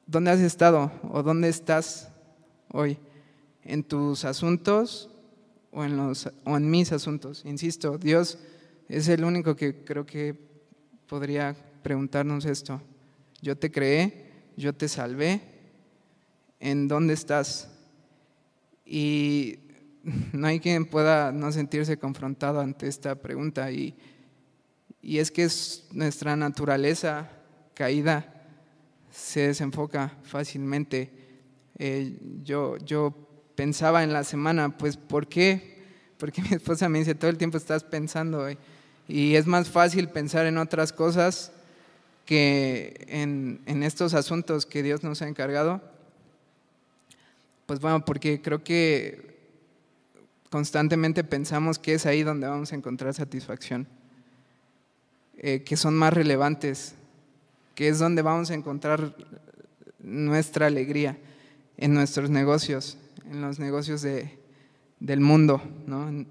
dónde 0.07 0.31
has 0.31 0.41
estado 0.41 0.91
o 1.11 1.23
dónde 1.23 1.49
estás 1.49 2.09
hoy, 2.73 2.99
en 3.65 3.83
tus 3.83 4.25
asuntos 4.25 5.11
o 5.73 5.85
en, 5.85 5.97
los, 5.97 6.31
o 6.45 6.57
en 6.57 6.71
mis 6.71 6.93
asuntos. 6.93 7.43
Insisto, 7.45 7.99
Dios 7.99 8.39
es 8.89 9.09
el 9.09 9.25
único 9.25 9.57
que 9.57 9.85
creo 9.85 10.07
que 10.07 10.35
podría 11.09 11.57
preguntarnos 11.83 12.45
esto. 12.45 12.81
Yo 13.43 13.57
te 13.57 13.71
creé, 13.71 14.31
yo 14.57 14.73
te 14.73 14.89
salvé, 14.89 15.41
¿en 16.61 16.89
dónde 16.89 17.15
estás? 17.15 17.69
Y 18.85 19.59
no 20.33 20.47
hay 20.47 20.61
quien 20.61 20.87
pueda 20.87 21.33
no 21.33 21.51
sentirse 21.53 21.99
confrontado 21.99 22.61
ante 22.61 22.87
esta 22.87 23.17
pregunta. 23.17 23.71
Y, 23.71 23.95
y 25.03 25.19
es 25.19 25.31
que 25.31 25.45
es 25.45 25.87
nuestra 25.93 26.37
naturaleza 26.37 27.31
caída 27.77 28.33
se 29.13 29.49
desenfoca 29.49 30.17
fácilmente. 30.23 31.11
Eh, 31.79 32.19
yo, 32.43 32.79
yo 32.79 33.15
pensaba 33.55 34.03
en 34.03 34.13
la 34.13 34.25
semana, 34.25 34.77
pues, 34.79 34.97
¿por 34.97 35.29
qué? 35.29 35.85
Porque 36.17 36.43
mi 36.51 36.57
esposa 36.57 36.89
me 36.89 36.99
dice, 36.99 37.15
todo 37.15 37.31
el 37.31 37.37
tiempo 37.37 37.59
estás 37.59 37.85
pensando. 37.85 38.49
Y 39.07 39.37
es 39.37 39.47
más 39.47 39.69
fácil 39.69 40.09
pensar 40.09 40.47
en 40.47 40.57
otras 40.57 40.93
cosas 40.93 41.53
que 42.25 43.05
en, 43.09 43.61
en 43.67 43.83
estos 43.83 44.15
asuntos 44.15 44.65
que 44.65 44.83
Dios 44.83 45.05
nos 45.05 45.21
ha 45.21 45.29
encargado. 45.29 45.83
Pues 47.67 47.79
bueno, 47.81 48.05
porque 48.05 48.41
creo 48.41 48.65
que 48.65 49.37
constantemente 50.51 51.25
pensamos 51.25 51.79
que 51.79 51.95
es 51.95 52.07
ahí 52.07 52.23
donde 52.23 52.47
vamos 52.47 52.73
a 52.73 52.77
encontrar 52.77 53.13
satisfacción, 53.13 53.87
eh, 55.37 55.63
que 55.63 55.77
son 55.77 55.95
más 55.95 56.15
relevantes 56.15 56.95
que 57.77 57.89
es 57.89 58.01
donde 58.01 58.23
vamos 58.23 58.51
a 58.51 58.55
encontrar 58.55 59.15
nuestra 60.01 60.67
alegría, 60.67 61.19
en 61.77 61.93
nuestros 61.93 62.31
negocios, 62.31 62.97
en 63.31 63.43
los 63.43 63.59
negocios 63.59 64.01
de, 64.01 64.39
del 64.99 65.21
mundo. 65.21 65.63
¿no? 65.87 66.25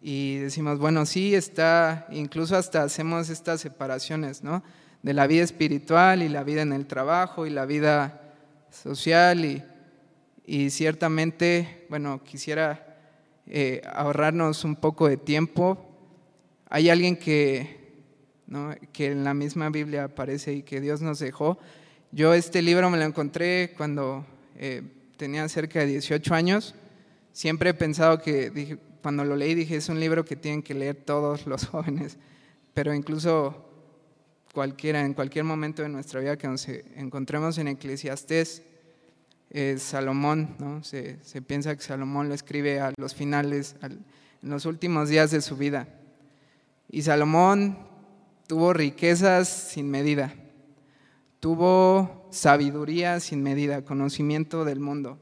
Y 0.00 0.36
decimos, 0.36 0.78
bueno, 0.78 1.04
sí 1.04 1.34
está, 1.34 2.06
incluso 2.12 2.56
hasta 2.56 2.84
hacemos 2.84 3.28
estas 3.28 3.60
separaciones, 3.60 4.44
¿no? 4.44 4.62
De 5.02 5.14
la 5.14 5.26
vida 5.26 5.42
espiritual 5.42 6.22
y 6.22 6.28
la 6.28 6.44
vida 6.44 6.62
en 6.62 6.72
el 6.72 6.86
trabajo 6.86 7.44
y 7.44 7.50
la 7.50 7.66
vida 7.66 8.22
social 8.70 9.44
y, 9.44 9.62
y 10.46 10.70
ciertamente, 10.70 11.86
bueno, 11.90 12.22
quisiera 12.22 12.98
eh, 13.46 13.82
ahorrarnos 13.92 14.64
un 14.64 14.76
poco 14.76 15.08
de 15.08 15.16
tiempo. 15.16 15.84
Hay 16.68 16.88
alguien 16.88 17.16
que 17.16 17.83
que 18.92 19.10
en 19.10 19.24
la 19.24 19.34
misma 19.34 19.70
Biblia 19.70 20.04
aparece 20.04 20.52
y 20.52 20.62
que 20.62 20.80
Dios 20.80 21.02
nos 21.02 21.18
dejó. 21.18 21.58
Yo 22.12 22.32
este 22.34 22.62
libro 22.62 22.90
me 22.90 22.98
lo 22.98 23.04
encontré 23.04 23.74
cuando 23.76 24.24
eh, 24.56 24.82
tenía 25.16 25.48
cerca 25.48 25.80
de 25.80 25.86
18 25.86 26.34
años. 26.34 26.74
Siempre 27.32 27.70
he 27.70 27.74
pensado 27.74 28.20
que, 28.20 28.78
cuando 29.02 29.24
lo 29.24 29.36
leí 29.36 29.54
dije, 29.54 29.76
es 29.76 29.88
un 29.88 29.98
libro 29.98 30.24
que 30.24 30.36
tienen 30.36 30.62
que 30.62 30.74
leer 30.74 30.96
todos 30.96 31.46
los 31.46 31.66
jóvenes, 31.68 32.16
pero 32.72 32.94
incluso 32.94 33.68
cualquiera, 34.52 35.04
en 35.04 35.14
cualquier 35.14 35.44
momento 35.44 35.82
de 35.82 35.88
nuestra 35.88 36.20
vida 36.20 36.36
que 36.36 36.46
nos 36.46 36.68
encontremos 36.68 37.58
en 37.58 37.68
Eclesiastés, 37.68 38.62
eh, 39.50 39.76
Salomón, 39.78 40.56
¿no? 40.58 40.82
se, 40.84 41.18
se, 41.22 41.42
piensa 41.42 41.74
que 41.74 41.82
Salomón 41.82 42.28
lo 42.28 42.34
escribe 42.34 42.80
a 42.80 42.92
los 42.96 43.14
finales, 43.14 43.76
en 43.82 44.04
los 44.42 44.66
últimos 44.66 45.08
días 45.08 45.30
de 45.30 45.40
su 45.40 45.56
vida. 45.56 45.88
Y 46.88 47.02
Salomón 47.02 47.76
tuvo 48.46 48.72
riquezas 48.72 49.48
sin 49.48 49.90
medida, 49.90 50.34
tuvo 51.40 52.28
sabiduría 52.30 53.20
sin 53.20 53.42
medida, 53.42 53.84
conocimiento 53.84 54.64
del 54.64 54.80
mundo. 54.80 55.18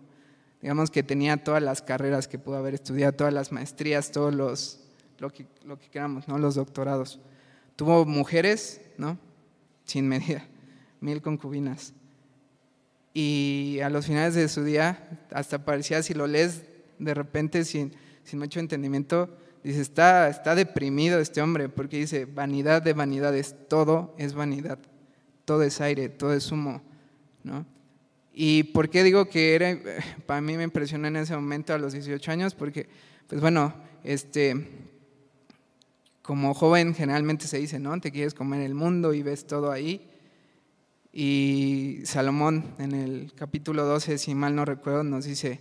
Digamos 0.60 0.90
que 0.90 1.02
tenía 1.02 1.42
todas 1.42 1.62
las 1.62 1.82
carreras 1.82 2.28
que 2.28 2.38
pudo 2.38 2.56
haber 2.56 2.74
estudiado, 2.74 3.12
todas 3.12 3.32
las 3.32 3.50
maestrías, 3.50 4.12
todos 4.12 4.32
los, 4.32 4.80
lo 5.18 5.30
que, 5.30 5.46
lo 5.64 5.78
que 5.78 5.88
queramos, 5.88 6.28
¿no? 6.28 6.38
los 6.38 6.54
doctorados. 6.54 7.18
Tuvo 7.74 8.04
mujeres, 8.04 8.80
¿no? 8.96 9.18
Sin 9.84 10.08
medida, 10.08 10.46
mil 11.00 11.20
concubinas. 11.20 11.94
Y 13.12 13.80
a 13.82 13.90
los 13.90 14.06
finales 14.06 14.34
de 14.34 14.48
su 14.48 14.62
día, 14.62 15.26
hasta 15.32 15.64
parecía, 15.64 16.02
si 16.02 16.14
lo 16.14 16.26
lees 16.26 16.62
de 16.98 17.14
repente 17.14 17.64
sin, 17.64 17.92
sin 18.24 18.38
mucho 18.38 18.60
entendimiento, 18.60 19.36
dice, 19.62 19.80
está, 19.80 20.28
está 20.28 20.54
deprimido 20.54 21.20
este 21.20 21.40
hombre, 21.40 21.68
porque 21.68 21.98
dice, 21.98 22.24
vanidad 22.24 22.82
de 22.82 22.92
vanidades, 22.92 23.54
todo 23.68 24.14
es 24.18 24.34
vanidad, 24.34 24.78
todo 25.44 25.62
es 25.62 25.80
aire, 25.80 26.08
todo 26.08 26.34
es 26.34 26.50
humo, 26.50 26.82
¿no? 27.44 27.66
¿Y 28.34 28.64
por 28.64 28.88
qué 28.88 29.02
digo 29.02 29.26
que 29.26 29.54
era, 29.54 29.78
para 30.26 30.40
mí 30.40 30.56
me 30.56 30.64
impresionó 30.64 31.08
en 31.08 31.16
ese 31.16 31.34
momento 31.34 31.74
a 31.74 31.78
los 31.78 31.92
18 31.92 32.30
años? 32.30 32.54
Porque, 32.54 32.88
pues 33.28 33.40
bueno, 33.40 33.74
este, 34.04 34.68
como 36.22 36.54
joven 36.54 36.94
generalmente 36.94 37.46
se 37.46 37.58
dice, 37.58 37.78
¿no? 37.78 38.00
Te 38.00 38.10
quieres 38.10 38.32
comer 38.32 38.62
el 38.62 38.74
mundo 38.74 39.12
y 39.12 39.22
ves 39.22 39.46
todo 39.46 39.70
ahí. 39.70 40.08
Y 41.12 41.98
Salomón 42.04 42.74
en 42.78 42.92
el 42.92 43.32
capítulo 43.34 43.84
12, 43.84 44.16
si 44.16 44.34
mal 44.34 44.56
no 44.56 44.64
recuerdo, 44.64 45.04
nos 45.04 45.26
dice, 45.26 45.60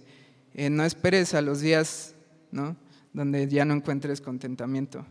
eh, 0.54 0.70
no 0.70 0.86
esperes 0.86 1.34
a 1.34 1.42
los 1.42 1.60
días, 1.60 2.16
¿no? 2.52 2.78
Donde 3.14 3.48
ya 3.48 3.66
no 3.66 3.74
encuentres 3.74 4.22
contentamiento. 4.22 5.06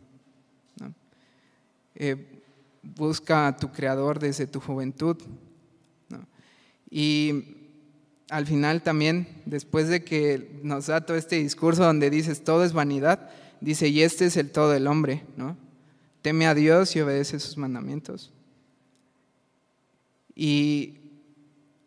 Eh, 1.94 2.42
busca 2.82 3.48
a 3.48 3.56
tu 3.56 3.70
creador 3.70 4.18
desde 4.18 4.46
tu 4.46 4.60
juventud. 4.60 5.16
Y 6.90 7.56
al 8.30 8.46
final 8.46 8.82
también, 8.82 9.28
después 9.44 9.88
de 9.88 10.02
que 10.02 10.60
nos 10.62 10.86
da 10.86 11.04
todo 11.04 11.16
este 11.16 11.36
discurso 11.36 11.84
donde 11.84 12.10
dices 12.10 12.42
todo 12.42 12.64
es 12.64 12.72
vanidad, 12.72 13.30
dice, 13.60 13.88
y 13.88 14.02
este 14.02 14.26
es 14.26 14.36
el 14.36 14.50
todo 14.50 14.70
del 14.70 14.86
hombre. 14.86 15.24
Teme 16.22 16.46
a 16.46 16.54
Dios 16.54 16.94
y 16.96 17.00
obedece 17.00 17.38
sus 17.38 17.56
mandamientos. 17.56 18.32
Y 20.34 20.94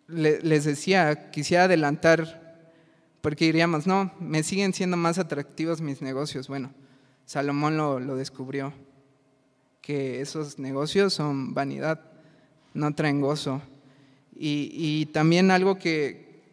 les 0.07 0.65
decía, 0.65 1.31
quisiera 1.31 1.63
adelantar, 1.63 2.42
porque 3.23 3.45
diríamos, 3.45 3.87
no, 3.87 4.11
me 4.19 4.43
siguen 4.43 4.73
siendo 4.73 4.97
más 4.97 5.17
atractivos 5.17 5.79
mis 5.79 6.01
negocios. 6.01 6.49
Bueno, 6.49 6.73
Salomón 7.25 7.77
lo, 7.77 8.17
descubrió, 8.17 8.73
que 9.81 10.19
esos 10.19 10.59
negocios 10.59 11.13
son 11.13 11.53
vanidad, 11.53 12.01
no 12.73 12.93
traen 12.93 13.21
gozo. 13.21 13.61
Y, 14.35 15.05
también 15.13 15.51
algo 15.51 15.79
que, 15.79 16.43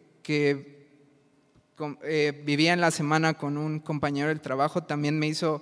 eh, 2.03 2.43
vivía 2.45 2.71
en 2.71 2.79
la 2.79 2.91
semana 2.91 3.33
con 3.33 3.57
un 3.57 3.81
compañero 3.81 4.29
del 4.29 4.39
trabajo 4.39 4.81
también 4.81 5.19
me 5.19 5.27
hizo, 5.27 5.61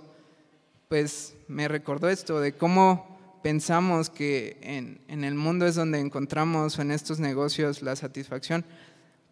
pues 0.90 1.36
me 1.48 1.68
recordó 1.68 2.08
esto, 2.10 2.40
de 2.40 2.54
cómo 2.54 3.40
pensamos 3.42 4.12
que 4.12 4.60
en, 4.62 5.02
en 5.08 5.24
el 5.24 5.34
mundo 5.34 5.66
es 5.66 5.74
donde 5.74 6.00
encontramos 6.00 6.78
en 6.78 6.92
estos 6.92 7.20
negocios 7.20 7.82
la 7.82 7.96
satisfacción, 7.96 8.64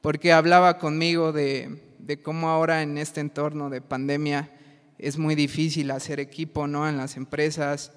porque 0.01 0.31
hablaba 0.31 0.77
conmigo 0.77 1.31
de, 1.31 1.81
de 1.99 2.21
cómo 2.21 2.49
ahora 2.49 2.81
en 2.81 2.97
este 2.97 3.19
entorno 3.19 3.69
de 3.69 3.81
pandemia 3.81 4.51
es 4.97 5.17
muy 5.17 5.35
difícil 5.35 5.91
hacer 5.91 6.19
equipo 6.19 6.67
¿no? 6.67 6.87
en 6.87 6.97
las 6.97 7.17
empresas 7.17 7.91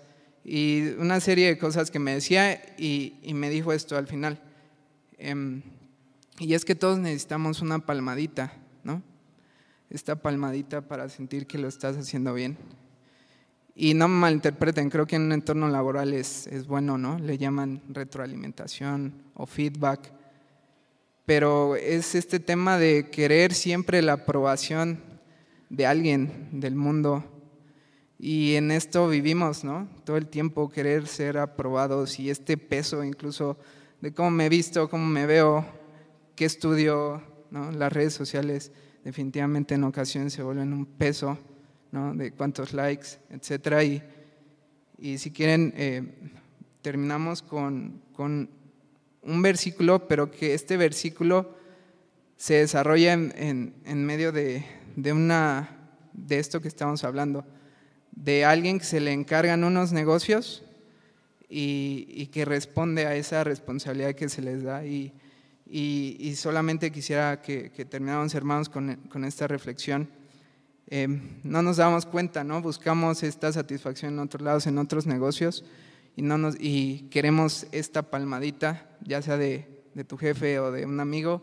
y 0.45 0.89
una 0.99 1.21
serie 1.21 1.47
de 1.47 1.59
cosas 1.59 1.91
que 1.91 1.99
me 1.99 2.15
decía 2.15 2.61
y, 2.79 3.19
y 3.23 3.35
me 3.35 3.51
dijo 3.51 3.73
esto 3.73 3.97
al 3.97 4.07
final. 4.07 4.41
Em, 5.19 5.63
y 6.39 6.55
es 6.55 6.65
que 6.65 6.75
todos 6.75 6.99
necesitamos 6.99 7.61
una 7.61 7.81
palmadita, 7.81 8.55
¿no? 8.83 9.03
Esta 9.91 10.17
palmadita 10.17 10.81
para 10.81 11.09
sentir 11.09 11.47
que 11.47 11.59
lo 11.59 11.69
estás 11.69 11.97
haciendo 11.99 12.33
bien. 12.33 12.57
Y 13.75 13.95
no 13.95 14.09
me 14.09 14.17
malinterpreten, 14.17 14.89
creo 14.89 15.07
que 15.07 15.17
en 15.17 15.23
un 15.23 15.33
entorno 15.33 15.69
laboral 15.69 16.15
es, 16.15 16.47
es 16.47 16.67
bueno, 16.67 16.97
¿no? 16.97 17.19
Le 17.19 17.37
llaman 17.37 17.83
retroalimentación 17.89 19.23
o 19.35 19.47
feedback. 19.47 20.13
Pero 21.31 21.77
es 21.77 22.17
este 22.17 22.41
tema 22.41 22.77
de 22.77 23.09
querer 23.09 23.55
siempre 23.55 24.03
la 24.03 24.15
aprobación 24.15 24.99
de 25.69 25.87
alguien 25.87 26.49
del 26.51 26.75
mundo. 26.75 27.25
Y 28.19 28.57
en 28.57 28.73
esto 28.73 29.07
vivimos, 29.07 29.63
¿no? 29.63 29.89
Todo 30.03 30.17
el 30.17 30.27
tiempo 30.27 30.71
querer 30.71 31.07
ser 31.07 31.39
aprobados 31.39 32.19
y 32.19 32.31
este 32.31 32.57
peso 32.57 33.05
incluso 33.05 33.57
de 34.01 34.13
cómo 34.13 34.33
me 34.33 34.47
he 34.47 34.49
visto, 34.49 34.91
cómo 34.91 35.07
me 35.07 35.25
veo, 35.25 35.65
qué 36.35 36.47
estudio, 36.47 37.23
¿no? 37.53 37.71
las 37.71 37.93
redes 37.93 38.13
sociales 38.13 38.73
definitivamente 39.05 39.77
en 39.77 39.85
ocasiones 39.85 40.33
se 40.33 40.43
vuelven 40.43 40.73
un 40.73 40.85
peso 40.85 41.39
¿no? 41.93 42.13
de 42.13 42.33
cuántos 42.33 42.73
likes, 42.73 43.07
etc. 43.31 43.85
Y, 43.85 44.03
y 44.99 45.19
si 45.19 45.31
quieren, 45.31 45.73
eh, 45.77 46.03
terminamos 46.83 47.41
con, 47.41 48.03
con, 48.15 48.51
un 49.23 49.43
versículo, 49.43 50.09
pero 50.09 50.31
que 50.31 50.55
este 50.55 50.77
versículo 50.77 51.55
se 52.37 52.55
desarrolla 52.55 53.13
en, 53.13 53.75
en, 53.85 54.07
medio 54.07 54.33
de, 54.33 54.65
de, 54.97 55.13
una, 55.13 55.91
de 56.13 56.39
esto 56.39 56.61
que 56.61 56.69
estamos 56.69 57.05
hablando, 57.05 57.45
de 58.13 58.45
alguien 58.45 58.79
que 58.79 58.85
se 58.85 59.01
le 59.01 59.13
encargan 59.13 59.65
unos 59.65 59.93
negocios 59.93 60.65
y, 61.49 62.27
que 62.29 62.45
responde 62.45 63.07
a 63.07 63.15
esa 63.15 63.45
responsabilidad 63.45 64.15
que 64.15 64.29
se 64.29 64.41
les 64.41 64.63
da. 64.63 64.87
Y, 64.87 65.13
y, 65.67 66.35
solamente 66.37 66.91
quisiera 66.91 67.43
que, 67.43 67.71
que 67.71 67.85
termináramos, 67.85 68.35
hermanos, 68.35 68.69
con, 68.69 68.97
con 69.11 69.25
esta 69.25 69.47
reflexión. 69.47 70.09
Eh, 70.93 71.07
no 71.45 71.63
nos 71.63 71.77
damos 71.77 72.07
cuenta, 72.07 72.43
¿no? 72.43 72.61
Buscamos 72.63 73.23
esta 73.23 73.53
satisfacción 73.53 74.15
en 74.15 74.19
otros 74.19 74.43
lados, 74.43 74.67
en 74.67 74.79
otros 74.79 75.07
negocios, 75.07 75.65
y, 76.17 76.23
no 76.23 76.39
nos, 76.39 76.57
y 76.59 77.09
queremos 77.11 77.67
esta 77.73 78.03
palmadita, 78.03 78.89
ya 79.03 79.23
sea 79.23 79.37
de, 79.37 79.85
de 79.95 80.05
tu 80.05 80.17
jefe 80.17 80.59
o 80.59 80.73
de 80.73 80.87
un 80.87 81.01
amigo, 81.01 81.43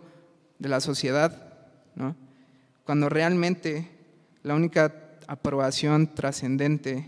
de 0.59 0.69
la 0.69 0.79
sociedad, 0.79 1.53
¿no? 1.95 2.15
Cuando 2.83 3.09
realmente 3.09 3.89
la 4.43 4.55
única 4.55 4.93
aprobación 5.27 6.13
trascendente, 6.15 7.05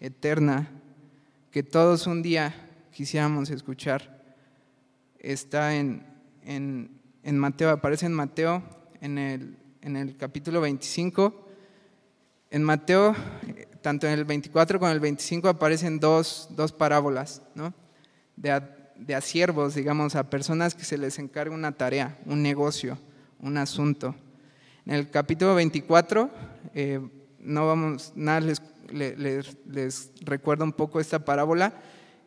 eterna, 0.00 0.70
que 1.50 1.62
todos 1.62 2.06
un 2.06 2.22
día 2.22 2.54
quisiéramos 2.90 3.50
escuchar. 3.50 4.22
Está 5.18 5.74
en, 5.76 6.06
en, 6.44 7.38
Mateo, 7.38 7.70
aparece 7.70 8.06
en 8.06 8.14
Mateo 8.14 8.62
en 9.00 9.18
el, 9.18 9.56
en 9.82 9.96
el 9.96 10.16
capítulo 10.16 10.60
25. 10.62 11.48
En 12.50 12.62
Mateo, 12.62 13.14
tanto 13.82 14.06
en 14.06 14.12
el 14.14 14.24
24 14.24 14.78
como 14.78 14.90
en 14.90 14.94
el 14.94 15.00
25 15.00 15.48
aparecen 15.48 16.00
dos, 16.00 16.48
dos 16.50 16.72
parábolas, 16.72 17.42
¿no? 17.54 17.72
De, 18.36 18.50
a, 18.50 18.60
de 18.96 19.20
siervos, 19.20 19.74
digamos, 19.74 20.16
a 20.16 20.28
personas 20.30 20.74
que 20.74 20.84
se 20.84 20.98
les 20.98 21.18
encarga 21.18 21.54
una 21.54 21.72
tarea, 21.72 22.18
un 22.26 22.42
negocio, 22.42 22.98
un 23.40 23.56
asunto. 23.58 24.14
En 24.86 24.94
el 24.94 25.10
capítulo 25.10 25.54
24, 25.54 26.30
eh, 26.74 27.00
no 27.40 27.66
vamos, 27.66 28.12
nada 28.14 28.40
les 28.40 28.60
les, 28.92 30.10
recuerdo 30.22 30.64
un 30.64 30.72
poco 30.72 31.00
esta 31.00 31.24
parábola. 31.24 31.72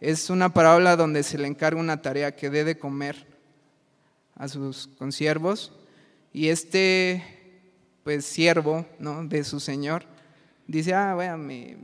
Es 0.02 0.30
una 0.30 0.54
parábola 0.54 0.96
donde 0.96 1.24
se 1.24 1.38
le 1.38 1.48
encarga 1.48 1.80
una 1.80 2.02
tarea 2.02 2.36
que 2.36 2.50
dé 2.50 2.64
de 2.64 2.78
comer 2.78 3.28
a 4.36 4.48
sus 4.48 4.88
consiervos 4.98 5.74
y 6.34 6.50
este 6.50 7.24
pues 8.04 8.26
siervo 8.26 8.86
¿no? 9.00 9.24
de 9.24 9.44
su 9.44 9.60
señor 9.60 10.06
dice, 10.68 10.94
ah, 10.94 11.16
bueno, 11.16 11.38
mi, 11.38 11.76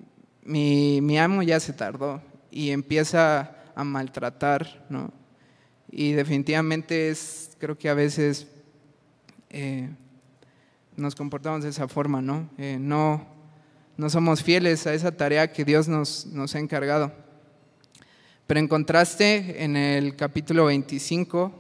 mi, 1.02 1.20
amo 1.20 1.44
ya 1.44 1.60
se 1.60 1.74
tardó 1.74 2.22
y 2.52 2.72
empieza 2.72 3.56
a 3.76 3.84
maltratar, 3.84 4.86
¿no? 4.90 5.12
Y 5.92 6.12
definitivamente 6.12 7.10
es, 7.10 7.56
creo 7.60 7.78
que 7.78 7.90
a 7.90 7.94
veces 7.94 8.48
eh, 9.50 9.90
nos 10.96 11.16
comportamos 11.16 11.64
de 11.64 11.70
esa 11.70 11.88
forma, 11.88 12.22
¿no? 12.22 12.50
Eh, 12.58 12.78
no 12.80 13.40
no 14.00 14.10
somos 14.10 14.44
fieles 14.44 14.88
a 14.88 14.94
esa 14.94 15.12
tarea 15.12 15.52
que 15.52 15.66
Dios 15.66 15.90
nos, 15.90 16.26
nos 16.28 16.56
ha 16.56 16.60
encargado. 16.60 17.12
Pero 18.48 18.62
en 18.62 18.70
contraste, 18.70 19.62
en 19.62 19.76
el 19.76 20.16
capítulo 20.16 20.68
25, 20.68 21.52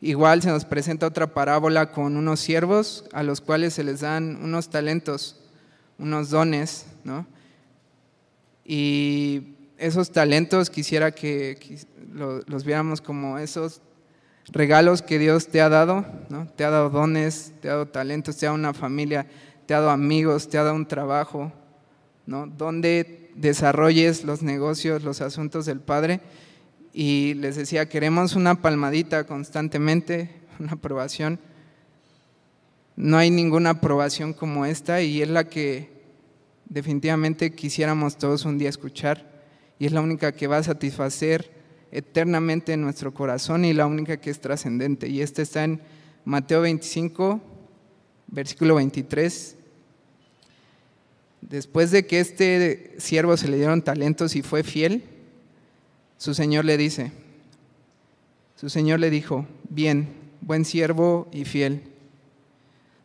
igual 0.00 0.42
se 0.42 0.50
nos 0.50 0.64
presenta 0.64 1.08
otra 1.08 1.34
parábola 1.34 1.90
con 1.90 2.16
unos 2.16 2.38
siervos 2.38 3.04
a 3.12 3.24
los 3.24 3.40
cuales 3.40 3.74
se 3.74 3.82
les 3.82 3.98
dan 3.98 4.38
unos 4.44 4.70
talentos, 4.70 5.41
unos 6.02 6.30
dones, 6.30 6.86
¿no? 7.04 7.26
Y 8.64 9.54
esos 9.78 10.10
talentos 10.10 10.68
quisiera 10.68 11.12
que, 11.12 11.78
los 12.14 12.64
viéramos 12.64 13.00
como 13.00 13.38
esos 13.38 13.80
regalos 14.48 15.00
que 15.00 15.18
Dios 15.18 15.48
te 15.48 15.60
ha 15.60 15.68
dado, 15.68 16.04
¿no? 16.28 16.46
Te 16.48 16.64
ha 16.64 16.70
dado 16.70 16.90
dones, 16.90 17.52
te 17.60 17.68
ha 17.68 17.72
dado 17.72 17.88
talentos, 17.88 18.36
te 18.36 18.46
ha 18.46 18.50
dado 18.50 18.58
una 18.58 18.74
familia, 18.74 19.26
te 19.66 19.74
ha 19.74 19.80
dado 19.80 19.90
amigos, 19.90 20.48
te 20.48 20.58
ha 20.58 20.64
dado 20.64 20.74
un 20.74 20.86
trabajo, 20.86 21.52
¿no? 22.26 22.46
Donde 22.46 23.30
desarrolles 23.34 24.24
los 24.24 24.42
negocios, 24.42 25.04
los 25.04 25.20
asuntos 25.20 25.66
del 25.66 25.80
Padre. 25.80 26.20
Y 26.92 27.34
les 27.34 27.56
decía, 27.56 27.88
queremos 27.88 28.34
una 28.34 28.60
palmadita 28.60 29.24
constantemente, 29.24 30.42
una 30.58 30.72
aprobación. 30.72 31.38
No 32.96 33.16
hay 33.16 33.30
ninguna 33.30 33.70
aprobación 33.70 34.32
como 34.34 34.66
esta 34.66 35.00
y 35.00 35.22
es 35.22 35.30
la 35.30 35.44
que 35.44 35.91
definitivamente 36.68 37.52
quisiéramos 37.52 38.16
todos 38.16 38.44
un 38.44 38.58
día 38.58 38.68
escuchar 38.68 39.30
y 39.78 39.86
es 39.86 39.92
la 39.92 40.00
única 40.00 40.32
que 40.32 40.46
va 40.46 40.58
a 40.58 40.62
satisfacer 40.62 41.50
eternamente 41.90 42.72
en 42.72 42.82
nuestro 42.82 43.12
corazón 43.12 43.64
y 43.64 43.72
la 43.72 43.86
única 43.86 44.18
que 44.18 44.30
es 44.30 44.40
trascendente. 44.40 45.08
Y 45.08 45.20
esta 45.20 45.42
está 45.42 45.64
en 45.64 45.80
Mateo 46.24 46.62
25, 46.62 47.40
versículo 48.28 48.76
23 48.76 49.56
Después 51.42 51.90
de 51.90 52.06
que 52.06 52.20
este 52.20 52.94
siervo 52.98 53.36
se 53.36 53.48
le 53.48 53.56
dieron 53.56 53.82
talentos 53.82 54.36
y 54.36 54.42
fue 54.42 54.62
fiel, 54.62 55.02
su 56.16 56.34
señor 56.34 56.64
le 56.64 56.76
dice, 56.76 57.10
su 58.54 58.70
señor 58.70 59.00
le 59.00 59.10
dijo, 59.10 59.44
bien, 59.68 60.08
buen 60.40 60.64
siervo 60.64 61.28
y 61.32 61.44
fiel, 61.44 61.82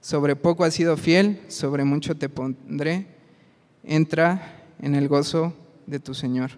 sobre 0.02 0.36
poco 0.36 0.64
has 0.64 0.76
sido 0.76 0.98
fiel, 0.98 1.42
sobre 1.48 1.84
mucho 1.84 2.16
te 2.16 2.30
pondré, 2.30 3.08
entra 3.88 4.54
en 4.80 4.94
el 4.94 5.08
gozo 5.08 5.54
de 5.88 6.00
tu 6.00 6.14
señor. 6.14 6.52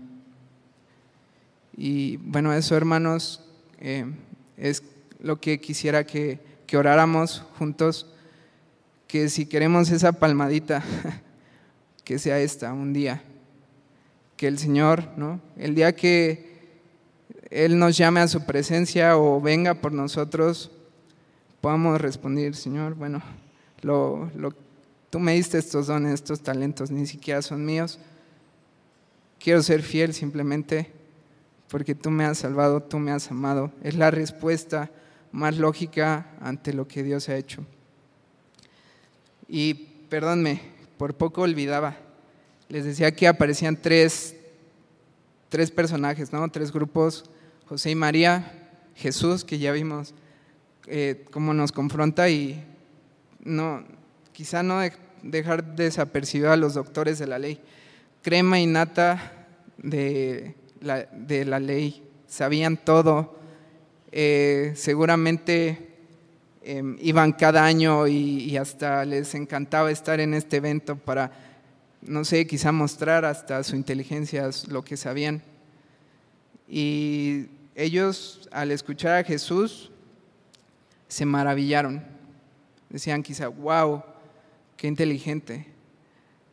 Y 1.77 2.17
bueno, 2.17 2.51
eso 2.51 2.75
hermanos 2.75 3.41
eh, 3.80 4.05
es 4.57 4.84
lo 5.21 5.39
que 5.39 5.61
quisiera 5.61 6.05
que, 6.05 6.39
que 6.67 6.75
oráramos 6.75 7.45
juntos, 7.57 8.07
que 9.07 9.30
si 9.30 9.45
queremos 9.45 9.89
esa 9.89 10.11
palmadita, 10.11 10.84
que 12.03 12.19
sea 12.19 12.39
esta, 12.39 12.73
un 12.73 12.91
día. 12.91 13.21
Que 14.36 14.47
el 14.47 14.57
Señor, 14.57 15.09
¿no? 15.17 15.39
El 15.57 15.75
día 15.75 15.95
que 15.95 16.71
Él 17.49 17.77
nos 17.77 17.97
llame 17.97 18.21
a 18.21 18.27
su 18.27 18.45
presencia 18.45 19.17
o 19.17 19.41
venga 19.41 19.75
por 19.75 19.91
nosotros, 19.91 20.71
podamos 21.61 21.99
responder, 21.99 22.55
Señor, 22.55 22.95
bueno, 22.95 23.21
lo, 23.82 24.32
lo, 24.36 24.53
tú 25.10 25.20
me 25.20 25.34
diste 25.34 25.57
estos 25.57 25.88
dones, 25.88 26.14
estos 26.14 26.41
talentos, 26.41 26.91
ni 26.91 27.05
siquiera 27.05 27.41
son 27.41 27.66
míos. 27.66 27.99
Quiero 29.39 29.64
ser 29.64 29.82
fiel 29.82 30.14
simplemente 30.14 30.91
porque 31.70 31.95
tú 31.95 32.10
me 32.10 32.26
has 32.26 32.39
salvado, 32.39 32.82
tú 32.82 32.99
me 32.99 33.12
has 33.12 33.30
amado. 33.32 33.72
Es 33.84 33.95
la 33.95 34.12
respuesta 34.12 34.91
más 35.32 35.57
lógica 35.57 36.32
ante 36.41 36.74
lo 36.74 36.88
que 36.88 37.03
Dios 37.03 37.30
ha 37.30 37.38
hecho. 37.38 37.66
Y 39.47 39.74
perdónme, 40.10 40.62
por 40.97 41.16
poco 41.16 41.41
olvidaba. 41.41 41.97
Les 42.68 42.86
decía 42.86 43.12
que 43.16 43.28
aparecían 43.28 43.78
tres, 43.82 44.36
tres 45.49 45.72
personajes, 45.72 46.34
¿no? 46.34 46.47
Tres 46.49 46.72
grupos, 46.72 47.30
José 47.68 47.91
y 47.91 47.95
María, 47.95 48.70
Jesús, 48.95 49.43
que 49.45 49.60
ya 49.60 49.72
vimos 49.72 50.14
eh, 50.88 51.26
cómo 51.32 51.53
nos 51.53 51.72
confronta 51.72 52.30
y 52.30 52.64
no, 53.39 53.84
quizá 54.40 54.64
no 54.64 54.80
dejar 55.22 55.76
desapercibido 55.76 56.54
a 56.54 56.56
los 56.56 56.76
doctores 56.76 57.20
de 57.20 57.28
la 57.28 57.40
ley. 57.40 57.60
Crema 58.22 58.58
y 58.58 58.68
nata 58.68 59.34
de 59.78 60.56
la, 60.80 61.04
de 61.12 61.44
la 61.44 61.60
ley, 61.60 62.08
sabían 62.26 62.78
todo, 62.78 63.38
eh, 64.14 64.72
seguramente 64.78 65.90
Em, 66.72 66.98
iban 67.02 67.32
cada 67.32 67.66
año 67.66 68.08
y, 68.08 68.56
hasta 68.56 69.04
les 69.04 69.34
encantaba 69.34 69.90
estar 69.90 70.20
en 70.20 70.36
este 70.36 70.58
evento 70.58 70.98
para, 70.98 71.32
no 72.02 72.24
sé, 72.24 72.46
quizá 72.46 72.72
mostrar 72.72 73.26
hasta 73.26 73.64
su 73.64 73.76
inteligencia 73.76 74.48
lo 74.68 74.84
que 74.84 74.96
sabían. 74.96 75.42
Y 76.68 77.48
ellos 77.74 78.48
al 78.52 78.70
escuchar 78.72 79.16
a 79.16 79.24
Jesús 79.24 79.90
se 81.08 81.26
maravillaron. 81.26 82.04
Decían 82.90 83.24
quizá, 83.24 83.48
wow, 83.48 84.04
qué 84.80 84.88
inteligente. 84.88 85.65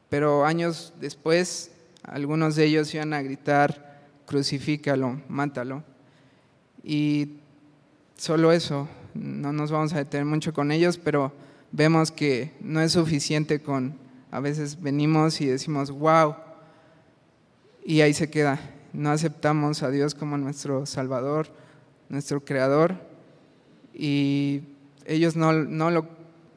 Pero 0.08 0.44
años 0.44 0.92
después, 1.00 1.70
algunos 2.02 2.56
de 2.56 2.64
ellos 2.64 2.92
iban 2.92 3.12
a 3.12 3.22
gritar, 3.22 4.02
crucifícalo, 4.26 5.22
mátalo. 5.28 5.84
Y 6.82 7.36
solo 8.16 8.50
eso, 8.50 8.88
no 9.14 9.52
nos 9.52 9.70
vamos 9.70 9.92
a 9.92 9.98
detener 9.98 10.26
mucho 10.26 10.52
con 10.52 10.72
ellos, 10.72 10.98
pero 10.98 11.32
vemos 11.70 12.10
que 12.10 12.52
no 12.60 12.80
es 12.80 12.92
suficiente 12.92 13.60
con, 13.60 13.94
a 14.32 14.40
veces 14.40 14.82
venimos 14.82 15.40
y 15.40 15.46
decimos, 15.46 15.92
wow, 15.92 16.34
y 17.84 18.00
ahí 18.00 18.12
se 18.12 18.28
queda. 18.28 18.58
No 18.92 19.10
aceptamos 19.10 19.84
a 19.84 19.90
Dios 19.90 20.16
como 20.16 20.36
nuestro 20.36 20.84
Salvador, 20.84 21.48
nuestro 22.08 22.44
Creador, 22.44 22.96
y 23.94 24.62
ellos 25.04 25.36
no, 25.36 25.52
no, 25.52 25.92
lo, 25.92 26.08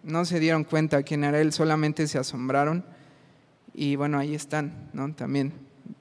no 0.09 0.25
se 0.25 0.39
dieron 0.39 0.63
cuenta 0.63 1.03
quién 1.03 1.23
era 1.23 1.39
Él, 1.39 1.53
solamente 1.53 2.07
se 2.07 2.17
asombraron, 2.17 2.83
y 3.73 3.95
bueno, 3.95 4.17
ahí 4.17 4.35
están, 4.35 4.89
¿no? 4.93 5.13
También 5.13 5.53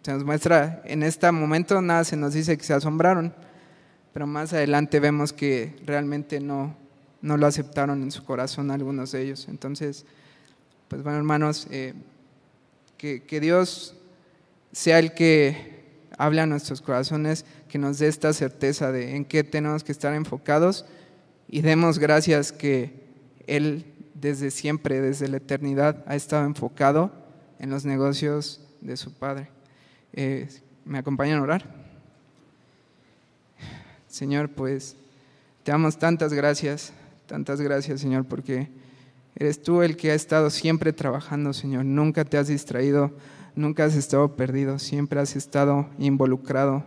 se 0.02 0.12
nos 0.12 0.24
muestra, 0.24 0.82
en 0.84 1.02
este 1.02 1.30
momento 1.30 1.80
nada 1.80 2.04
se 2.04 2.16
nos 2.16 2.34
dice 2.34 2.56
que 2.56 2.64
se 2.64 2.74
asombraron, 2.74 3.34
pero 4.12 4.26
más 4.26 4.52
adelante 4.52 5.00
vemos 5.00 5.32
que 5.32 5.76
realmente 5.84 6.40
no, 6.40 6.74
no 7.22 7.36
lo 7.36 7.46
aceptaron 7.46 8.02
en 8.02 8.11
su 8.11 8.24
corazón 8.24 8.70
algunos 8.70 9.12
de 9.12 9.22
ellos. 9.22 9.46
Entonces, 9.48 10.06
pues 10.88 11.02
bueno, 11.02 11.18
hermanos, 11.18 11.66
eh, 11.70 11.94
que, 12.96 13.22
que, 13.22 13.40
Dios 13.40 13.94
sea 14.72 14.98
el 14.98 15.14
que 15.14 15.78
hable 16.16 16.40
a 16.40 16.46
nuestros 16.46 16.80
corazones, 16.80 17.44
que 17.68 17.78
nos 17.78 17.98
dé 17.98 18.09
esta 18.09 18.32
certeza 18.32 18.90
de 18.90 19.14
en 19.14 19.24
qué 19.24 19.44
tenemos 19.44 19.84
que 19.84 19.92
estar 19.92 20.14
enfocados 20.14 20.84
y 21.48 21.61
demos 21.61 21.98
gracias 21.98 22.50
que 22.50 22.92
Él 23.46 23.86
desde 24.20 24.50
siempre, 24.50 25.00
desde 25.00 25.28
la 25.28 25.38
eternidad, 25.38 26.04
ha 26.06 26.16
estado 26.16 26.44
enfocado 26.44 27.12
en 27.58 27.70
los 27.70 27.84
negocios 27.84 28.60
de 28.80 28.96
su 28.96 29.12
Padre. 29.12 29.48
Eh, 30.12 30.48
¿Me 30.84 30.98
acompañan 30.98 31.38
a 31.38 31.42
orar? 31.42 31.64
Señor, 34.06 34.48
pues 34.50 34.96
te 35.62 35.72
damos 35.72 35.98
tantas 35.98 36.32
gracias, 36.32 36.92
tantas 37.26 37.60
gracias, 37.60 38.00
Señor, 38.00 38.24
porque 38.24 38.68
eres 39.36 39.62
tú 39.62 39.82
el 39.82 39.96
que 39.96 40.10
ha 40.10 40.14
estado 40.14 40.50
siempre 40.50 40.92
trabajando, 40.92 41.52
Señor. 41.52 41.84
Nunca 41.84 42.24
te 42.24 42.38
has 42.38 42.48
distraído, 42.48 43.12
nunca 43.54 43.84
has 43.84 43.94
estado 43.94 44.34
perdido, 44.34 44.78
siempre 44.78 45.20
has 45.20 45.36
estado 45.36 45.88
involucrado 45.98 46.84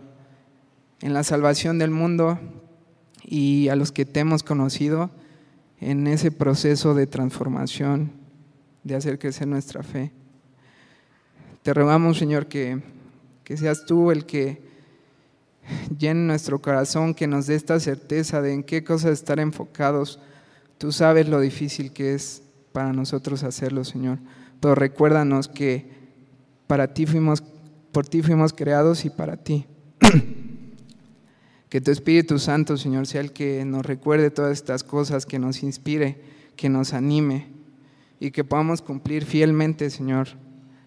en 1.00 1.14
la 1.14 1.22
salvación 1.22 1.78
del 1.78 1.90
mundo 1.90 2.38
y 3.24 3.68
a 3.68 3.76
los 3.76 3.92
que 3.92 4.04
te 4.04 4.20
hemos 4.20 4.42
conocido 4.42 5.10
en 5.82 6.06
ese 6.06 6.30
proceso 6.30 6.94
de 6.94 7.08
transformación, 7.08 8.12
de 8.84 8.94
hacer 8.94 9.18
crecer 9.18 9.48
nuestra 9.48 9.82
fe. 9.82 10.12
Te 11.62 11.74
rogamos, 11.74 12.18
Señor, 12.18 12.46
que, 12.46 12.80
que 13.42 13.56
seas 13.56 13.84
tú 13.84 14.12
el 14.12 14.24
que 14.24 14.62
llene 15.98 16.20
nuestro 16.20 16.60
corazón, 16.60 17.14
que 17.14 17.26
nos 17.26 17.46
dé 17.48 17.56
esta 17.56 17.80
certeza 17.80 18.40
de 18.40 18.52
en 18.52 18.62
qué 18.62 18.84
cosas 18.84 19.12
estar 19.12 19.40
enfocados. 19.40 20.20
Tú 20.78 20.92
sabes 20.92 21.28
lo 21.28 21.40
difícil 21.40 21.92
que 21.92 22.14
es 22.14 22.42
para 22.72 22.92
nosotros 22.92 23.42
hacerlo, 23.42 23.84
Señor. 23.84 24.18
Pero 24.60 24.76
recuérdanos 24.76 25.48
que 25.48 25.90
para 26.68 26.94
ti 26.94 27.06
fuimos, 27.06 27.42
por 27.90 28.06
ti 28.06 28.22
fuimos 28.22 28.52
creados 28.52 29.04
y 29.04 29.10
para 29.10 29.36
ti. 29.36 29.66
que 31.72 31.80
tu 31.80 31.90
Espíritu 31.90 32.38
Santo, 32.38 32.76
Señor, 32.76 33.06
sea 33.06 33.22
el 33.22 33.32
que 33.32 33.64
nos 33.64 33.86
recuerde 33.86 34.30
todas 34.30 34.52
estas 34.52 34.84
cosas, 34.84 35.24
que 35.24 35.38
nos 35.38 35.62
inspire, 35.62 36.20
que 36.54 36.68
nos 36.68 36.92
anime 36.92 37.46
y 38.20 38.30
que 38.30 38.44
podamos 38.44 38.82
cumplir 38.82 39.24
fielmente, 39.24 39.88
Señor, 39.88 40.28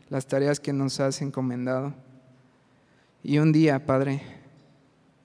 las 0.10 0.28
tareas 0.28 0.60
que 0.60 0.74
nos 0.74 1.00
has 1.00 1.24
encomendado. 1.24 1.96
Y 3.24 3.40
un 3.40 3.52
día, 3.52 3.84
Padre, 3.88 4.22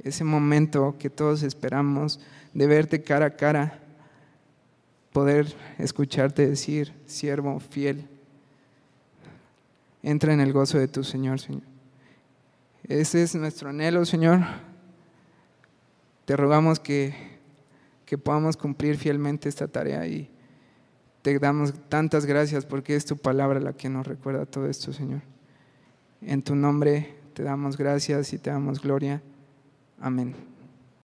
ese 0.03 0.25
momento 0.25 0.97
que 0.99 1.11
todos 1.11 1.43
esperamos 1.43 2.21
de 2.55 2.67
verte 2.67 3.03
cara 3.03 3.27
a 3.27 3.37
cara, 3.37 3.81
poder 5.13 5.55
escucharte 5.77 6.49
decir, 6.49 6.95
siervo 7.05 7.61
fiel, 7.61 8.09
entra 10.03 10.33
en 10.33 10.41
el 10.41 10.55
gozo 10.55 10.79
de 10.79 10.89
tu 10.89 11.05
Señor, 11.05 11.39
Señor. 11.39 11.65
Ese 12.89 13.23
es 13.23 13.35
nuestro 13.35 13.69
anhelo, 13.69 14.07
Señor. 14.07 14.70
Te 16.31 16.37
rogamos 16.37 16.79
que, 16.79 17.13
que 18.07 18.17
podamos 18.17 18.57
cumplir 18.57 18.97
fielmente 18.97 19.49
esta 19.49 19.67
tarea 19.67 20.07
y 20.07 20.31
te 21.23 21.37
damos 21.41 21.75
tantas 21.89 22.25
gracias 22.25 22.65
porque 22.65 22.95
es 22.95 23.05
tu 23.05 23.17
palabra 23.17 23.59
la 23.59 23.73
que 23.73 23.89
nos 23.89 24.07
recuerda 24.07 24.47
todo 24.47 24.69
esto, 24.69 24.93
Señor. 24.93 25.23
En 26.23 26.43
tu 26.43 26.55
nombre 26.55 27.17
te 27.35 27.43
damos 27.43 27.77
gracias 27.77 28.33
y 28.33 28.39
te 28.39 28.51
damos 28.51 28.81
gloria. 28.81 29.21
Amén. 30.01 30.50